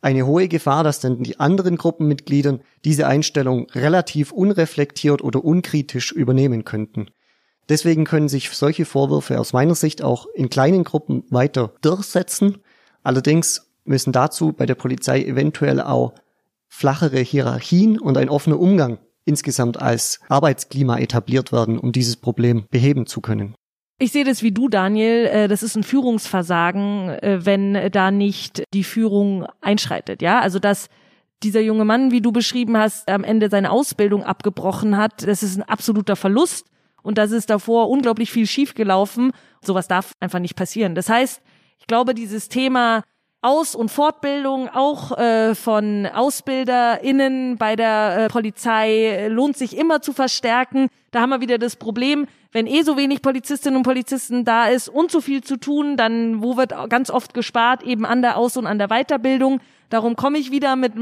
eine 0.01 0.27
hohe 0.27 0.47
Gefahr, 0.47 0.83
dass 0.83 0.99
dann 0.99 1.23
die 1.23 1.39
anderen 1.39 1.75
Gruppenmitgliedern 1.75 2.61
diese 2.85 3.07
Einstellung 3.07 3.67
relativ 3.71 4.31
unreflektiert 4.31 5.23
oder 5.23 5.43
unkritisch 5.43 6.11
übernehmen 6.11 6.65
könnten. 6.65 7.07
Deswegen 7.67 8.05
können 8.05 8.29
sich 8.29 8.51
solche 8.51 8.85
Vorwürfe 8.85 9.39
aus 9.39 9.53
meiner 9.53 9.73
Sicht 9.73 10.03
auch 10.03 10.27
in 10.35 10.51
kleinen 10.51 10.83
Gruppen 10.83 11.23
weiter 11.31 11.73
durchsetzen. 11.81 12.59
Allerdings 13.01 13.71
müssen 13.85 14.13
dazu 14.13 14.53
bei 14.53 14.67
der 14.67 14.75
Polizei 14.75 15.23
eventuell 15.23 15.81
auch 15.81 16.13
flachere 16.71 17.19
Hierarchien 17.19 17.99
und 17.99 18.17
ein 18.17 18.29
offener 18.29 18.59
Umgang 18.59 18.97
insgesamt 19.25 19.79
als 19.79 20.19
Arbeitsklima 20.29 20.97
etabliert 20.97 21.51
werden, 21.51 21.77
um 21.77 21.91
dieses 21.91 22.15
Problem 22.15 22.65
beheben 22.71 23.05
zu 23.05 23.21
können. 23.21 23.53
Ich 23.99 24.11
sehe 24.11 24.23
das 24.23 24.41
wie 24.41 24.51
du, 24.51 24.67
Daniel. 24.67 25.27
Äh, 25.27 25.47
das 25.47 25.61
ist 25.61 25.75
ein 25.75 25.83
Führungsversagen, 25.83 27.09
äh, 27.09 27.45
wenn 27.45 27.91
da 27.91 28.09
nicht 28.09 28.63
die 28.73 28.83
Führung 28.83 29.45
einschreitet. 29.59 30.23
Ja, 30.23 30.39
also 30.39 30.57
dass 30.57 30.87
dieser 31.43 31.61
junge 31.61 31.85
Mann, 31.85 32.11
wie 32.11 32.21
du 32.21 32.31
beschrieben 32.31 32.77
hast, 32.77 33.09
am 33.09 33.23
Ende 33.23 33.49
seine 33.49 33.69
Ausbildung 33.69 34.23
abgebrochen 34.23 34.97
hat, 34.97 35.27
das 35.27 35.43
ist 35.43 35.57
ein 35.57 35.63
absoluter 35.63 36.15
Verlust. 36.15 36.65
Und 37.03 37.17
das 37.17 37.31
ist 37.31 37.49
davor 37.49 37.89
unglaublich 37.89 38.31
viel 38.31 38.47
schiefgelaufen. 38.47 39.31
Sowas 39.61 39.87
darf 39.87 40.13
einfach 40.19 40.39
nicht 40.39 40.55
passieren. 40.55 40.95
Das 40.95 41.09
heißt, 41.09 41.41
ich 41.79 41.87
glaube, 41.87 42.13
dieses 42.13 42.47
Thema 42.47 43.03
aus- 43.41 43.73
und 43.75 43.89
Fortbildung 43.89 44.69
auch 44.69 45.17
äh, 45.17 45.55
von 45.55 46.05
AusbilderInnen 46.05 47.57
bei 47.57 47.75
der 47.75 48.17
äh, 48.17 48.27
Polizei 48.29 49.07
äh, 49.07 49.27
lohnt 49.29 49.57
sich 49.57 49.75
immer 49.75 50.01
zu 50.01 50.13
verstärken. 50.13 50.89
Da 51.09 51.21
haben 51.21 51.31
wir 51.31 51.41
wieder 51.41 51.57
das 51.57 51.75
Problem, 51.75 52.27
wenn 52.51 52.67
eh 52.67 52.83
so 52.83 52.97
wenig 52.97 53.21
Polizistinnen 53.23 53.77
und 53.77 53.83
Polizisten 53.83 54.45
da 54.45 54.67
ist 54.67 54.89
und 54.89 55.11
so 55.11 55.21
viel 55.21 55.43
zu 55.43 55.57
tun, 55.57 55.97
dann 55.97 56.43
wo 56.43 56.55
wird 56.55 56.73
ganz 56.89 57.09
oft 57.09 57.33
gespart, 57.33 57.81
eben 57.83 58.05
an 58.05 58.21
der 58.21 58.37
Aus- 58.37 58.57
und 58.57 58.67
an 58.67 58.77
der 58.77 58.89
Weiterbildung. 58.89 59.59
Darum 59.89 60.15
komme 60.15 60.37
ich 60.37 60.51
wieder 60.51 60.75
mit, 60.75 60.93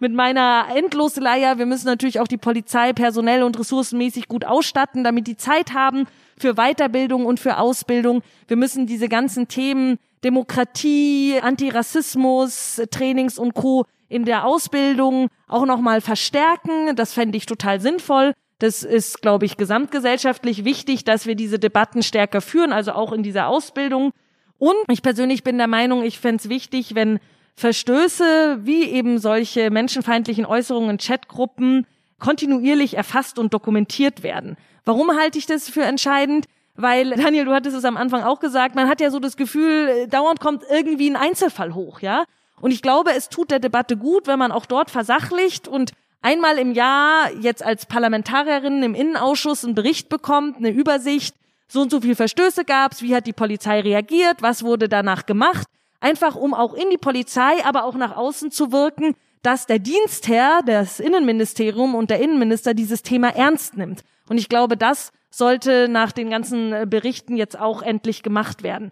mit 0.00 0.12
meiner 0.12 0.66
Endlosleier. 0.74 1.58
Wir 1.58 1.66
müssen 1.66 1.86
natürlich 1.86 2.18
auch 2.18 2.26
die 2.26 2.38
Polizei 2.38 2.92
personell 2.94 3.42
und 3.42 3.58
ressourcenmäßig 3.58 4.26
gut 4.26 4.44
ausstatten, 4.44 5.04
damit 5.04 5.26
die 5.26 5.36
Zeit 5.36 5.74
haben 5.74 6.06
für 6.38 6.54
Weiterbildung 6.54 7.26
und 7.26 7.38
für 7.38 7.58
Ausbildung. 7.58 8.22
Wir 8.48 8.56
müssen 8.56 8.86
diese 8.86 9.08
ganzen 9.08 9.48
Themen 9.48 9.98
Demokratie, 10.24 11.38
Antirassismus, 11.40 12.80
Trainings 12.90 13.38
und 13.38 13.54
Co. 13.54 13.84
in 14.08 14.24
der 14.24 14.46
Ausbildung 14.46 15.28
auch 15.46 15.66
nochmal 15.66 16.00
verstärken. 16.00 16.96
Das 16.96 17.12
fände 17.12 17.36
ich 17.36 17.46
total 17.46 17.80
sinnvoll. 17.80 18.32
Das 18.58 18.82
ist, 18.82 19.20
glaube 19.20 19.44
ich, 19.44 19.56
gesamtgesellschaftlich 19.56 20.64
wichtig, 20.64 21.04
dass 21.04 21.26
wir 21.26 21.34
diese 21.34 21.58
Debatten 21.58 22.02
stärker 22.02 22.40
führen, 22.40 22.72
also 22.72 22.92
auch 22.92 23.12
in 23.12 23.22
dieser 23.22 23.48
Ausbildung. 23.48 24.12
Und 24.58 24.76
ich 24.88 25.02
persönlich 25.02 25.44
bin 25.44 25.58
der 25.58 25.66
Meinung, 25.66 26.02
ich 26.02 26.18
fände 26.18 26.40
es 26.42 26.48
wichtig, 26.48 26.94
wenn 26.94 27.18
Verstöße 27.56 28.60
wie 28.62 28.84
eben 28.84 29.18
solche 29.18 29.70
menschenfeindlichen 29.70 30.46
Äußerungen 30.46 30.90
in 30.90 30.98
Chatgruppen 30.98 31.86
kontinuierlich 32.18 32.96
erfasst 32.96 33.38
und 33.38 33.52
dokumentiert 33.52 34.22
werden. 34.22 34.56
Warum 34.84 35.10
halte 35.16 35.38
ich 35.38 35.46
das 35.46 35.68
für 35.68 35.82
entscheidend? 35.82 36.46
Weil, 36.76 37.10
Daniel, 37.16 37.44
du 37.44 37.52
hattest 37.52 37.76
es 37.76 37.84
am 37.84 37.96
Anfang 37.96 38.22
auch 38.22 38.40
gesagt, 38.40 38.74
man 38.74 38.88
hat 38.88 39.00
ja 39.00 39.10
so 39.10 39.18
das 39.18 39.36
Gefühl, 39.36 39.88
äh, 39.88 40.08
dauernd 40.08 40.40
kommt 40.40 40.64
irgendwie 40.70 41.10
ein 41.10 41.16
Einzelfall 41.16 41.74
hoch, 41.74 42.00
ja? 42.00 42.24
Und 42.60 42.70
ich 42.70 42.82
glaube, 42.82 43.12
es 43.14 43.28
tut 43.28 43.50
der 43.50 43.58
Debatte 43.58 43.96
gut, 43.96 44.26
wenn 44.26 44.38
man 44.38 44.52
auch 44.52 44.66
dort 44.66 44.90
versachlicht 44.90 45.68
und 45.68 45.92
einmal 46.22 46.58
im 46.58 46.72
Jahr 46.72 47.30
jetzt 47.40 47.62
als 47.62 47.86
Parlamentarierin 47.86 48.82
im 48.82 48.94
Innenausschuss 48.94 49.64
einen 49.64 49.74
Bericht 49.74 50.08
bekommt, 50.08 50.56
eine 50.56 50.70
Übersicht, 50.70 51.34
so 51.68 51.82
und 51.82 51.90
so 51.90 52.00
viel 52.00 52.14
Verstöße 52.14 52.64
gab's, 52.64 53.02
wie 53.02 53.14
hat 53.14 53.26
die 53.26 53.32
Polizei 53.32 53.80
reagiert, 53.80 54.40
was 54.40 54.62
wurde 54.62 54.88
danach 54.88 55.26
gemacht, 55.26 55.66
einfach 56.00 56.36
um 56.36 56.54
auch 56.54 56.74
in 56.74 56.88
die 56.90 56.98
Polizei, 56.98 57.64
aber 57.64 57.84
auch 57.84 57.94
nach 57.96 58.16
außen 58.16 58.50
zu 58.50 58.72
wirken, 58.72 59.14
dass 59.42 59.66
der 59.66 59.78
Dienstherr, 59.78 60.62
das 60.64 61.00
Innenministerium 61.00 61.94
und 61.94 62.10
der 62.10 62.20
Innenminister 62.20 62.72
dieses 62.72 63.02
Thema 63.02 63.28
ernst 63.28 63.76
nimmt. 63.76 64.02
Und 64.28 64.38
ich 64.38 64.48
glaube, 64.48 64.76
das 64.76 65.12
sollte 65.36 65.88
nach 65.88 66.12
den 66.12 66.30
ganzen 66.30 66.72
äh, 66.72 66.86
Berichten 66.88 67.36
jetzt 67.36 67.58
auch 67.58 67.82
endlich 67.82 68.22
gemacht 68.22 68.62
werden. 68.62 68.90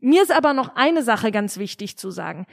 Mir 0.00 0.22
ist 0.22 0.32
aber 0.32 0.52
noch 0.52 0.76
eine 0.76 1.02
Sache 1.02 1.32
ganz 1.32 1.58
wichtig 1.58 1.96
zu 1.96 2.10
sagen. 2.10 2.46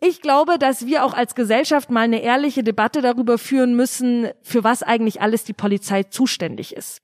Ich 0.00 0.20
glaube, 0.20 0.58
dass 0.58 0.86
wir 0.86 1.04
auch 1.04 1.14
als 1.14 1.34
Gesellschaft 1.34 1.90
mal 1.90 2.02
eine 2.02 2.22
ehrliche 2.22 2.62
Debatte 2.62 3.02
darüber 3.02 3.36
führen 3.36 3.74
müssen, 3.74 4.28
für 4.42 4.62
was 4.62 4.82
eigentlich 4.82 5.20
alles 5.20 5.44
die 5.44 5.54
Polizei 5.54 6.04
zuständig 6.04 6.76
ist. 6.76 7.00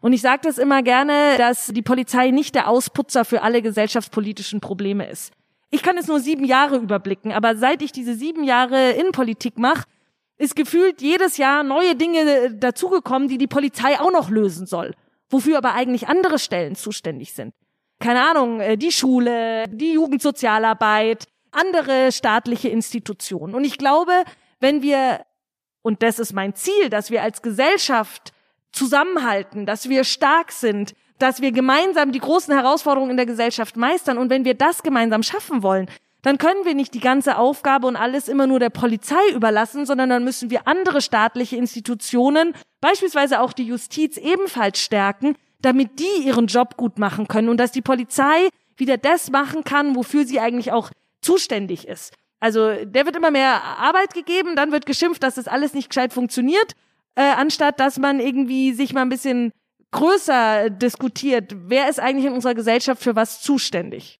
Und 0.00 0.12
ich 0.12 0.22
sage 0.22 0.40
das 0.42 0.58
immer 0.58 0.82
gerne, 0.82 1.36
dass 1.38 1.68
die 1.68 1.82
Polizei 1.82 2.30
nicht 2.30 2.56
der 2.56 2.68
Ausputzer 2.68 3.24
für 3.24 3.42
alle 3.42 3.62
gesellschaftspolitischen 3.62 4.60
Probleme 4.60 5.08
ist. 5.08 5.32
Ich 5.70 5.84
kann 5.84 5.96
es 5.96 6.08
nur 6.08 6.18
sieben 6.18 6.44
Jahre 6.44 6.76
überblicken, 6.78 7.30
aber 7.30 7.56
seit 7.56 7.80
ich 7.82 7.92
diese 7.92 8.14
sieben 8.14 8.42
Jahre 8.42 8.90
Innenpolitik 8.90 9.58
mache, 9.58 9.84
ist 10.42 10.56
gefühlt 10.56 11.00
jedes 11.00 11.36
Jahr 11.36 11.62
neue 11.62 11.94
Dinge 11.94 12.52
dazugekommen, 12.52 13.28
die 13.28 13.38
die 13.38 13.46
Polizei 13.46 14.00
auch 14.00 14.10
noch 14.10 14.28
lösen 14.28 14.66
soll, 14.66 14.92
wofür 15.30 15.56
aber 15.56 15.74
eigentlich 15.74 16.08
andere 16.08 16.40
Stellen 16.40 16.74
zuständig 16.74 17.32
sind. 17.32 17.54
Keine 18.00 18.28
Ahnung, 18.28 18.60
äh, 18.60 18.76
die 18.76 18.90
Schule, 18.90 19.66
die 19.68 19.92
Jugendsozialarbeit, 19.92 21.26
andere 21.52 22.10
staatliche 22.10 22.68
Institutionen. 22.68 23.54
Und 23.54 23.62
ich 23.62 23.78
glaube, 23.78 24.24
wenn 24.58 24.82
wir, 24.82 25.24
und 25.82 26.02
das 26.02 26.18
ist 26.18 26.32
mein 26.32 26.56
Ziel, 26.56 26.90
dass 26.90 27.12
wir 27.12 27.22
als 27.22 27.42
Gesellschaft 27.42 28.32
zusammenhalten, 28.72 29.64
dass 29.64 29.88
wir 29.88 30.02
stark 30.02 30.50
sind, 30.50 30.94
dass 31.20 31.40
wir 31.40 31.52
gemeinsam 31.52 32.10
die 32.10 32.18
großen 32.18 32.52
Herausforderungen 32.52 33.12
in 33.12 33.16
der 33.16 33.26
Gesellschaft 33.26 33.76
meistern. 33.76 34.18
Und 34.18 34.28
wenn 34.28 34.44
wir 34.44 34.54
das 34.54 34.82
gemeinsam 34.82 35.22
schaffen 35.22 35.62
wollen, 35.62 35.88
dann 36.22 36.38
können 36.38 36.64
wir 36.64 36.74
nicht 36.74 36.94
die 36.94 37.00
ganze 37.00 37.36
Aufgabe 37.36 37.86
und 37.88 37.96
alles 37.96 38.28
immer 38.28 38.46
nur 38.46 38.60
der 38.60 38.70
Polizei 38.70 39.30
überlassen, 39.34 39.86
sondern 39.86 40.08
dann 40.08 40.24
müssen 40.24 40.50
wir 40.50 40.68
andere 40.68 41.00
staatliche 41.00 41.56
Institutionen, 41.56 42.54
beispielsweise 42.80 43.40
auch 43.40 43.52
die 43.52 43.64
Justiz, 43.64 44.16
ebenfalls 44.16 44.80
stärken, 44.80 45.36
damit 45.60 45.98
die 45.98 46.24
ihren 46.24 46.46
Job 46.46 46.76
gut 46.76 46.98
machen 46.98 47.28
können 47.28 47.48
und 47.48 47.58
dass 47.58 47.72
die 47.72 47.82
Polizei 47.82 48.48
wieder 48.76 48.96
das 48.96 49.30
machen 49.30 49.64
kann, 49.64 49.96
wofür 49.96 50.24
sie 50.24 50.40
eigentlich 50.40 50.72
auch 50.72 50.90
zuständig 51.20 51.86
ist. 51.86 52.14
Also 52.40 52.84
der 52.84 53.06
wird 53.06 53.16
immer 53.16 53.30
mehr 53.30 53.62
Arbeit 53.62 54.14
gegeben, 54.14 54.56
dann 54.56 54.72
wird 54.72 54.86
geschimpft, 54.86 55.22
dass 55.22 55.36
das 55.36 55.46
alles 55.46 55.74
nicht 55.74 55.90
gescheit 55.90 56.12
funktioniert, 56.12 56.72
äh, 57.14 57.22
anstatt 57.22 57.78
dass 57.78 57.98
man 57.98 58.18
irgendwie 58.18 58.72
sich 58.72 58.92
mal 58.92 59.02
ein 59.02 59.08
bisschen 59.08 59.52
größer 59.92 60.70
diskutiert, 60.70 61.54
wer 61.66 61.88
ist 61.88 62.00
eigentlich 62.00 62.26
in 62.26 62.32
unserer 62.32 62.54
Gesellschaft 62.54 63.02
für 63.02 63.14
was 63.14 63.42
zuständig. 63.42 64.18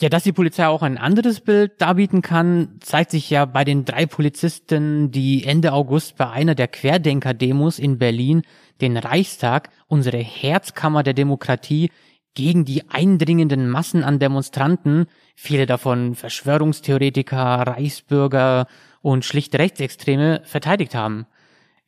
Ja, 0.00 0.08
dass 0.08 0.24
die 0.24 0.32
Polizei 0.32 0.66
auch 0.66 0.82
ein 0.82 0.98
anderes 0.98 1.40
Bild 1.40 1.80
darbieten 1.80 2.20
kann, 2.20 2.78
zeigt 2.80 3.12
sich 3.12 3.30
ja 3.30 3.44
bei 3.44 3.64
den 3.64 3.84
drei 3.84 4.06
Polizisten, 4.06 5.12
die 5.12 5.44
Ende 5.44 5.72
August 5.72 6.16
bei 6.16 6.28
einer 6.28 6.56
der 6.56 6.66
Querdenker-Demos 6.66 7.78
in 7.78 7.98
Berlin 7.98 8.42
den 8.80 8.96
Reichstag, 8.96 9.70
unsere 9.86 10.18
Herzkammer 10.18 11.04
der 11.04 11.14
Demokratie, 11.14 11.90
gegen 12.34 12.64
die 12.64 12.90
eindringenden 12.90 13.70
Massen 13.70 14.02
an 14.02 14.18
Demonstranten, 14.18 15.06
viele 15.36 15.66
davon 15.66 16.16
Verschwörungstheoretiker, 16.16 17.38
Reichsbürger 17.38 18.66
und 19.00 19.24
schlichte 19.24 19.60
Rechtsextreme, 19.60 20.42
verteidigt 20.44 20.96
haben. 20.96 21.26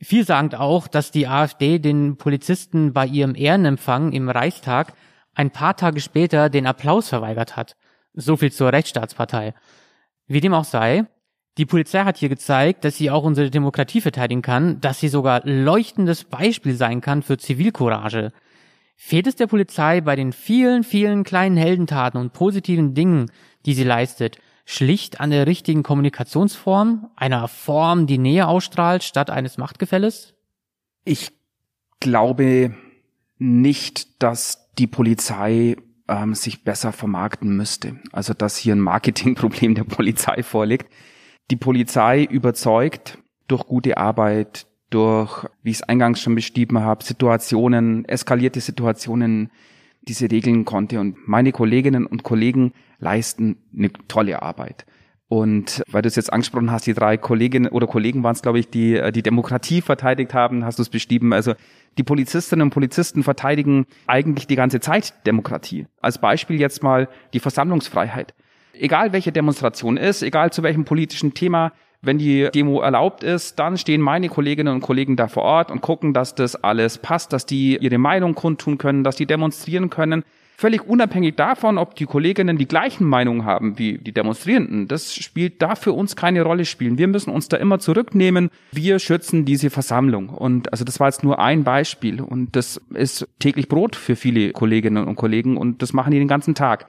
Vielsagend 0.01 0.55
auch, 0.55 0.87
dass 0.87 1.11
die 1.11 1.27
AfD 1.27 1.81
den 1.81 2.17
Polizisten 2.19 2.93
bei 2.93 3.07
ihrem 3.07 3.35
Ehrenempfang 3.35 4.13
im 4.13 4.29
Reichstag 4.29 4.93
ein 5.35 5.51
paar 5.51 5.77
Tage 5.77 6.01
später 6.01 6.49
den 6.49 6.69
Applaus 6.69 7.09
verweigert 7.09 7.57
hat. 7.57 7.77
So 8.17 8.37
viel 8.37 8.51
zur 8.51 8.73
Rechtsstaatspartei. 8.73 9.55
Wie 10.27 10.41
dem 10.41 10.55
auch 10.55 10.65
sei, 10.65 11.05
die 11.59 11.67
Polizei 11.67 12.05
hat 12.05 12.19
hier 12.19 12.29
gezeigt, 12.29 12.85
dass 12.85 12.97
sie 12.97 13.11
auch 13.11 13.25
unsere 13.25 13.51
Demokratie 13.51 14.01
verteidigen 14.01 14.43
kann, 14.43 14.81
dass 14.81 15.01
sie 15.01 15.09
sogar 15.09 15.43
leuchtendes 15.45 16.25
Beispiel 16.25 16.75
sein 16.75 17.01
kann 17.01 17.23
für 17.23 17.39
Zivilcourage. 17.39 18.33
Fehlt 18.97 19.27
es 19.27 19.37
der 19.37 19.47
Polizei 19.47 20.01
bei 20.01 20.17
den 20.17 20.33
vielen, 20.33 20.83
vielen 20.83 21.23
kleinen 21.23 21.57
Heldentaten 21.57 22.19
und 22.19 22.33
positiven 22.33 22.95
Dingen, 22.95 23.31
die 23.65 23.75
sie 23.75 23.85
leistet, 23.85 24.39
schlicht 24.65 25.21
an 25.21 25.31
der 25.31 25.47
richtigen 25.47 25.83
Kommunikationsform, 25.83 27.11
einer 27.17 27.47
Form, 27.49 28.07
die 28.07 28.19
Nähe 28.19 28.49
ausstrahlt, 28.49 29.03
statt 29.03 29.31
eines 29.31 29.59
Machtgefälles? 29.59 30.35
Ich 31.05 31.33
glaube 32.01 32.75
nicht, 33.39 34.23
dass 34.23 34.73
die 34.79 34.87
Polizei 34.87 35.77
ähm, 36.09 36.35
sich 36.35 36.65
besser 36.65 36.93
vermarkten 36.93 37.57
müsste. 37.57 37.97
Also 38.13 38.35
dass 38.35 38.57
hier 38.57 38.75
ein 38.75 38.81
Marketingproblem 38.81 39.75
der 39.75 39.85
Polizei 39.85 40.43
vorliegt. 40.43 40.91
Die 41.51 41.57
Polizei 41.57 42.25
überzeugt 42.25 43.19
durch 43.49 43.67
gute 43.67 43.97
Arbeit, 43.99 44.67
durch, 44.91 45.47
wie 45.63 45.71
ich 45.71 45.77
es 45.77 45.83
eingangs 45.83 46.21
schon 46.21 46.35
beschrieben 46.35 46.81
habe, 46.81 47.05
Situationen, 47.05 48.05
eskalierte 48.05 48.61
Situationen, 48.61 49.51
diese 50.03 50.31
regeln 50.31 50.65
konnte. 50.65 51.01
Und 51.01 51.17
meine 51.27 51.53
Kolleginnen 51.53 52.07
und 52.07 52.23
Kollegen 52.23 52.73
leisten 52.99 53.59
eine 53.77 53.93
tolle 54.09 54.43
Arbeit. 54.43 54.87
Und 55.29 55.83
weil 55.91 56.03
du 56.03 56.09
es 56.09 56.15
jetzt 56.15 56.33
angesprochen 56.33 56.71
hast, 56.71 56.87
die 56.87 56.95
drei 56.95 57.17
Kolleginnen 57.17 57.69
oder 57.69 57.89
Kollegen 57.89 58.23
waren 58.23 58.35
es, 58.35 58.43
glaube 58.43 58.61
ich, 58.61 58.71
die 58.71 58.97
äh, 58.97 59.11
die 59.11 59.23
Demokratie 59.23 59.81
verteidigt 59.81 60.35
haben, 60.35 60.65
hast 60.65 60.79
du 60.79 60.83
es 60.83 60.89
beschrieben. 60.89 61.33
Also 61.33 61.55
die 61.99 62.05
Polizistinnen 62.05 62.63
und 62.63 62.71
Polizisten 62.71 63.25
verteidigen 63.25 63.87
eigentlich 64.07 64.47
die 64.47 64.55
ganze 64.55 64.79
Zeit 64.79 65.15
Demokratie. 65.27 65.87
Als 66.01 66.21
Beispiel 66.21 66.61
jetzt 66.61 66.83
mal 66.83 67.09
die 67.33 67.41
Versammlungsfreiheit. 67.41 68.35
Egal 68.73 69.13
welche 69.13 69.33
Demonstration 69.33 69.97
ist, 69.97 70.23
egal 70.23 70.53
zu 70.53 70.63
welchem 70.63 70.85
politischen 70.85 71.35
Thema, 71.35 71.73
wenn 72.03 72.19
die 72.19 72.49
Demo 72.55 72.81
erlaubt 72.81 73.25
ist, 73.25 73.59
dann 73.59 73.79
stehen 73.79 74.01
meine 74.01 74.29
Kolleginnen 74.29 74.75
und 74.75 74.81
Kollegen 74.83 75.17
da 75.17 75.27
vor 75.27 75.43
Ort 75.43 75.71
und 75.71 75.81
gucken, 75.81 76.13
dass 76.13 76.35
das 76.35 76.55
alles 76.55 76.99
passt, 76.99 77.33
dass 77.33 77.47
die 77.47 77.79
ihre 77.79 77.99
Meinung 77.99 78.35
kundtun 78.35 78.79
können, 78.79 79.03
dass 79.03 79.17
die 79.17 79.27
demonstrieren 79.27 79.91
können. 79.91 80.23
Völlig 80.59 80.89
unabhängig 80.89 81.37
davon, 81.37 81.77
ob 81.77 81.97
die 81.97 82.07
Kolleginnen 82.07 82.57
die 82.57 82.67
gleichen 82.67 83.07
Meinungen 83.07 83.45
haben 83.45 83.79
wie 83.79 83.99
die 83.99 84.13
Demonstrierenden. 84.13 84.89
Das 84.89 85.15
spielt 85.15 85.61
da 85.61 85.75
für 85.75 85.93
uns 85.93 86.17
keine 86.17 86.41
Rolle 86.41 86.65
spielen. 86.65 86.97
Wir 86.97 87.09
müssen 87.09 87.29
uns 87.29 87.49
da 87.49 87.59
immer 87.59 87.79
zurücknehmen. 87.79 88.49
Wir 88.73 88.99
schützen 88.99 89.45
diese 89.45 89.69
Versammlung. 89.69 90.31
Und 90.31 90.73
also 90.73 90.83
das 90.83 90.99
war 90.99 91.09
jetzt 91.09 91.23
nur 91.23 91.41
ein 91.41 91.63
Beispiel. 91.63 92.23
Und 92.23 92.57
das 92.57 92.81
ist 92.95 93.29
täglich 93.39 93.69
Brot 93.69 93.97
für 93.97 94.17
viele 94.17 94.53
Kolleginnen 94.53 95.07
und 95.07 95.17
Kollegen. 95.17 95.59
Und 95.59 95.83
das 95.83 95.93
machen 95.93 96.13
die 96.13 96.19
den 96.19 96.27
ganzen 96.27 96.55
Tag. 96.55 96.89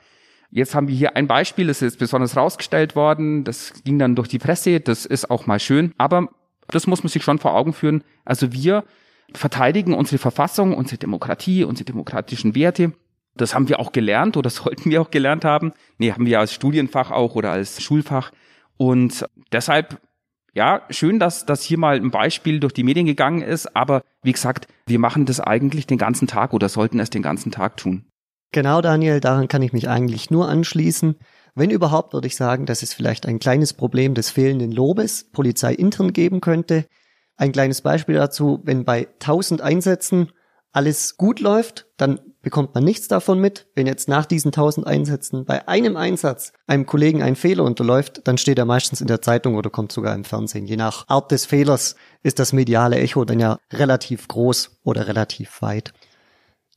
Jetzt 0.50 0.74
haben 0.74 0.88
wir 0.88 0.96
hier 0.96 1.18
ein 1.18 1.28
Beispiel, 1.28 1.68
das 1.68 1.82
ist 1.82 2.00
besonders 2.00 2.38
rausgestellt 2.38 2.96
worden. 2.96 3.44
Das 3.44 3.74
ging 3.84 4.00
dann 4.00 4.16
durch 4.16 4.30
die 4.30 4.40
Presse. 4.40 4.80
Das 4.80 5.06
ist 5.06 5.30
auch 5.30 5.46
mal 5.46 5.60
schön. 5.60 5.94
Aber 5.98 6.30
das 6.70 6.88
muss 6.88 7.04
man 7.04 7.10
sich 7.10 7.22
schon 7.22 7.38
vor 7.38 7.54
Augen 7.54 7.74
führen. 7.74 8.06
Also 8.24 8.54
wir 8.54 8.86
verteidigen 9.34 9.94
unsere 9.94 10.20
Verfassung, 10.20 10.74
unsere 10.74 11.00
Demokratie, 11.00 11.66
unsere 11.66 11.84
demokratischen 11.84 12.56
Werte. 12.56 12.94
Das 13.38 13.54
haben 13.54 13.70
wir 13.70 13.80
auch 13.80 13.92
gelernt 13.92 14.38
oder 14.38 14.50
sollten 14.50 14.90
wir 14.90 15.02
auch 15.02 15.12
gelernt 15.12 15.46
haben. 15.46 15.74
Nee, 15.98 16.12
haben 16.12 16.26
wir 16.26 16.40
als 16.40 16.54
Studienfach 16.54 17.12
auch 17.12 17.36
oder 17.36 17.52
als 17.52 17.82
Schulfach. 17.82 18.32
Und 18.78 19.26
deshalb, 19.52 20.00
ja, 20.54 20.84
schön, 20.90 21.20
dass 21.20 21.46
das 21.46 21.64
hier 21.64 21.78
mal 21.78 21.96
ein 21.96 22.12
Beispiel 22.12 22.60
durch 22.60 22.74
die 22.74 22.84
Medien 22.84 23.06
gegangen 23.06 23.42
ist. 23.42 23.76
Aber 23.76 24.02
wie 24.24 24.32
gesagt, 24.32 24.68
wir 24.86 25.00
machen 25.00 25.26
das 25.26 25.40
eigentlich 25.40 25.88
den 25.88 25.98
ganzen 25.98 26.28
Tag 26.28 26.54
oder 26.54 26.70
sollten 26.70 27.00
es 27.00 27.10
den 27.10 27.22
ganzen 27.22 27.52
Tag 27.52 27.78
tun. 27.78 28.06
Genau, 28.52 28.82
Daniel, 28.82 29.20
daran 29.20 29.48
kann 29.48 29.62
ich 29.62 29.74
mich 29.74 29.90
eigentlich 29.90 30.32
nur 30.32 30.48
anschließen. 30.48 31.16
Wenn 31.56 31.70
überhaupt, 31.72 32.14
würde 32.14 32.28
ich 32.28 32.36
sagen, 32.36 32.66
dass 32.66 32.84
es 32.84 32.94
vielleicht 32.94 33.26
ein 33.26 33.40
kleines 33.40 33.74
Problem 33.74 34.14
des 34.14 34.30
fehlenden 34.30 34.72
Lobes 34.72 35.30
Polizei 35.32 35.74
intern 35.74 36.14
geben 36.14 36.40
könnte. 36.40 36.86
Ein 37.36 37.52
kleines 37.52 37.82
Beispiel 37.82 38.16
dazu, 38.16 38.62
wenn 38.64 38.86
bei 38.86 39.08
1000 39.20 39.62
Einsätzen 39.62 40.32
alles 40.72 41.18
gut 41.18 41.40
läuft, 41.40 41.88
dann 41.98 42.20
bekommt 42.48 42.74
man 42.74 42.86
nichts 42.86 43.10
davon 43.10 43.40
mit. 43.40 43.68
Wenn 43.76 43.88
jetzt 43.88 44.08
nach 44.08 44.26
diesen 44.26 44.54
1000 44.54 44.88
Einsätzen 44.88 45.44
bei 45.44 45.68
einem 45.68 45.98
Einsatz 45.98 46.54
einem 46.66 46.86
Kollegen 46.86 47.22
ein 47.22 47.36
Fehler 47.36 47.66
unterläuft, 47.66 48.22
dann 48.24 48.38
steht 48.38 48.58
er 48.58 48.64
meistens 48.64 49.02
in 49.02 49.08
der 49.08 49.22
Zeitung 49.22 49.56
oder 49.56 49.70
kommt 49.70 49.92
sogar 49.92 50.16
im 50.16 50.24
Fernsehen. 50.24 50.66
Je 50.66 50.78
nach 50.78 51.10
Art 51.10 51.30
des 51.34 51.46
Fehlers 51.46 51.98
ist 52.24 52.40
das 52.40 52.54
mediale 52.54 53.00
Echo 53.00 53.26
dann 53.26 53.42
ja 53.42 53.60
relativ 53.74 54.30
groß 54.30 54.80
oder 54.86 55.10
relativ 55.10 55.62
weit. 55.62 55.92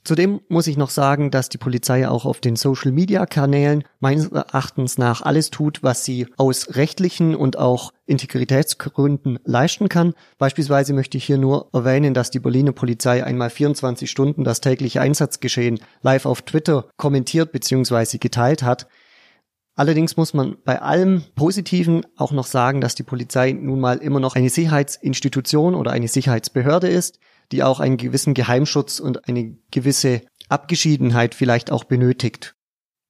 Zudem 0.03 0.41
muss 0.49 0.67
ich 0.67 0.79
noch 0.79 0.89
sagen, 0.89 1.31
dass 1.31 1.51
die 1.51 1.59
Polizei 1.59 2.09
auch 2.09 2.25
auf 2.25 2.41
den 2.41 2.57
Social-Media-Kanälen 2.57 3.85
meines 3.99 4.29
Erachtens 4.29 4.97
nach 4.97 5.21
alles 5.21 5.51
tut, 5.51 5.83
was 5.83 6.07
sie 6.07 6.27
aus 6.39 6.75
rechtlichen 6.75 7.35
und 7.35 7.59
auch 7.59 7.93
Integritätsgründen 8.07 9.39
leisten 9.45 9.91
kann. 9.91 10.15
Beispielsweise 10.39 10.95
möchte 10.95 11.19
ich 11.19 11.25
hier 11.25 11.37
nur 11.37 11.69
erwähnen, 11.75 12.15
dass 12.15 12.31
die 12.31 12.41
Berliner 12.41 12.73
Polizei 12.73 13.23
einmal 13.23 13.51
24 13.51 14.11
Stunden 14.11 14.43
das 14.43 14.63
tägliche 14.63 15.03
Einsatzgeschehen 15.03 15.81
live 16.01 16.25
auf 16.25 16.43
Twitter 16.43 16.87
kommentiert 16.97 17.53
bzw. 17.53 18.17
geteilt 18.17 18.63
hat. 18.63 18.89
Allerdings 19.77 20.17
muss 20.17 20.33
man 20.33 20.57
bei 20.65 20.81
allem 20.81 21.25
Positiven 21.35 22.07
auch 22.17 22.33
noch 22.33 22.47
sagen, 22.47 22.81
dass 22.81 22.95
die 22.95 23.03
Polizei 23.03 23.53
nun 23.53 23.81
mal 23.81 23.99
immer 23.99 24.21
noch 24.21 24.35
eine 24.35 24.51
Sicherheitsinstitution 24.51 25.75
oder 25.75 25.91
eine 25.91 26.09
Sicherheitsbehörde 26.09 26.89
ist 26.89 27.19
die 27.53 27.63
auch 27.63 27.81
einen 27.81 27.97
gewissen 27.97 28.35
Geheimschutz 28.35 29.01
und 29.01 29.29
eine 29.29 29.57
gewisse 29.71 30.23
Abgeschiedenheit 30.49 31.35
vielleicht 31.35 31.71
auch 31.71 31.85
benötigt. 31.85 32.55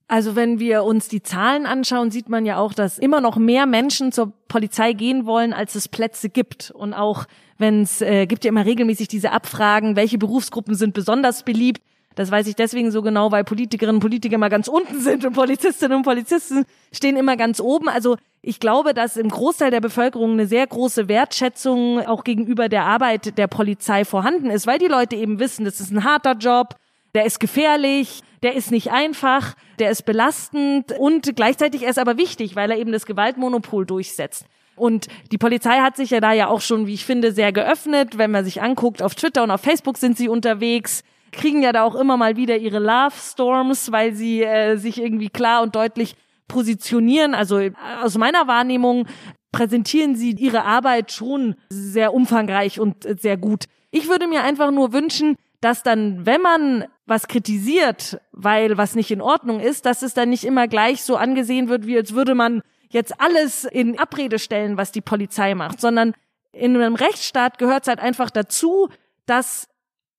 Also 0.09 0.35
wenn 0.35 0.59
wir 0.59 0.83
uns 0.83 1.07
die 1.07 1.23
Zahlen 1.23 1.67
anschauen, 1.67 2.11
sieht 2.11 2.29
man 2.29 2.45
ja 2.45 2.59
auch, 2.59 2.73
dass 2.73 2.99
immer 2.99 3.21
noch 3.21 3.37
mehr 3.37 3.67
Menschen 3.67 4.11
zur 4.11 4.33
Polizei 4.49 4.93
gehen 4.93 5.25
wollen, 5.25 5.53
als 5.53 5.77
es 5.77 5.87
Plätze 5.87 6.31
gibt. 6.31 6.73
Und 6.73 6.95
auch 6.95 7.27
wenn 7.59 7.83
es 7.83 8.01
äh, 8.01 8.27
gibt 8.27 8.45
ja 8.45 8.49
immer 8.49 8.67
regelmäßig 8.67 9.07
diese 9.07 9.31
Abfragen, 9.31 9.95
welche 9.95 10.19
Berufsgruppen 10.19 10.75
sind 10.75 10.95
besonders 10.95 11.45
beliebt, 11.45 11.81
Das 12.21 12.31
weiß 12.31 12.49
ich 12.49 12.55
deswegen 12.55 12.91
so 12.91 13.01
genau, 13.01 13.33
weil 13.33 13.45
Politikerinnen 13.45 13.97
und 13.97 14.01
Politiker 14.01 14.35
immer 14.35 14.51
ganz 14.51 14.69
unten 14.69 15.01
sind 15.01 15.25
und 15.25 15.33
Polizistinnen 15.33 15.97
und 15.97 16.03
Polizisten 16.03 16.67
stehen 16.93 17.17
immer 17.17 17.39
ganz 17.39 17.61
oben. 17.61 17.89
Also 17.89 18.19
ich 18.43 18.61
glaube, 18.61 18.93
dass 18.93 19.17
im 19.17 19.31
Großteil 19.31 19.71
der 19.71 19.81
Bevölkerung 19.81 20.33
eine 20.33 20.47
sehr 20.47 20.67
große 20.67 21.09
Wertschätzung 21.09 22.07
auch 22.07 22.23
gegenüber 22.23 22.69
der 22.69 22.85
Arbeit 22.85 23.39
der 23.39 23.47
Polizei 23.47 24.05
vorhanden 24.05 24.51
ist, 24.51 24.67
weil 24.67 24.79
die 24.79 24.87
Leute 24.87 25.17
eben 25.17 25.39
wissen, 25.39 25.65
das 25.65 25.81
ist 25.81 25.93
ein 25.93 26.05
harter 26.05 26.35
Job, 26.35 26.77
der 27.15 27.25
ist 27.25 27.41
gefährlich, 27.41 28.21
der 28.43 28.55
ist 28.55 28.71
nicht 28.71 28.93
einfach, 28.93 29.55
der 29.79 29.91
ist 29.91 30.05
belastend 30.05 30.93
und 30.99 31.35
gleichzeitig 31.35 31.85
ist 31.85 31.99
aber 31.99 32.19
wichtig, 32.19 32.55
weil 32.55 32.71
er 32.71 32.77
eben 32.77 32.93
das 32.93 33.07
Gewaltmonopol 33.07 33.87
durchsetzt. 33.87 34.45
Und 34.77 35.07
die 35.33 35.39
Polizei 35.39 35.79
hat 35.79 35.97
sich 35.97 36.11
ja 36.11 36.21
da 36.21 36.35
ja 36.35 36.49
auch 36.49 36.61
schon, 36.61 36.87
wie 36.87 36.93
ich 36.93 37.07
finde, 37.07 37.33
sehr 37.33 37.51
geöffnet. 37.51 38.19
Wenn 38.19 38.31
man 38.31 38.45
sich 38.45 38.61
anguckt, 38.61 39.01
auf 39.01 39.15
Twitter 39.15 39.43
und 39.43 39.51
auf 39.51 39.63
Facebook 39.63 39.97
sind 39.97 40.19
sie 40.19 40.29
unterwegs, 40.29 41.03
kriegen 41.33 41.63
ja 41.63 41.73
da 41.73 41.83
auch 41.83 41.95
immer 41.95 42.17
mal 42.17 42.37
wieder 42.37 42.57
ihre 42.57 42.79
Love 42.79 43.15
Storms, 43.17 43.93
weil 43.93 44.15
sie 44.15 44.43
äh, 44.43 44.77
sich 44.77 45.01
irgendwie 45.01 45.29
klar 45.29 45.63
und 45.63 45.75
deutlich 45.75 46.17
positionieren. 46.49 47.35
Also 47.35 47.59
äh, 47.59 47.73
aus 48.03 48.19
meiner 48.19 48.47
Wahrnehmung 48.47 49.07
präsentieren 49.53 50.15
sie 50.15 50.33
ihre 50.33 50.65
Arbeit 50.65 51.13
schon 51.13 51.57
sehr 51.71 52.15
umfangreich 52.15 52.79
und 52.79 53.07
sehr 53.21 53.37
gut. 53.37 53.65
Ich 53.91 54.09
würde 54.09 54.29
mir 54.29 54.43
einfach 54.43 54.71
nur 54.71 54.93
wünschen, 54.93 55.37
dass 55.61 55.83
dann, 55.83 56.25
wenn 56.25 56.41
man 56.41 56.85
was 57.07 57.29
kritisiert, 57.29 58.21
weil 58.33 58.79
was 58.79 58.95
nicht 58.95 59.11
in 59.11 59.21
Ordnung 59.21 59.61
ist, 59.61 59.85
dass 59.85 60.03
es 60.03 60.15
dann 60.15 60.31
nicht 60.31 60.45
immer 60.45 60.69
gleich 60.69 61.03
so 61.03 61.17
angesehen 61.17 61.69
wird, 61.69 61.87
wie 61.87 61.97
als 61.97 62.15
würde 62.15 62.35
man 62.35 62.63
jetzt 62.89 63.21
alles 63.21 63.65
in 63.65 63.99
Abrede 63.99 64.39
stellen, 64.39 64.77
was 64.77 64.93
die 64.93 65.01
Polizei 65.01 65.55
macht, 65.55 65.81
sondern 65.81 66.15
in 66.53 66.77
einem 66.77 66.95
Rechtsstaat 66.95 67.59
gehört 67.59 67.83
es 67.83 67.89
halt 67.89 68.01
einfach 68.01 68.31
dazu, 68.31 68.89
dass 69.27 69.69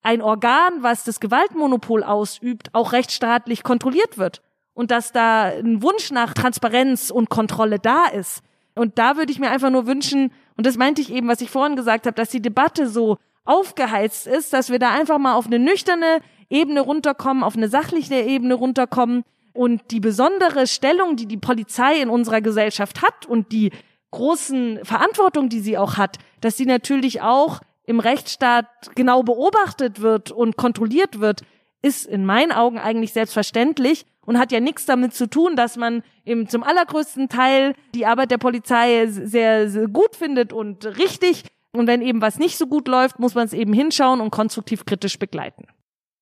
ein 0.04 0.22
Organ, 0.22 0.82
was 0.82 1.04
das 1.04 1.20
Gewaltmonopol 1.20 2.04
ausübt, 2.04 2.70
auch 2.74 2.92
rechtsstaatlich 2.92 3.64
kontrolliert 3.64 4.18
wird 4.18 4.42
und 4.74 4.92
dass 4.92 5.12
da 5.12 5.44
ein 5.44 5.82
Wunsch 5.82 6.12
nach 6.12 6.34
Transparenz 6.34 7.12
und 7.12 7.30
Kontrolle 7.30 7.80
da 7.80 8.06
ist. 8.06 8.42
Und 8.76 8.98
da 8.98 9.18
würde 9.18 9.32
ich 9.32 9.40
mir 9.40 9.52
einfach 9.52 9.70
nur 9.70 9.86
wünschen, 9.86 10.32
und 10.58 10.66
das 10.66 10.78
meinte 10.78 11.02
ich 11.02 11.12
eben, 11.12 11.28
was 11.28 11.42
ich 11.42 11.52
vorhin 11.52 11.76
gesagt 11.76 12.06
habe, 12.06 12.16
dass 12.16 12.30
die 12.30 12.42
Debatte 12.42 12.88
so 12.88 13.18
aufgeheizt 13.44 14.28
ist, 14.28 14.54
dass 14.54 14.70
wir 14.70 14.80
da 14.80 14.92
einfach 14.92 15.18
mal 15.18 15.34
auf 15.34 15.48
eine 15.48 15.60
nüchterne 15.60 16.22
Ebene 16.50 16.82
runterkommen, 16.82 17.44
auf 17.44 17.56
eine 17.56 17.68
sachliche 17.68 18.16
Ebene 18.16 18.54
runterkommen 18.54 19.24
und 19.54 19.82
die 19.92 20.00
besondere 20.00 20.68
Stellung, 20.68 21.16
die 21.16 21.26
die 21.26 21.38
Polizei 21.38 22.02
in 22.02 22.10
unserer 22.10 22.42
Gesellschaft 22.42 23.02
hat 23.02 23.26
und 23.26 23.52
die 23.52 23.72
großen 24.12 24.80
Verantwortung, 24.84 25.50
die 25.50 25.60
sie 25.60 25.78
auch 25.78 25.98
hat, 25.98 26.18
dass 26.42 26.58
sie 26.58 26.66
natürlich 26.66 27.22
auch 27.22 27.62
im 27.86 28.00
Rechtsstaat 28.00 28.68
genau 28.96 29.24
beobachtet 29.24 30.02
wird 30.02 30.32
und 30.32 30.58
kontrolliert 30.58 31.20
wird, 31.20 31.42
ist 31.82 32.06
in 32.06 32.26
meinen 32.26 32.52
Augen 32.52 32.78
eigentlich 32.78 33.14
selbstverständlich 33.14 34.06
und 34.26 34.38
hat 34.38 34.52
ja 34.52 34.60
nichts 34.60 34.86
damit 34.86 35.14
zu 35.14 35.28
tun, 35.28 35.56
dass 35.56 35.78
man 35.78 36.04
eben 36.26 36.48
zum 36.48 36.64
allergrößten 36.64 37.28
Teil 37.28 37.74
die 37.96 38.06
Arbeit 38.06 38.32
der 38.32 38.38
Polizei 38.38 39.08
sehr, 39.08 39.70
sehr 39.70 39.88
gut 39.88 40.16
findet 40.16 40.54
und 40.54 40.86
richtig. 40.98 41.44
Und 41.72 41.88
wenn 41.88 42.02
eben 42.02 42.22
was 42.22 42.38
nicht 42.38 42.58
so 42.58 42.68
gut 42.68 42.88
läuft, 42.88 43.20
muss 43.20 43.34
man 43.34 43.46
es 43.46 43.54
eben 43.54 43.74
hinschauen 43.74 44.22
und 44.22 44.30
konstruktiv 44.30 44.86
kritisch 44.86 45.18
begleiten. 45.18 45.66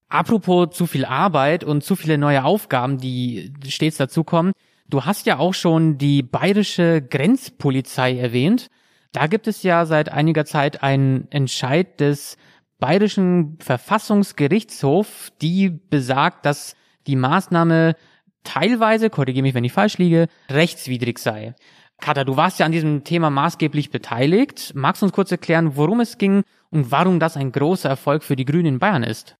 Apropos 0.07 0.69
zu 0.71 0.87
viel 0.87 1.05
Arbeit 1.05 1.63
und 1.63 1.83
zu 1.83 1.95
viele 1.95 2.17
neue 2.17 2.43
Aufgaben, 2.43 2.97
die 2.97 3.53
stets 3.67 3.97
dazukommen. 3.97 4.53
Du 4.87 5.05
hast 5.05 5.27
ja 5.27 5.37
auch 5.37 5.53
schon 5.53 5.99
die 5.99 6.23
bayerische 6.23 7.01
Grenzpolizei 7.01 8.17
erwähnt. 8.17 8.69
Da 9.11 9.27
gibt 9.27 9.47
es 9.47 9.63
ja 9.63 9.85
seit 9.85 10.11
einiger 10.11 10.45
Zeit 10.45 10.83
einen 10.83 11.29
Entscheid 11.31 11.99
des 11.99 12.37
bayerischen 12.79 13.57
Verfassungsgerichtshofs, 13.59 15.33
die 15.41 15.69
besagt, 15.69 16.45
dass 16.45 16.75
die 17.07 17.15
Maßnahme 17.15 17.95
teilweise, 18.43 19.09
korrigiere 19.09 19.43
mich, 19.43 19.53
wenn 19.53 19.63
ich 19.63 19.73
falsch 19.73 19.97
liege, 19.97 20.27
rechtswidrig 20.49 21.19
sei. 21.19 21.55
Katha, 21.99 22.23
du 22.23 22.37
warst 22.37 22.59
ja 22.59 22.65
an 22.65 22.71
diesem 22.71 23.03
Thema 23.03 23.29
maßgeblich 23.29 23.89
beteiligt. 23.89 24.71
Magst 24.75 25.01
du 25.01 25.07
uns 25.07 25.13
kurz 25.13 25.31
erklären, 25.31 25.75
worum 25.75 25.99
es 25.99 26.17
ging 26.17 26.43
und 26.69 26.91
warum 26.91 27.19
das 27.19 27.35
ein 27.35 27.51
großer 27.51 27.89
Erfolg 27.89 28.23
für 28.23 28.35
die 28.35 28.45
Grünen 28.45 28.65
in 28.67 28.79
Bayern 28.79 29.03
ist? 29.03 29.38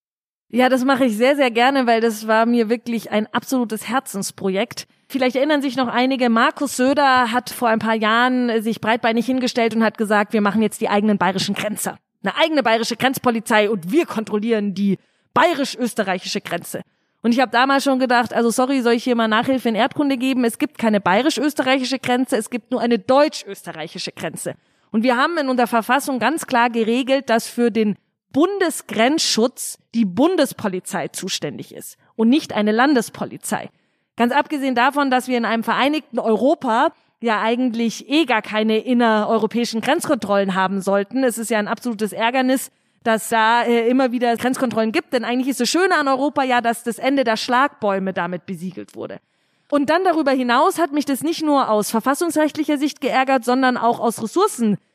Ja, 0.51 0.67
das 0.67 0.83
mache 0.83 1.05
ich 1.05 1.15
sehr, 1.15 1.35
sehr 1.35 1.51
gerne, 1.51 1.85
weil 1.85 2.01
das 2.01 2.27
war 2.27 2.47
mir 2.47 2.69
wirklich 2.69 3.11
ein 3.11 3.27
absolutes 3.27 3.87
Herzensprojekt. 3.87 4.87
Vielleicht 5.07 5.35
erinnern 5.35 5.61
sich 5.61 5.75
noch 5.75 5.87
einige, 5.87 6.29
Markus 6.29 6.75
Söder 6.75 7.31
hat 7.31 7.51
vor 7.51 7.67
ein 7.67 7.79
paar 7.79 7.95
Jahren 7.95 8.61
sich 8.61 8.81
breitbeinig 8.81 9.27
hingestellt 9.27 9.75
und 9.75 9.83
hat 9.83 9.97
gesagt, 9.97 10.33
wir 10.33 10.41
machen 10.41 10.63
jetzt 10.63 10.81
die 10.81 10.89
eigenen 10.89 11.19
bayerischen 11.19 11.53
Grenzer. 11.53 11.97
Eine 12.23 12.35
eigene 12.35 12.63
bayerische 12.63 12.95
Grenzpolizei 12.95 13.69
und 13.69 13.91
wir 13.91 14.05
kontrollieren 14.07 14.73
die 14.73 14.97
bayerisch-österreichische 15.35 16.41
Grenze. 16.41 16.81
Und 17.21 17.31
ich 17.31 17.39
habe 17.39 17.51
damals 17.51 17.83
schon 17.83 17.99
gedacht, 17.99 18.33
also 18.33 18.49
sorry, 18.49 18.81
soll 18.81 18.93
ich 18.93 19.03
hier 19.03 19.15
mal 19.15 19.27
Nachhilfe 19.27 19.69
in 19.69 19.75
Erdkunde 19.75 20.17
geben? 20.17 20.43
Es 20.45 20.57
gibt 20.57 20.77
keine 20.77 20.99
bayerisch-österreichische 20.99 21.99
Grenze, 21.99 22.37
es 22.37 22.49
gibt 22.49 22.71
nur 22.71 22.81
eine 22.81 22.97
deutsch-österreichische 22.97 24.11
Grenze. 24.13 24.55
Und 24.91 25.03
wir 25.03 25.15
haben 25.15 25.37
in 25.37 25.49
unserer 25.49 25.67
Verfassung 25.67 26.19
ganz 26.19 26.47
klar 26.47 26.69
geregelt, 26.69 27.29
dass 27.29 27.47
für 27.47 27.71
den 27.71 27.97
Bundesgrenzschutz 28.31 29.79
die 29.95 30.05
Bundespolizei 30.05 31.07
zuständig 31.07 31.73
ist 31.73 31.97
und 32.15 32.29
nicht 32.29 32.53
eine 32.53 32.71
Landespolizei. 32.71 33.69
Ganz 34.15 34.33
abgesehen 34.33 34.75
davon, 34.75 35.09
dass 35.09 35.27
wir 35.27 35.37
in 35.37 35.45
einem 35.45 35.63
vereinigten 35.63 36.19
Europa 36.19 36.91
ja 37.21 37.41
eigentlich 37.41 38.09
eh 38.09 38.25
gar 38.25 38.41
keine 38.41 38.77
innereuropäischen 38.79 39.81
Grenzkontrollen 39.81 40.55
haben 40.55 40.81
sollten. 40.81 41.23
Es 41.23 41.37
ist 41.37 41.49
ja 41.49 41.59
ein 41.59 41.67
absolutes 41.67 42.13
Ärgernis, 42.13 42.71
dass 43.03 43.29
da 43.29 43.63
äh, 43.63 43.87
immer 43.89 44.11
wieder 44.11 44.35
Grenzkontrollen 44.35 44.91
gibt. 44.91 45.13
Denn 45.13 45.25
eigentlich 45.25 45.49
ist 45.49 45.59
das 45.59 45.69
Schöne 45.69 45.97
an 45.97 46.07
Europa 46.07 46.43
ja, 46.43 46.61
dass 46.61 46.83
das 46.83 46.99
Ende 46.99 47.23
der 47.23 47.37
Schlagbäume 47.37 48.13
damit 48.13 48.45
besiegelt 48.45 48.95
wurde. 48.95 49.19
Und 49.71 49.89
dann 49.89 50.03
darüber 50.03 50.31
hinaus 50.31 50.79
hat 50.79 50.91
mich 50.91 51.05
das 51.05 51.21
nicht 51.21 51.43
nur 51.43 51.69
aus 51.69 51.91
verfassungsrechtlicher 51.91 52.77
Sicht 52.77 53.01
geärgert, 53.01 53.45
sondern 53.45 53.77
auch 53.77 53.99
aus 53.99 54.15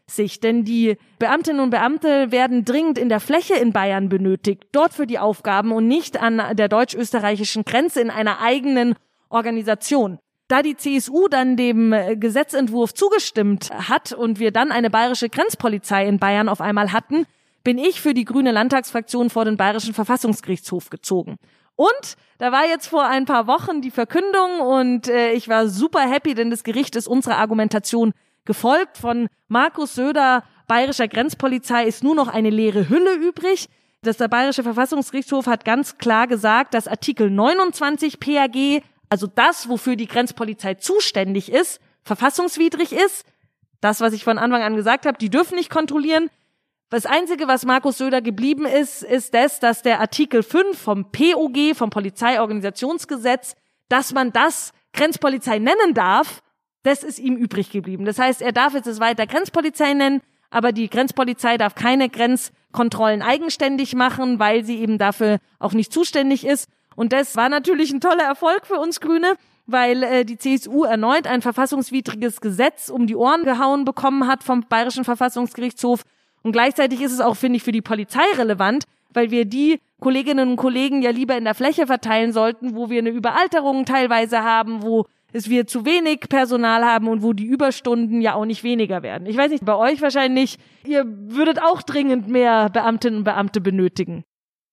Ressourcensicht. 0.07 0.43
Denn 0.43 0.65
die 0.65 0.97
Beamtinnen 1.19 1.61
und 1.61 1.71
Beamte 1.71 2.31
werden 2.31 2.65
dringend 2.65 2.99
in 2.99 3.09
der 3.09 3.21
Fläche 3.21 3.55
in 3.55 3.73
Bayern 3.73 4.09
benötigt, 4.09 4.65
dort 4.73 4.95
für 4.95 5.07
die 5.07 5.19
Aufgaben 5.19 5.73
und 5.73 5.87
nicht 5.87 6.21
an 6.21 6.57
der 6.57 6.69
deutsch-österreichischen 6.69 7.65
Grenze 7.65 8.01
in 8.01 8.11
einer 8.11 8.41
eigenen 8.41 8.95
Organisation. 9.29 10.19
Da 10.49 10.61
die 10.63 10.77
CSU 10.77 11.29
dann 11.29 11.57
dem 11.57 11.95
Gesetzentwurf 12.17 12.93
zugestimmt 12.93 13.71
hat 13.71 14.13
und 14.13 14.39
wir 14.39 14.51
dann 14.51 14.73
eine 14.73 14.91
bayerische 14.91 15.31
Grenzpolizei 15.31 16.07
in 16.07 16.19
Bayern 16.19 16.51
auf 16.51 16.61
einmal 16.61 16.93
hatten, 16.93 17.25
bin 17.65 17.79
ich 17.79 18.03
für 18.03 18.13
die 18.13 18.27
grüne 18.27 18.53
Landtagsfraktion 18.53 19.31
vor 19.31 19.47
den 19.47 19.57
Bayerischen 19.57 19.95
Verfassungsgerichtshof 19.95 20.91
gezogen. 20.91 21.37
Und 21.77 22.17
da 22.37 22.53
war 22.53 22.67
jetzt 22.67 22.89
vor 22.89 23.07
ein 23.07 23.25
paar 23.25 23.47
Wochen 23.47 23.81
die 23.81 23.91
Verkündung 23.91 24.61
und 24.61 25.09
äh, 25.09 25.33
ich 25.33 25.49
war 25.49 25.67
super 25.67 26.01
happy, 26.01 26.35
denn 26.35 26.51
das 26.51 26.63
Gericht 26.63 26.95
ist 26.95 27.09
unserer 27.09 27.39
Argumentation 27.39 28.13
gefolgt. 28.45 28.99
Von 28.99 29.28
Markus 29.49 29.95
Söder, 29.95 30.45
bayerischer 30.66 31.09
Grenzpolizei, 31.09 31.84
ist 31.86 32.03
nur 32.03 32.14
noch 32.14 32.28
eine 32.28 32.51
leere 32.51 32.88
Hülle 32.88 33.14
übrig. 33.14 33.68
Das 34.03 34.18
der 34.18 34.28
Bayerische 34.28 34.62
Verfassungsgerichtshof 34.62 35.47
hat 35.47 35.64
ganz 35.64 35.97
klar 35.97 36.26
gesagt, 36.26 36.74
dass 36.74 36.88
Artikel 36.88 37.30
29 37.30 38.20
PAG, 38.20 38.82
also 39.09 39.26
das, 39.26 39.68
wofür 39.68 39.97
die 39.97 40.07
Grenzpolizei 40.07 40.74
zuständig 40.74 41.51
ist, 41.51 41.80
verfassungswidrig 42.03 42.92
ist. 42.92 43.24
Das, 43.80 44.01
was 44.01 44.12
ich 44.12 44.24
von 44.24 44.38
Anfang 44.38 44.62
an 44.62 44.76
gesagt 44.76 45.07
habe, 45.07 45.18
die 45.18 45.30
dürfen 45.30 45.57
nicht 45.57 45.70
kontrollieren. 45.70 46.30
Das 46.90 47.07
Einzige, 47.07 47.49
was 47.49 47.64
Markus 47.64 47.99
Söder 47.99 48.20
geblieben 48.20 48.66
ist, 48.66 49.03
ist 49.03 49.34
das, 49.34 49.59
dass 49.59 49.82
der 49.82 50.01
Artikel 50.01 50.42
5 50.42 50.78
vom 50.78 51.11
POG, 51.11 51.74
vom 51.74 51.90
Polizeiorganisationsgesetz, 51.90 53.57
dass 53.88 54.12
man 54.12 54.32
das 54.32 54.72
Grenzpolizei 54.92 55.59
nennen 55.59 55.95
darf, 55.95 56.42
das 56.85 57.03
ist 57.03 57.18
ihm 57.18 57.37
übrig 57.37 57.70
geblieben. 57.70 58.05
Das 58.05 58.18
heißt, 58.18 58.41
er 58.41 58.53
darf 58.53 58.74
jetzt 58.74 58.87
es 58.87 59.01
weiter 59.01 59.26
Grenzpolizei 59.26 59.93
nennen, 59.95 60.22
aber 60.51 60.72
die 60.72 60.89
Grenzpolizei 60.89 61.59
darf 61.59 61.74
keine 61.74 62.09
Grenzkontrollen 62.09 63.22
eigenständig 63.22 63.95
machen, 63.95 64.39
weil 64.39 64.64
sie 64.64 64.78
eben 64.78 64.99
dafür 64.99 65.39
auch 65.59 65.72
nicht 65.72 65.93
zuständig 65.93 66.47
ist. 66.47 66.68
Und 66.95 67.12
das 67.12 67.37
war 67.37 67.49
natürlich 67.49 67.93
ein 67.93 68.01
toller 68.01 68.22
Erfolg 68.22 68.66
für 68.66 68.78
uns 68.78 69.01
Grüne, 69.01 69.35
weil 69.66 70.03
äh, 70.05 70.24
die 70.24 70.39
CSU 70.39 70.85
erneut 70.85 71.26
ein 71.26 71.43
verfassungswidriges 71.43 72.41
Gesetz 72.41 72.89
um 72.89 73.09
die 73.09 73.16
Ohren 73.16 73.43
gehauen 73.43 73.85
bekommen 73.85 74.28
hat 74.28 74.45
vom 74.45 74.64
Bayerischen 74.68 75.05
Verfassungsgerichtshof 75.05 76.05
und 76.45 76.53
gleichzeitig 76.53 77.01
ist 77.01 77.12
es 77.12 77.20
auch, 77.20 77.35
finde 77.37 77.57
ich, 77.57 77.62
für 77.62 77.72
die 77.72 77.82
Polizei 77.82 78.24
relevant, 78.37 78.85
weil 79.12 79.30
wir 79.30 79.47
die 79.47 79.80
Kolleginnen 80.01 80.51
und 80.51 80.57
Kollegen 80.57 81.01
ja 81.01 81.11
lieber 81.11 81.37
in 81.37 81.45
der 81.45 81.55
Fläche 81.55 81.87
verteilen 81.87 82.32
sollten, 82.32 82.76
wo 82.76 82.91
wir 82.91 82.99
eine 82.99 83.11
Überalterung 83.11 83.87
teilweise 83.87 84.43
haben, 84.43 84.82
wo 84.82 85.07
es 85.35 85.51
wir 85.51 85.66
zu 85.66 85.85
wenig 85.85 86.20
Personal 86.28 86.85
haben 86.85 87.09
und 87.09 87.22
wo 87.22 87.32
die 87.32 87.45
Überstunden 87.45 88.20
ja 88.20 88.35
auch 88.35 88.45
nicht 88.45 88.62
weniger 88.62 89.03
werden. 89.03 89.26
Ich 89.26 89.37
weiß 89.37 89.51
nicht, 89.51 89.64
bei 89.64 89.74
euch 89.74 90.01
wahrscheinlich, 90.01 90.59
ihr 90.87 91.05
würdet 91.07 91.61
auch 91.61 91.82
dringend 91.82 92.28
mehr 92.28 92.70
Beamtinnen 92.70 93.18
und 93.18 93.24
Beamte 93.24 93.61
benötigen. 93.61 94.22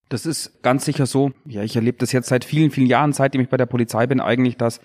Das 0.10 0.28
ist 0.28 0.62
ganz 0.62 0.86
sicher 0.86 1.08
so. 1.08 1.32
Ja, 1.46 1.64
ich 1.64 1.76
erlebe 1.76 1.98
das 1.98 2.12
jetzt 2.12 2.28
seit 2.30 2.46
vielen, 2.46 2.70
vielen 2.70 2.86
Jahren, 2.86 3.12
seitdem 3.12 3.42
ich 3.42 3.50
bei 3.50 3.58
der 3.58 3.66
Polizei 3.66 4.06
bin, 4.06 4.20
eigentlich, 4.20 4.56
dass 4.56 4.82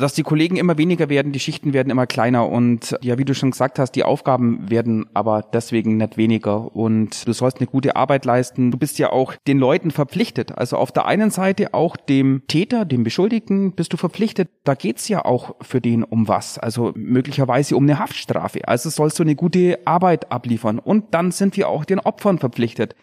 dass 0.00 0.14
die 0.14 0.22
Kollegen 0.22 0.56
immer 0.56 0.78
weniger 0.78 1.08
werden, 1.08 1.32
die 1.32 1.40
Schichten 1.40 1.72
werden 1.72 1.90
immer 1.90 2.06
kleiner 2.06 2.48
und 2.48 2.96
ja, 3.02 3.18
wie 3.18 3.24
du 3.24 3.34
schon 3.34 3.50
gesagt 3.50 3.78
hast, 3.78 3.92
die 3.92 4.04
Aufgaben 4.04 4.70
werden 4.70 5.06
aber 5.14 5.42
deswegen 5.42 5.96
nicht 5.96 6.16
weniger 6.16 6.74
und 6.74 7.26
du 7.26 7.32
sollst 7.32 7.58
eine 7.58 7.66
gute 7.66 7.96
Arbeit 7.96 8.24
leisten. 8.24 8.70
Du 8.70 8.78
bist 8.78 8.98
ja 8.98 9.10
auch 9.10 9.34
den 9.46 9.58
Leuten 9.58 9.90
verpflichtet. 9.90 10.56
Also 10.56 10.76
auf 10.76 10.92
der 10.92 11.06
einen 11.06 11.30
Seite 11.30 11.74
auch 11.74 11.96
dem 11.96 12.42
Täter, 12.48 12.84
dem 12.84 13.04
Beschuldigten 13.04 13.72
bist 13.72 13.92
du 13.92 13.96
verpflichtet. 13.96 14.48
Da 14.64 14.74
geht's 14.74 15.08
ja 15.08 15.24
auch 15.24 15.54
für 15.60 15.80
den 15.80 16.02
um 16.02 16.28
was. 16.28 16.58
Also 16.58 16.92
möglicherweise 16.94 17.76
um 17.76 17.84
eine 17.84 17.98
Haftstrafe. 17.98 18.66
Also 18.66 18.90
sollst 18.90 19.18
du 19.18 19.22
eine 19.22 19.36
gute 19.36 19.78
Arbeit 19.84 20.32
abliefern. 20.32 20.78
Und 20.78 21.14
dann 21.14 21.30
sind 21.30 21.56
wir 21.56 21.68
auch 21.68 21.84
den 21.84 22.00
Opfern 22.00 22.38
verpflichtet, 22.38 22.96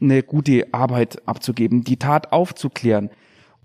eine 0.00 0.22
gute 0.22 0.66
Arbeit 0.72 1.26
abzugeben, 1.26 1.84
die 1.84 1.96
Tat 1.96 2.32
aufzuklären. 2.32 3.10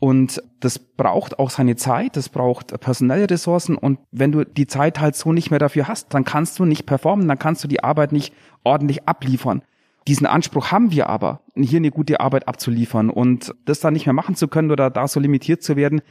Und 0.04 0.42
das 0.62 0.80
braucht 0.80 1.38
auch 1.38 1.52
seine 1.52 1.76
Zeit, 1.76 2.18
das 2.18 2.28
braucht 2.28 2.78
personelle 2.80 3.30
Ressourcen. 3.30 3.76
Und 3.76 4.00
wenn 4.10 4.32
du 4.32 4.44
die 4.44 4.66
Zeit 4.66 5.00
halt 5.00 5.16
so 5.16 5.32
nicht 5.32 5.52
mehr 5.52 5.60
dafür 5.60 5.88
hast, 5.88 6.16
dann 6.16 6.24
kannst 6.24 6.58
du 6.58 6.66
nicht 6.66 6.88
performen, 6.88 7.28
dann 7.28 7.38
kannst 7.38 7.64
du 7.64 7.68
die 7.68 7.84
Arbeit 7.84 8.12
nicht 8.12 8.34
ordentlich 8.64 9.08
abliefern. 9.08 9.62
Diesen 10.08 10.26
Anspruch 10.26 10.72
haben 10.72 10.92
wir 10.92 11.08
aber, 11.08 11.42
hier 11.56 11.78
eine 11.78 11.92
gute 11.92 12.20
Arbeit 12.20 12.48
abzuliefern 12.48 13.12
und 13.12 13.54
das 13.66 13.80
dann 13.80 13.94
nicht 13.94 14.08
mehr 14.08 14.14
machen 14.14 14.34
zu 14.34 14.48
können 14.48 14.72
oder 14.72 14.90
da 14.90 15.08
so 15.08 15.20
limitiert 15.20 15.62
zu 15.62 15.76
werden, 15.76 16.02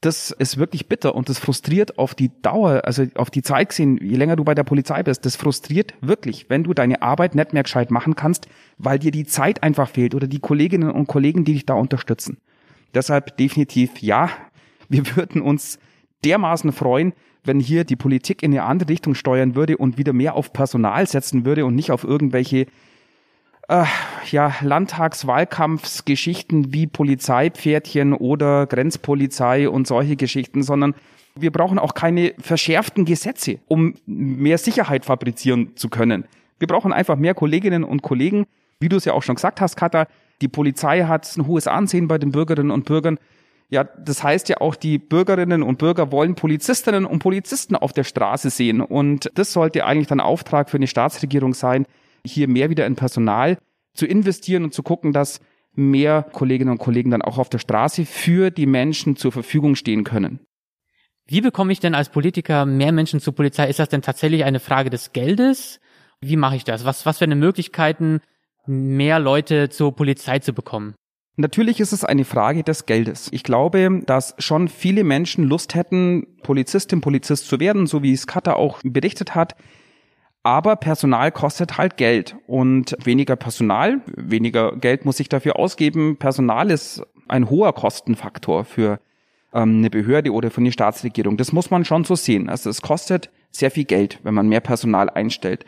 das 0.00 0.30
ist 0.30 0.56
wirklich 0.56 0.88
bitter 0.88 1.14
und 1.14 1.28
das 1.28 1.38
frustriert 1.38 1.98
auf 1.98 2.14
die 2.14 2.30
Dauer, 2.40 2.82
also 2.84 3.04
auf 3.16 3.28
die 3.28 3.42
Zeit 3.42 3.68
gesehen, 3.68 3.98
je 4.00 4.16
länger 4.16 4.36
du 4.36 4.44
bei 4.44 4.54
der 4.54 4.64
Polizei 4.64 5.02
bist, 5.02 5.26
das 5.26 5.36
frustriert 5.36 5.92
wirklich, 6.00 6.48
wenn 6.48 6.64
du 6.64 6.72
deine 6.72 7.02
Arbeit 7.02 7.34
nicht 7.34 7.52
mehr 7.52 7.64
gescheit 7.64 7.90
machen 7.90 8.16
kannst, 8.16 8.48
weil 8.78 8.98
dir 8.98 9.10
die 9.10 9.26
Zeit 9.26 9.62
einfach 9.62 9.90
fehlt 9.90 10.14
oder 10.14 10.26
die 10.26 10.40
Kolleginnen 10.40 10.90
und 10.90 11.06
Kollegen, 11.06 11.44
die 11.44 11.52
dich 11.52 11.66
da 11.66 11.74
unterstützen. 11.74 12.38
Deshalb 12.96 13.36
definitiv 13.36 14.00
ja, 14.00 14.30
wir 14.88 15.16
würden 15.16 15.42
uns 15.42 15.78
dermaßen 16.24 16.72
freuen, 16.72 17.12
wenn 17.44 17.60
hier 17.60 17.84
die 17.84 17.94
Politik 17.94 18.42
in 18.42 18.50
eine 18.52 18.64
andere 18.64 18.88
Richtung 18.88 19.14
steuern 19.14 19.54
würde 19.54 19.76
und 19.76 19.98
wieder 19.98 20.14
mehr 20.14 20.34
auf 20.34 20.54
Personal 20.54 21.06
setzen 21.06 21.44
würde 21.44 21.66
und 21.66 21.76
nicht 21.76 21.92
auf 21.92 22.04
irgendwelche 22.04 22.64
äh, 23.68 23.84
ja, 24.30 24.54
Landtagswahlkampfsgeschichten 24.62 26.72
wie 26.72 26.86
Polizeipferdchen 26.86 28.14
oder 28.14 28.66
Grenzpolizei 28.66 29.68
und 29.68 29.86
solche 29.86 30.16
Geschichten, 30.16 30.62
sondern 30.62 30.94
wir 31.34 31.52
brauchen 31.52 31.78
auch 31.78 31.92
keine 31.92 32.32
verschärften 32.38 33.04
Gesetze, 33.04 33.58
um 33.66 33.96
mehr 34.06 34.56
Sicherheit 34.56 35.04
fabrizieren 35.04 35.76
zu 35.76 35.90
können. 35.90 36.24
Wir 36.58 36.66
brauchen 36.66 36.94
einfach 36.94 37.16
mehr 37.16 37.34
Kolleginnen 37.34 37.84
und 37.84 38.00
Kollegen, 38.00 38.46
wie 38.80 38.88
du 38.88 38.96
es 38.96 39.04
ja 39.04 39.12
auch 39.12 39.22
schon 39.22 39.34
gesagt 39.34 39.60
hast, 39.60 39.76
Katha, 39.76 40.06
die 40.40 40.48
Polizei 40.48 41.04
hat 41.04 41.36
ein 41.36 41.46
hohes 41.46 41.66
Ansehen 41.66 42.08
bei 42.08 42.18
den 42.18 42.32
Bürgerinnen 42.32 42.70
und 42.70 42.84
Bürgern. 42.84 43.18
Ja, 43.68 43.84
das 43.84 44.22
heißt 44.22 44.48
ja 44.48 44.60
auch, 44.60 44.76
die 44.76 44.98
Bürgerinnen 44.98 45.62
und 45.62 45.78
Bürger 45.78 46.12
wollen 46.12 46.34
Polizistinnen 46.34 47.04
und 47.04 47.18
Polizisten 47.18 47.74
auf 47.74 47.92
der 47.92 48.04
Straße 48.04 48.50
sehen. 48.50 48.80
Und 48.80 49.30
das 49.34 49.52
sollte 49.52 49.84
eigentlich 49.84 50.06
dann 50.06 50.20
Auftrag 50.20 50.70
für 50.70 50.76
eine 50.76 50.86
Staatsregierung 50.86 51.54
sein, 51.54 51.86
hier 52.24 52.48
mehr 52.48 52.70
wieder 52.70 52.86
in 52.86 52.96
Personal 52.96 53.58
zu 53.94 54.06
investieren 54.06 54.64
und 54.64 54.74
zu 54.74 54.82
gucken, 54.82 55.12
dass 55.12 55.40
mehr 55.74 56.22
Kolleginnen 56.32 56.70
und 56.70 56.78
Kollegen 56.78 57.10
dann 57.10 57.22
auch 57.22 57.38
auf 57.38 57.48
der 57.48 57.58
Straße 57.58 58.04
für 58.04 58.50
die 58.50 58.66
Menschen 58.66 59.16
zur 59.16 59.32
Verfügung 59.32 59.74
stehen 59.74 60.04
können. 60.04 60.40
Wie 61.26 61.40
bekomme 61.40 61.72
ich 61.72 61.80
denn 61.80 61.94
als 61.94 62.08
Politiker 62.08 62.66
mehr 62.66 62.92
Menschen 62.92 63.20
zur 63.20 63.34
Polizei? 63.34 63.68
Ist 63.68 63.80
das 63.80 63.88
denn 63.88 64.02
tatsächlich 64.02 64.44
eine 64.44 64.60
Frage 64.60 64.90
des 64.90 65.12
Geldes? 65.12 65.80
Wie 66.20 66.36
mache 66.36 66.56
ich 66.56 66.64
das? 66.64 66.84
Was, 66.84 67.04
was 67.04 67.18
für 67.18 67.24
eine 67.24 67.34
Möglichkeiten 67.34 68.20
mehr 68.66 69.18
Leute 69.18 69.68
zur 69.68 69.94
Polizei 69.94 70.38
zu 70.38 70.52
bekommen? 70.52 70.94
Natürlich 71.38 71.80
ist 71.80 71.92
es 71.92 72.02
eine 72.02 72.24
Frage 72.24 72.62
des 72.62 72.86
Geldes. 72.86 73.28
Ich 73.30 73.42
glaube, 73.42 74.00
dass 74.06 74.34
schon 74.38 74.68
viele 74.68 75.04
Menschen 75.04 75.44
Lust 75.44 75.74
hätten, 75.74 76.26
Polizistin, 76.42 77.02
Polizist 77.02 77.46
zu 77.46 77.60
werden, 77.60 77.86
so 77.86 78.02
wie 78.02 78.12
es 78.12 78.26
Kata 78.26 78.54
auch 78.54 78.80
berichtet 78.82 79.34
hat. 79.34 79.54
Aber 80.42 80.76
Personal 80.76 81.32
kostet 81.32 81.76
halt 81.76 81.98
Geld 81.98 82.36
und 82.46 82.96
weniger 83.04 83.36
Personal, 83.36 84.00
weniger 84.06 84.76
Geld 84.76 85.04
muss 85.04 85.20
ich 85.20 85.28
dafür 85.28 85.58
ausgeben. 85.58 86.16
Personal 86.16 86.70
ist 86.70 87.02
ein 87.28 87.50
hoher 87.50 87.74
Kostenfaktor 87.74 88.64
für 88.64 89.00
ähm, 89.52 89.78
eine 89.78 89.90
Behörde 89.90 90.32
oder 90.32 90.50
für 90.50 90.60
eine 90.60 90.72
Staatsregierung. 90.72 91.36
Das 91.36 91.52
muss 91.52 91.70
man 91.70 91.84
schon 91.84 92.04
so 92.04 92.14
sehen. 92.14 92.48
Also 92.48 92.70
es 92.70 92.80
kostet 92.80 93.30
sehr 93.50 93.70
viel 93.70 93.84
Geld, 93.84 94.20
wenn 94.22 94.34
man 94.34 94.48
mehr 94.48 94.60
Personal 94.60 95.10
einstellt. 95.10 95.66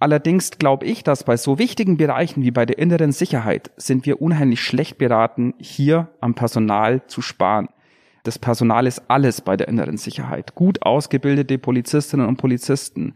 Allerdings 0.00 0.52
glaube 0.52 0.86
ich, 0.86 1.04
dass 1.04 1.24
bei 1.24 1.36
so 1.36 1.58
wichtigen 1.58 1.98
Bereichen 1.98 2.42
wie 2.42 2.50
bei 2.50 2.64
der 2.64 2.78
inneren 2.78 3.12
Sicherheit 3.12 3.70
sind 3.76 4.06
wir 4.06 4.22
unheimlich 4.22 4.62
schlecht 4.62 4.96
beraten, 4.96 5.52
hier 5.58 6.08
am 6.22 6.34
Personal 6.34 7.06
zu 7.06 7.20
sparen. 7.20 7.68
Das 8.22 8.38
Personal 8.38 8.86
ist 8.86 9.02
alles 9.08 9.42
bei 9.42 9.58
der 9.58 9.68
inneren 9.68 9.98
Sicherheit. 9.98 10.54
Gut 10.54 10.80
ausgebildete 10.82 11.58
Polizistinnen 11.58 12.26
und 12.26 12.38
Polizisten, 12.38 13.14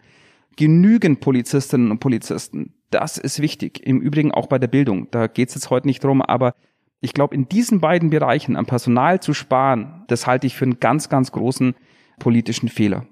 genügend 0.57 1.21
Polizistinnen 1.21 1.91
und 1.91 2.01
Polizisten. 2.01 2.75
Das 2.91 3.17
ist 3.17 3.41
wichtig. 3.41 3.81
Im 3.87 4.03
Übrigen 4.03 4.33
auch 4.33 4.47
bei 4.47 4.59
der 4.59 4.69
Bildung. 4.69 5.09
Da 5.11 5.27
geht 5.27 5.49
es 5.49 5.55
jetzt 5.55 5.71
heute 5.71 5.87
nicht 5.87 6.05
drum, 6.05 6.21
aber 6.21 6.55
ich 7.01 7.15
glaube, 7.15 7.35
in 7.35 7.49
diesen 7.49 7.81
beiden 7.81 8.11
Bereichen 8.11 8.57
am 8.57 8.67
Personal 8.67 9.21
zu 9.21 9.33
sparen, 9.33 10.05
das 10.09 10.27
halte 10.27 10.47
ich 10.47 10.55
für 10.55 10.67
einen 10.67 10.81
ganz, 10.81 11.09
ganz 11.09 11.33
großen 11.33 11.75
politischen 12.19 12.69
Fehler 12.69 13.07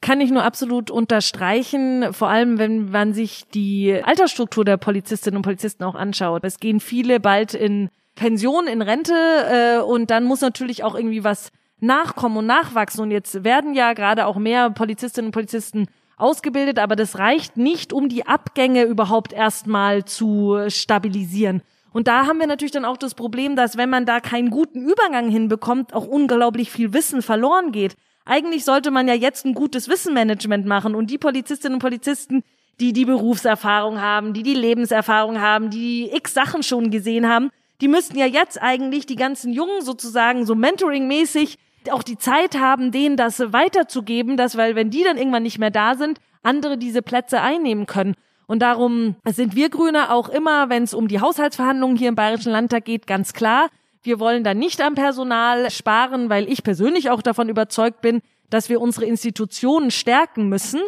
kann 0.00 0.20
ich 0.20 0.30
nur 0.30 0.42
absolut 0.42 0.90
unterstreichen, 0.90 2.12
vor 2.12 2.28
allem 2.28 2.58
wenn 2.58 2.90
man 2.90 3.12
sich 3.12 3.44
die 3.48 4.00
Altersstruktur 4.02 4.64
der 4.64 4.76
Polizistinnen 4.76 5.36
und 5.36 5.42
Polizisten 5.42 5.84
auch 5.84 5.94
anschaut. 5.94 6.44
Es 6.44 6.58
gehen 6.58 6.80
viele 6.80 7.20
bald 7.20 7.54
in 7.54 7.90
Pension, 8.14 8.66
in 8.66 8.82
Rente 8.82 9.14
äh, 9.14 9.78
und 9.82 10.10
dann 10.10 10.24
muss 10.24 10.40
natürlich 10.40 10.84
auch 10.84 10.94
irgendwie 10.94 11.24
was 11.24 11.50
nachkommen 11.80 12.38
und 12.38 12.46
nachwachsen. 12.46 13.02
Und 13.02 13.10
jetzt 13.10 13.44
werden 13.44 13.74
ja 13.74 13.92
gerade 13.92 14.26
auch 14.26 14.36
mehr 14.36 14.70
Polizistinnen 14.70 15.28
und 15.28 15.32
Polizisten 15.32 15.86
ausgebildet, 16.16 16.78
aber 16.78 16.96
das 16.96 17.18
reicht 17.18 17.56
nicht, 17.56 17.92
um 17.92 18.08
die 18.08 18.26
Abgänge 18.26 18.84
überhaupt 18.84 19.32
erstmal 19.32 20.04
zu 20.04 20.58
stabilisieren. 20.68 21.62
Und 21.92 22.08
da 22.08 22.26
haben 22.26 22.38
wir 22.38 22.46
natürlich 22.46 22.72
dann 22.72 22.84
auch 22.84 22.96
das 22.96 23.14
Problem, 23.14 23.56
dass 23.56 23.76
wenn 23.76 23.90
man 23.90 24.06
da 24.06 24.20
keinen 24.20 24.50
guten 24.50 24.82
Übergang 24.82 25.30
hinbekommt, 25.30 25.94
auch 25.94 26.06
unglaublich 26.06 26.70
viel 26.70 26.92
Wissen 26.92 27.22
verloren 27.22 27.72
geht. 27.72 27.96
Eigentlich 28.26 28.64
sollte 28.64 28.90
man 28.90 29.06
ja 29.08 29.14
jetzt 29.14 29.46
ein 29.46 29.54
gutes 29.54 29.88
Wissenmanagement 29.88 30.66
machen 30.66 30.94
und 30.94 31.10
die 31.10 31.16
Polizistinnen 31.16 31.76
und 31.76 31.80
Polizisten, 31.80 32.42
die 32.80 32.92
die 32.92 33.04
Berufserfahrung 33.04 34.00
haben, 34.00 34.34
die 34.34 34.42
die 34.42 34.54
Lebenserfahrung 34.54 35.40
haben, 35.40 35.70
die 35.70 36.10
x 36.12 36.34
Sachen 36.34 36.62
schon 36.62 36.90
gesehen 36.90 37.28
haben, 37.28 37.50
die 37.80 37.88
müssten 37.88 38.18
ja 38.18 38.26
jetzt 38.26 38.60
eigentlich 38.60 39.06
die 39.06 39.16
ganzen 39.16 39.52
Jungen 39.52 39.80
sozusagen 39.80 40.44
so 40.44 40.54
mentoringmäßig 40.54 41.56
auch 41.90 42.02
die 42.02 42.18
Zeit 42.18 42.58
haben, 42.58 42.90
denen 42.90 43.16
das 43.16 43.52
weiterzugeben, 43.52 44.36
dass, 44.36 44.56
weil 44.56 44.74
wenn 44.74 44.90
die 44.90 45.04
dann 45.04 45.18
irgendwann 45.18 45.44
nicht 45.44 45.58
mehr 45.58 45.70
da 45.70 45.94
sind, 45.94 46.18
andere 46.42 46.78
diese 46.78 47.02
Plätze 47.02 47.40
einnehmen 47.40 47.86
können. 47.86 48.16
Und 48.48 48.60
darum 48.60 49.16
sind 49.24 49.54
wir 49.54 49.70
Grüne 49.70 50.12
auch 50.12 50.28
immer, 50.28 50.68
wenn 50.68 50.82
es 50.82 50.94
um 50.94 51.06
die 51.06 51.20
Haushaltsverhandlungen 51.20 51.96
hier 51.96 52.08
im 52.08 52.14
Bayerischen 52.16 52.52
Landtag 52.52 52.84
geht, 52.84 53.06
ganz 53.06 53.32
klar. 53.32 53.68
Wir 54.06 54.20
wollen 54.20 54.44
da 54.44 54.54
nicht 54.54 54.80
am 54.80 54.94
Personal 54.94 55.68
sparen, 55.68 56.30
weil 56.30 56.48
ich 56.48 56.62
persönlich 56.62 57.10
auch 57.10 57.22
davon 57.22 57.48
überzeugt 57.48 58.00
bin, 58.00 58.22
dass 58.50 58.68
wir 58.68 58.80
unsere 58.80 59.04
Institutionen 59.04 59.90
stärken 59.90 60.48
müssen. 60.48 60.80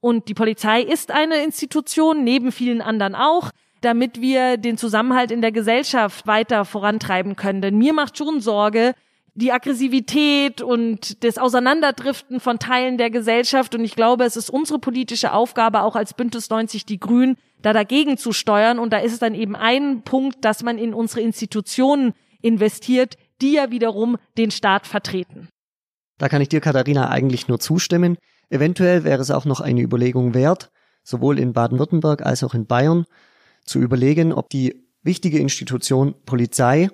Und 0.00 0.28
die 0.28 0.34
Polizei 0.34 0.82
ist 0.82 1.12
eine 1.12 1.44
Institution, 1.44 2.24
neben 2.24 2.50
vielen 2.50 2.82
anderen 2.82 3.14
auch, 3.14 3.50
damit 3.80 4.20
wir 4.20 4.56
den 4.56 4.76
Zusammenhalt 4.76 5.30
in 5.30 5.40
der 5.40 5.52
Gesellschaft 5.52 6.26
weiter 6.26 6.64
vorantreiben 6.64 7.36
können. 7.36 7.62
Denn 7.62 7.78
mir 7.78 7.92
macht 7.92 8.18
schon 8.18 8.40
Sorge, 8.40 8.94
die 9.34 9.52
Aggressivität 9.52 10.60
und 10.60 11.22
das 11.22 11.38
Auseinanderdriften 11.38 12.40
von 12.40 12.58
Teilen 12.58 12.98
der 12.98 13.10
Gesellschaft. 13.10 13.76
Und 13.76 13.84
ich 13.84 13.94
glaube, 13.94 14.24
es 14.24 14.36
ist 14.36 14.50
unsere 14.50 14.80
politische 14.80 15.32
Aufgabe, 15.32 15.82
auch 15.82 15.94
als 15.94 16.12
Bündnis 16.14 16.50
90 16.50 16.86
Die 16.86 16.98
Grünen, 16.98 17.36
da 17.62 17.72
dagegen 17.72 18.16
zu 18.16 18.32
steuern. 18.32 18.80
Und 18.80 18.92
da 18.92 18.98
ist 18.98 19.12
es 19.12 19.20
dann 19.20 19.36
eben 19.36 19.54
ein 19.54 20.02
Punkt, 20.02 20.44
dass 20.44 20.64
man 20.64 20.76
in 20.76 20.92
unsere 20.92 21.20
Institutionen 21.20 22.14
investiert, 22.44 23.16
die 23.40 23.54
ja 23.54 23.70
wiederum 23.70 24.16
den 24.36 24.50
Staat 24.50 24.86
vertreten. 24.86 25.48
Da 26.18 26.28
kann 26.28 26.42
ich 26.42 26.48
dir, 26.48 26.60
Katharina, 26.60 27.08
eigentlich 27.08 27.48
nur 27.48 27.58
zustimmen. 27.58 28.16
Eventuell 28.50 29.02
wäre 29.02 29.22
es 29.22 29.30
auch 29.30 29.46
noch 29.46 29.60
eine 29.60 29.80
Überlegung 29.80 30.34
wert, 30.34 30.70
sowohl 31.02 31.38
in 31.38 31.52
Baden-Württemberg 31.52 32.24
als 32.24 32.44
auch 32.44 32.54
in 32.54 32.66
Bayern, 32.66 33.04
zu 33.64 33.80
überlegen, 33.80 34.32
ob 34.32 34.50
die 34.50 34.86
wichtige 35.02 35.38
Institution 35.38 36.14
Polizei 36.26 36.90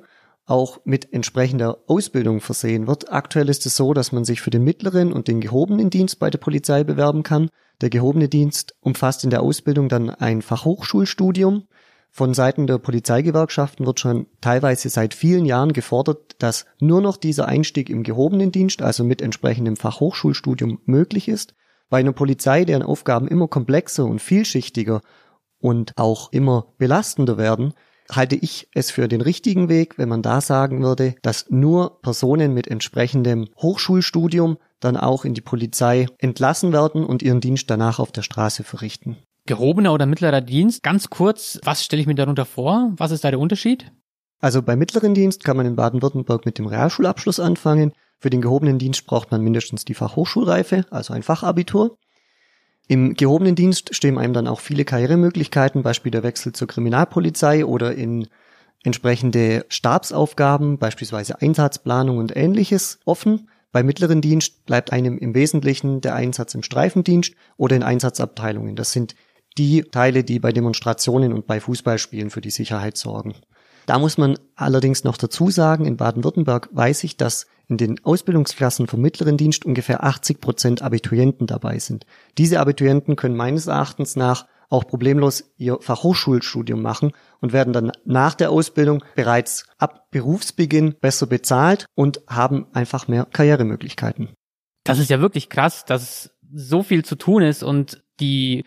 auch 0.47 0.81
mit 0.85 1.13
entsprechender 1.13 1.79
Ausbildung 1.87 2.41
versehen 2.41 2.87
wird. 2.87 3.13
Aktuell 3.13 3.49
ist 3.49 3.67
es 3.67 3.77
so, 3.77 3.93
dass 3.93 4.13
man 4.13 4.25
sich 4.25 4.41
für 4.41 4.51
den 4.51 4.65
mittleren 4.65 5.13
und 5.13 5.29
den 5.29 5.41
gehobenen 5.41 5.91
Dienst 5.91 6.19
bei 6.19 6.31
der 6.31 6.39
Polizei 6.39 6.85
bewerben 6.85 7.23
kann. 7.23 7.51
Der 7.81 7.91
gehobene 7.91 8.29
Dienst 8.29 8.75
umfasst 8.81 9.25
in 9.25 9.31
der 9.31 9.43
Ausbildung 9.43 9.89
dann 9.89 10.11
ein 10.11 10.43
Fachhochschulstudium 10.43 11.67
von 12.11 12.35
Seiten 12.35 12.67
der 12.67 12.79
Polizeigewerkschaften 12.79 13.87
wird 13.87 14.01
schon 14.01 14.27
teilweise 14.41 14.89
seit 14.89 15.15
vielen 15.15 15.45
Jahren 15.45 15.73
gefordert, 15.73 16.37
dass 16.39 16.67
nur 16.81 17.01
noch 17.01 17.17
dieser 17.17 17.47
Einstieg 17.47 17.89
im 17.89 18.03
gehobenen 18.03 18.53
Dienst, 18.53 18.83
also 18.83 19.05
mit 19.05 19.23
entsprechendem 19.23 19.77
Fachhochschulstudium, 19.77 20.81
möglich 20.85 21.29
ist. 21.29 21.55
Bei 21.89 21.99
einer 21.99 22.13
Polizei, 22.13 22.65
deren 22.65 22.83
Aufgaben 22.83 23.29
immer 23.29 23.49
komplexer 23.49 24.05
und 24.05 24.21
vielschichtiger 24.21 25.03
und 25.61 25.93
auch 25.97 26.33
immer 26.33 26.73
belastender 26.79 27.39
werden, 27.39 27.75
halte 28.11 28.37
ich 28.37 28.69
es 28.75 28.91
für 28.91 29.09
den 29.09 29.21
richtigen 29.21 29.69
Weg, 29.69 29.99
wenn 29.99 30.09
man 30.09 30.23
da 30.23 30.41
sagen 30.41 30.83
würde, 30.83 31.15
dass 31.23 31.47
nur 31.49 32.01
Personen 32.03 32.55
mit 32.55 32.67
entsprechendem 32.67 33.49
Hochschulstudium 33.57 34.59
dann 34.81 34.97
auch 34.97 35.25
in 35.25 35.35
die 35.35 35.41
Polizei 35.41 36.07
entlassen 36.19 36.73
werden 36.73 37.05
und 37.05 37.23
ihren 37.23 37.41
Dienst 37.41 37.71
danach 37.71 37.99
auf 37.99 38.11
der 38.11 38.23
Straße 38.23 38.65
verrichten. 38.65 39.19
Gehobener 39.51 39.93
oder 39.93 40.07
mittlerer 40.07 40.43
Dienst, 40.43 40.85
ganz 40.85 41.11
kurz, 41.11 41.59
was 41.65 41.85
stelle 41.85 42.01
ich 42.01 42.07
mir 42.07 42.15
darunter 42.15 42.45
vor? 42.45 42.93
Was 42.97 43.11
ist 43.11 43.25
da 43.25 43.31
der 43.31 43.41
Unterschied? 43.41 43.91
Also 44.39 44.63
beim 44.63 44.79
mittleren 44.79 45.13
Dienst 45.13 45.43
kann 45.43 45.57
man 45.57 45.67
in 45.67 45.75
Baden-Württemberg 45.75 46.47
mit 46.47 46.57
dem 46.57 46.67
Realschulabschluss 46.67 47.41
anfangen. 47.41 47.93
Für 48.21 48.31
den 48.31 48.43
gehobenen 48.43 48.79
Dienst 48.79 49.07
braucht 49.07 49.33
man 49.33 49.43
mindestens 49.43 49.85
die 49.85 49.95
Fachhochschulreife, 49.95 50.87
also 50.91 51.15
ein 51.15 51.25
Fachabitur. 51.25 51.99
Im 52.87 53.15
gehobenen 53.15 53.57
Dienst 53.57 53.93
stehen 53.93 54.19
einem 54.19 54.35
dann 54.35 54.47
auch 54.47 54.61
viele 54.61 54.85
Karrieremöglichkeiten, 54.85 55.83
Beispiel 55.83 56.13
der 56.13 56.23
Wechsel 56.23 56.53
zur 56.53 56.69
Kriminalpolizei 56.69 57.65
oder 57.65 57.93
in 57.93 58.29
entsprechende 58.85 59.67
Stabsaufgaben, 59.69 60.79
beispielsweise 60.79 61.43
Einsatzplanung 61.43 62.19
und 62.19 62.37
ähnliches 62.37 63.01
offen. 63.05 63.49
Beim 63.73 63.87
mittleren 63.87 64.21
Dienst 64.21 64.65
bleibt 64.65 64.93
einem 64.93 65.19
im 65.19 65.35
Wesentlichen 65.35 66.01
der 66.03 66.15
Einsatz 66.15 66.55
im 66.55 66.63
Streifendienst 66.63 67.35
oder 67.57 67.75
in 67.75 67.83
Einsatzabteilungen. 67.83 68.77
Das 68.77 68.93
sind 68.93 69.17
die 69.59 69.83
Teile, 69.83 70.25
die 70.25 70.39
bei 70.39 70.53
Demonstrationen 70.53 71.33
und 71.33 71.47
bei 71.47 71.61
Fußballspielen 71.61 72.31
für 72.31 72.41
die 72.41 72.51
Sicherheit 72.51 72.97
sorgen. 72.97 73.35
Da 73.87 73.99
muss 73.99 74.19
man 74.19 74.39
allerdings 74.55 75.05
noch 75.05 75.17
dazu 75.17 75.51
sagen, 75.51 75.85
in 75.85 75.97
Baden-Württemberg 75.97 76.69
weiß 76.73 77.03
ich, 77.05 77.17
dass 77.17 77.47
in 77.67 77.77
den 77.77 78.05
Ausbildungsklassen 78.05 78.87
vom 78.87 79.01
mittleren 79.01 79.37
Dienst 79.37 79.65
ungefähr 79.65 80.05
80 80.05 80.41
Prozent 80.41 80.83
Abiturienten 80.83 81.47
dabei 81.47 81.79
sind. 81.79 82.05
Diese 82.37 82.61
Abiturienten 82.61 83.17
können 83.17 83.37
meines 83.37 83.67
Erachtens 83.67 84.17
nach 84.17 84.47
auch 84.69 84.87
problemlos 84.87 85.53
ihr 85.57 85.79
Fachhochschulstudium 85.81 86.81
machen 86.81 87.13
und 87.41 87.53
werden 87.53 87.73
dann 87.73 87.93
nach 88.05 88.35
der 88.35 88.51
Ausbildung 88.51 89.05
bereits 89.17 89.67
ab 89.79 90.07
Berufsbeginn 90.11 90.95
besser 91.01 91.27
bezahlt 91.27 91.87
und 91.95 92.21
haben 92.29 92.67
einfach 92.73 93.09
mehr 93.09 93.27
Karrieremöglichkeiten. 93.33 94.31
Das 94.85 94.99
ist 94.99 95.11
ja 95.11 95.21
wirklich 95.21 95.49
krass, 95.49 95.85
dass 95.85 96.31
so 96.53 96.83
viel 96.83 97.05
zu 97.05 97.17
tun 97.17 97.43
ist 97.43 97.63
und 97.63 98.03
die 98.21 98.65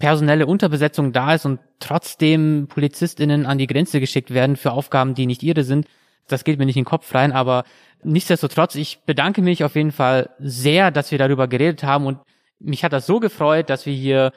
personelle 0.00 0.46
Unterbesetzung 0.46 1.12
da 1.12 1.34
ist 1.34 1.46
und 1.46 1.60
trotzdem 1.78 2.66
PolizistInnen 2.68 3.46
an 3.46 3.58
die 3.58 3.68
Grenze 3.68 4.00
geschickt 4.00 4.34
werden 4.34 4.56
für 4.56 4.72
Aufgaben, 4.72 5.14
die 5.14 5.26
nicht 5.26 5.44
ihre 5.44 5.62
sind. 5.62 5.86
Das 6.26 6.42
geht 6.42 6.58
mir 6.58 6.66
nicht 6.66 6.76
in 6.76 6.82
den 6.82 6.88
Kopf 6.88 7.14
rein, 7.14 7.30
aber 7.30 7.64
nichtsdestotrotz, 8.02 8.74
ich 8.74 9.00
bedanke 9.04 9.42
mich 9.42 9.62
auf 9.62 9.76
jeden 9.76 9.92
Fall 9.92 10.30
sehr, 10.38 10.90
dass 10.90 11.10
wir 11.12 11.18
darüber 11.18 11.46
geredet 11.46 11.84
haben 11.84 12.06
und 12.06 12.18
mich 12.58 12.82
hat 12.82 12.92
das 12.92 13.06
so 13.06 13.20
gefreut, 13.20 13.70
dass 13.70 13.86
wir 13.86 13.94
hier 13.94 14.32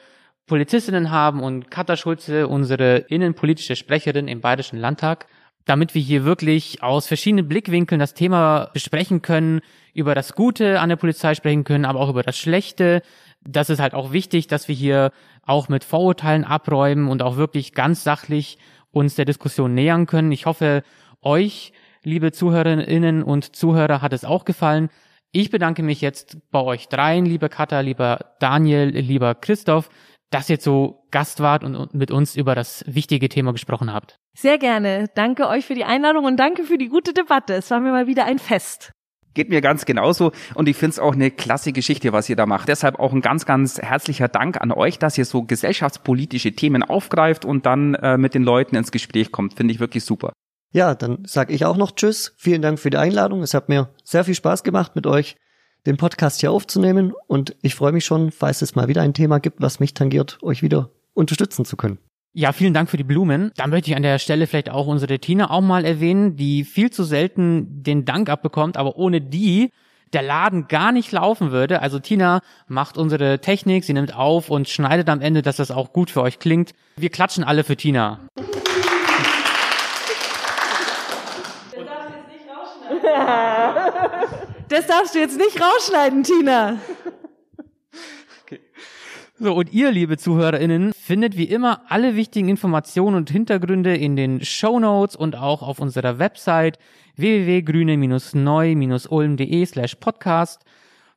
Polizistinnen 0.46 1.10
haben 1.10 1.42
und 1.42 1.70
Katha 1.70 1.96
Schulze, 1.96 2.46
unsere 2.46 2.98
innenpolitische 2.98 3.76
Sprecherin 3.76 4.28
im 4.28 4.40
Bayerischen 4.40 4.78
Landtag, 4.78 5.26
damit 5.64 5.94
wir 5.94 6.02
hier 6.02 6.24
wirklich 6.24 6.82
aus 6.82 7.06
verschiedenen 7.06 7.48
Blickwinkeln 7.48 7.98
das 7.98 8.12
Thema 8.12 8.70
besprechen 8.74 9.22
können, 9.22 9.60
über 9.94 10.14
das 10.14 10.34
Gute 10.34 10.80
an 10.80 10.90
der 10.90 10.96
Polizei 10.96 11.34
sprechen 11.34 11.64
können, 11.64 11.86
aber 11.86 12.00
auch 12.00 12.10
über 12.10 12.22
das 12.22 12.36
Schlechte. 12.36 13.00
Das 13.46 13.70
ist 13.70 13.80
halt 13.80 13.94
auch 13.94 14.12
wichtig, 14.12 14.46
dass 14.46 14.68
wir 14.68 14.74
hier 14.74 15.10
auch 15.42 15.68
mit 15.68 15.84
Vorurteilen 15.84 16.44
abräumen 16.44 17.08
und 17.08 17.22
auch 17.22 17.36
wirklich 17.36 17.74
ganz 17.74 18.02
sachlich 18.04 18.58
uns 18.90 19.14
der 19.14 19.24
Diskussion 19.24 19.74
nähern 19.74 20.06
können. 20.06 20.32
Ich 20.32 20.46
hoffe, 20.46 20.82
euch, 21.20 21.72
liebe 22.02 22.32
Zuhörerinnen 22.32 23.22
und 23.22 23.56
Zuhörer, 23.56 24.02
hat 24.02 24.12
es 24.12 24.24
auch 24.24 24.44
gefallen. 24.44 24.88
Ich 25.32 25.50
bedanke 25.50 25.82
mich 25.82 26.00
jetzt 26.00 26.38
bei 26.50 26.60
euch 26.60 26.88
dreien, 26.88 27.26
lieber 27.26 27.48
Katha, 27.48 27.80
lieber 27.80 28.36
Daniel, 28.38 28.90
lieber 28.90 29.34
Christoph, 29.34 29.88
dass 30.30 30.48
ihr 30.48 30.58
so 30.60 31.06
Gast 31.10 31.40
wart 31.40 31.64
und 31.64 31.92
mit 31.92 32.10
uns 32.10 32.36
über 32.36 32.54
das 32.54 32.84
wichtige 32.86 33.28
Thema 33.28 33.52
gesprochen 33.52 33.92
habt. 33.92 34.16
Sehr 34.36 34.58
gerne. 34.58 35.08
Danke 35.14 35.48
euch 35.48 35.64
für 35.66 35.74
die 35.74 35.84
Einladung 35.84 36.24
und 36.24 36.36
danke 36.38 36.64
für 36.64 36.78
die 36.78 36.88
gute 36.88 37.12
Debatte. 37.12 37.54
Es 37.54 37.70
war 37.70 37.80
mir 37.80 37.90
mal 37.90 38.06
wieder 38.06 38.24
ein 38.26 38.38
Fest. 38.38 38.93
Geht 39.34 39.48
mir 39.48 39.60
ganz 39.60 39.84
genauso 39.84 40.32
und 40.54 40.68
ich 40.68 40.76
finde 40.76 40.92
es 40.92 40.98
auch 40.98 41.12
eine 41.12 41.30
klasse 41.30 41.72
Geschichte, 41.72 42.12
was 42.12 42.28
ihr 42.28 42.36
da 42.36 42.46
macht. 42.46 42.68
Deshalb 42.68 42.98
auch 42.98 43.12
ein 43.12 43.20
ganz, 43.20 43.46
ganz 43.46 43.78
herzlicher 43.78 44.28
Dank 44.28 44.60
an 44.60 44.72
euch, 44.72 44.98
dass 44.98 45.18
ihr 45.18 45.24
so 45.24 45.42
gesellschaftspolitische 45.42 46.52
Themen 46.52 46.82
aufgreift 46.82 47.44
und 47.44 47.66
dann 47.66 47.94
äh, 47.94 48.16
mit 48.16 48.34
den 48.34 48.44
Leuten 48.44 48.76
ins 48.76 48.92
Gespräch 48.92 49.32
kommt. 49.32 49.54
Finde 49.54 49.74
ich 49.74 49.80
wirklich 49.80 50.04
super. 50.04 50.32
Ja, 50.72 50.94
dann 50.94 51.24
sage 51.24 51.52
ich 51.52 51.64
auch 51.64 51.76
noch 51.76 51.92
Tschüss. 51.92 52.34
Vielen 52.36 52.62
Dank 52.62 52.78
für 52.78 52.90
die 52.90 52.96
Einladung. 52.96 53.42
Es 53.42 53.54
hat 53.54 53.68
mir 53.68 53.90
sehr 54.02 54.24
viel 54.24 54.34
Spaß 54.34 54.64
gemacht, 54.64 54.96
mit 54.96 55.06
euch 55.06 55.36
den 55.86 55.96
Podcast 55.96 56.40
hier 56.40 56.50
aufzunehmen 56.50 57.12
und 57.26 57.56
ich 57.62 57.74
freue 57.74 57.92
mich 57.92 58.04
schon, 58.04 58.30
falls 58.30 58.62
es 58.62 58.74
mal 58.74 58.88
wieder 58.88 59.02
ein 59.02 59.14
Thema 59.14 59.38
gibt, 59.38 59.60
was 59.60 59.80
mich 59.80 59.94
tangiert, 59.94 60.38
euch 60.42 60.62
wieder 60.62 60.90
unterstützen 61.12 61.64
zu 61.64 61.76
können. 61.76 61.98
Ja, 62.36 62.50
vielen 62.50 62.74
Dank 62.74 62.90
für 62.90 62.96
die 62.96 63.04
Blumen. 63.04 63.52
Da 63.56 63.68
möchte 63.68 63.90
ich 63.90 63.96
an 63.96 64.02
der 64.02 64.18
Stelle 64.18 64.48
vielleicht 64.48 64.68
auch 64.68 64.88
unsere 64.88 65.20
Tina 65.20 65.50
auch 65.50 65.60
mal 65.60 65.84
erwähnen, 65.84 66.34
die 66.34 66.64
viel 66.64 66.90
zu 66.90 67.04
selten 67.04 67.84
den 67.84 68.04
Dank 68.04 68.28
abbekommt, 68.28 68.76
aber 68.76 68.96
ohne 68.96 69.20
die 69.20 69.70
der 70.12 70.22
Laden 70.22 70.66
gar 70.66 70.90
nicht 70.90 71.12
laufen 71.12 71.52
würde. 71.52 71.80
Also 71.80 72.00
Tina 72.00 72.40
macht 72.66 72.98
unsere 72.98 73.38
Technik, 73.38 73.84
sie 73.84 73.92
nimmt 73.92 74.16
auf 74.16 74.50
und 74.50 74.68
schneidet 74.68 75.08
am 75.10 75.20
Ende, 75.20 75.42
dass 75.42 75.56
das 75.56 75.70
auch 75.70 75.92
gut 75.92 76.10
für 76.10 76.22
euch 76.22 76.40
klingt. 76.40 76.72
Wir 76.96 77.08
klatschen 77.08 77.44
alle 77.44 77.62
für 77.62 77.76
Tina. 77.76 78.18
Das 84.68 84.88
darfst 84.88 85.14
du 85.14 85.20
jetzt 85.20 85.38
nicht 85.38 85.60
rausschneiden, 85.60 86.24
Tina. 86.24 86.78
So, 89.44 89.52
und 89.52 89.72
ihr, 89.74 89.92
liebe 89.92 90.16
ZuhörerInnen, 90.16 90.94
findet 90.94 91.36
wie 91.36 91.44
immer 91.44 91.82
alle 91.90 92.16
wichtigen 92.16 92.48
Informationen 92.48 93.14
und 93.14 93.28
Hintergründe 93.28 93.94
in 93.94 94.16
den 94.16 94.42
Show 94.42 94.80
Notes 94.80 95.16
und 95.16 95.36
auch 95.36 95.60
auf 95.60 95.80
unserer 95.80 96.18
Website 96.18 96.78
www.grüne-neu-ulm.de 97.16 99.66
slash 99.66 99.96
podcast. 99.96 100.64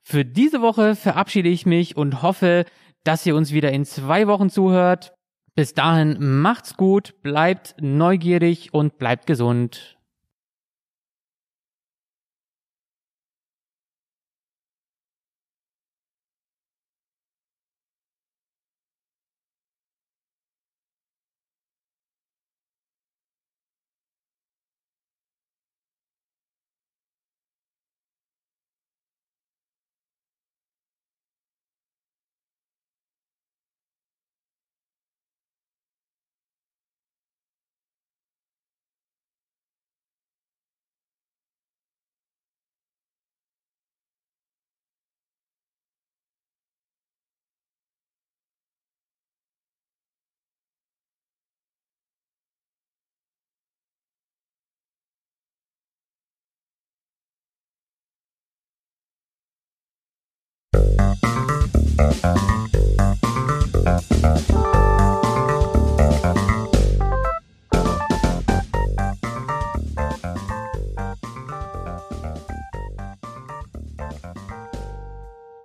Für 0.03 0.25
diese 0.25 0.61
Woche 0.61 0.97
verabschiede 0.97 1.47
ich 1.47 1.65
mich 1.65 1.95
und 1.95 2.21
hoffe, 2.21 2.65
dass 3.05 3.25
ihr 3.25 3.33
uns 3.33 3.53
wieder 3.53 3.71
in 3.71 3.85
zwei 3.85 4.27
Wochen 4.27 4.49
zuhört. 4.49 5.13
Bis 5.55 5.73
dahin 5.73 6.17
macht's 6.19 6.75
gut, 6.75 7.13
bleibt 7.23 7.75
neugierig 7.79 8.73
und 8.73 8.97
bleibt 8.97 9.25
gesund. 9.25 9.96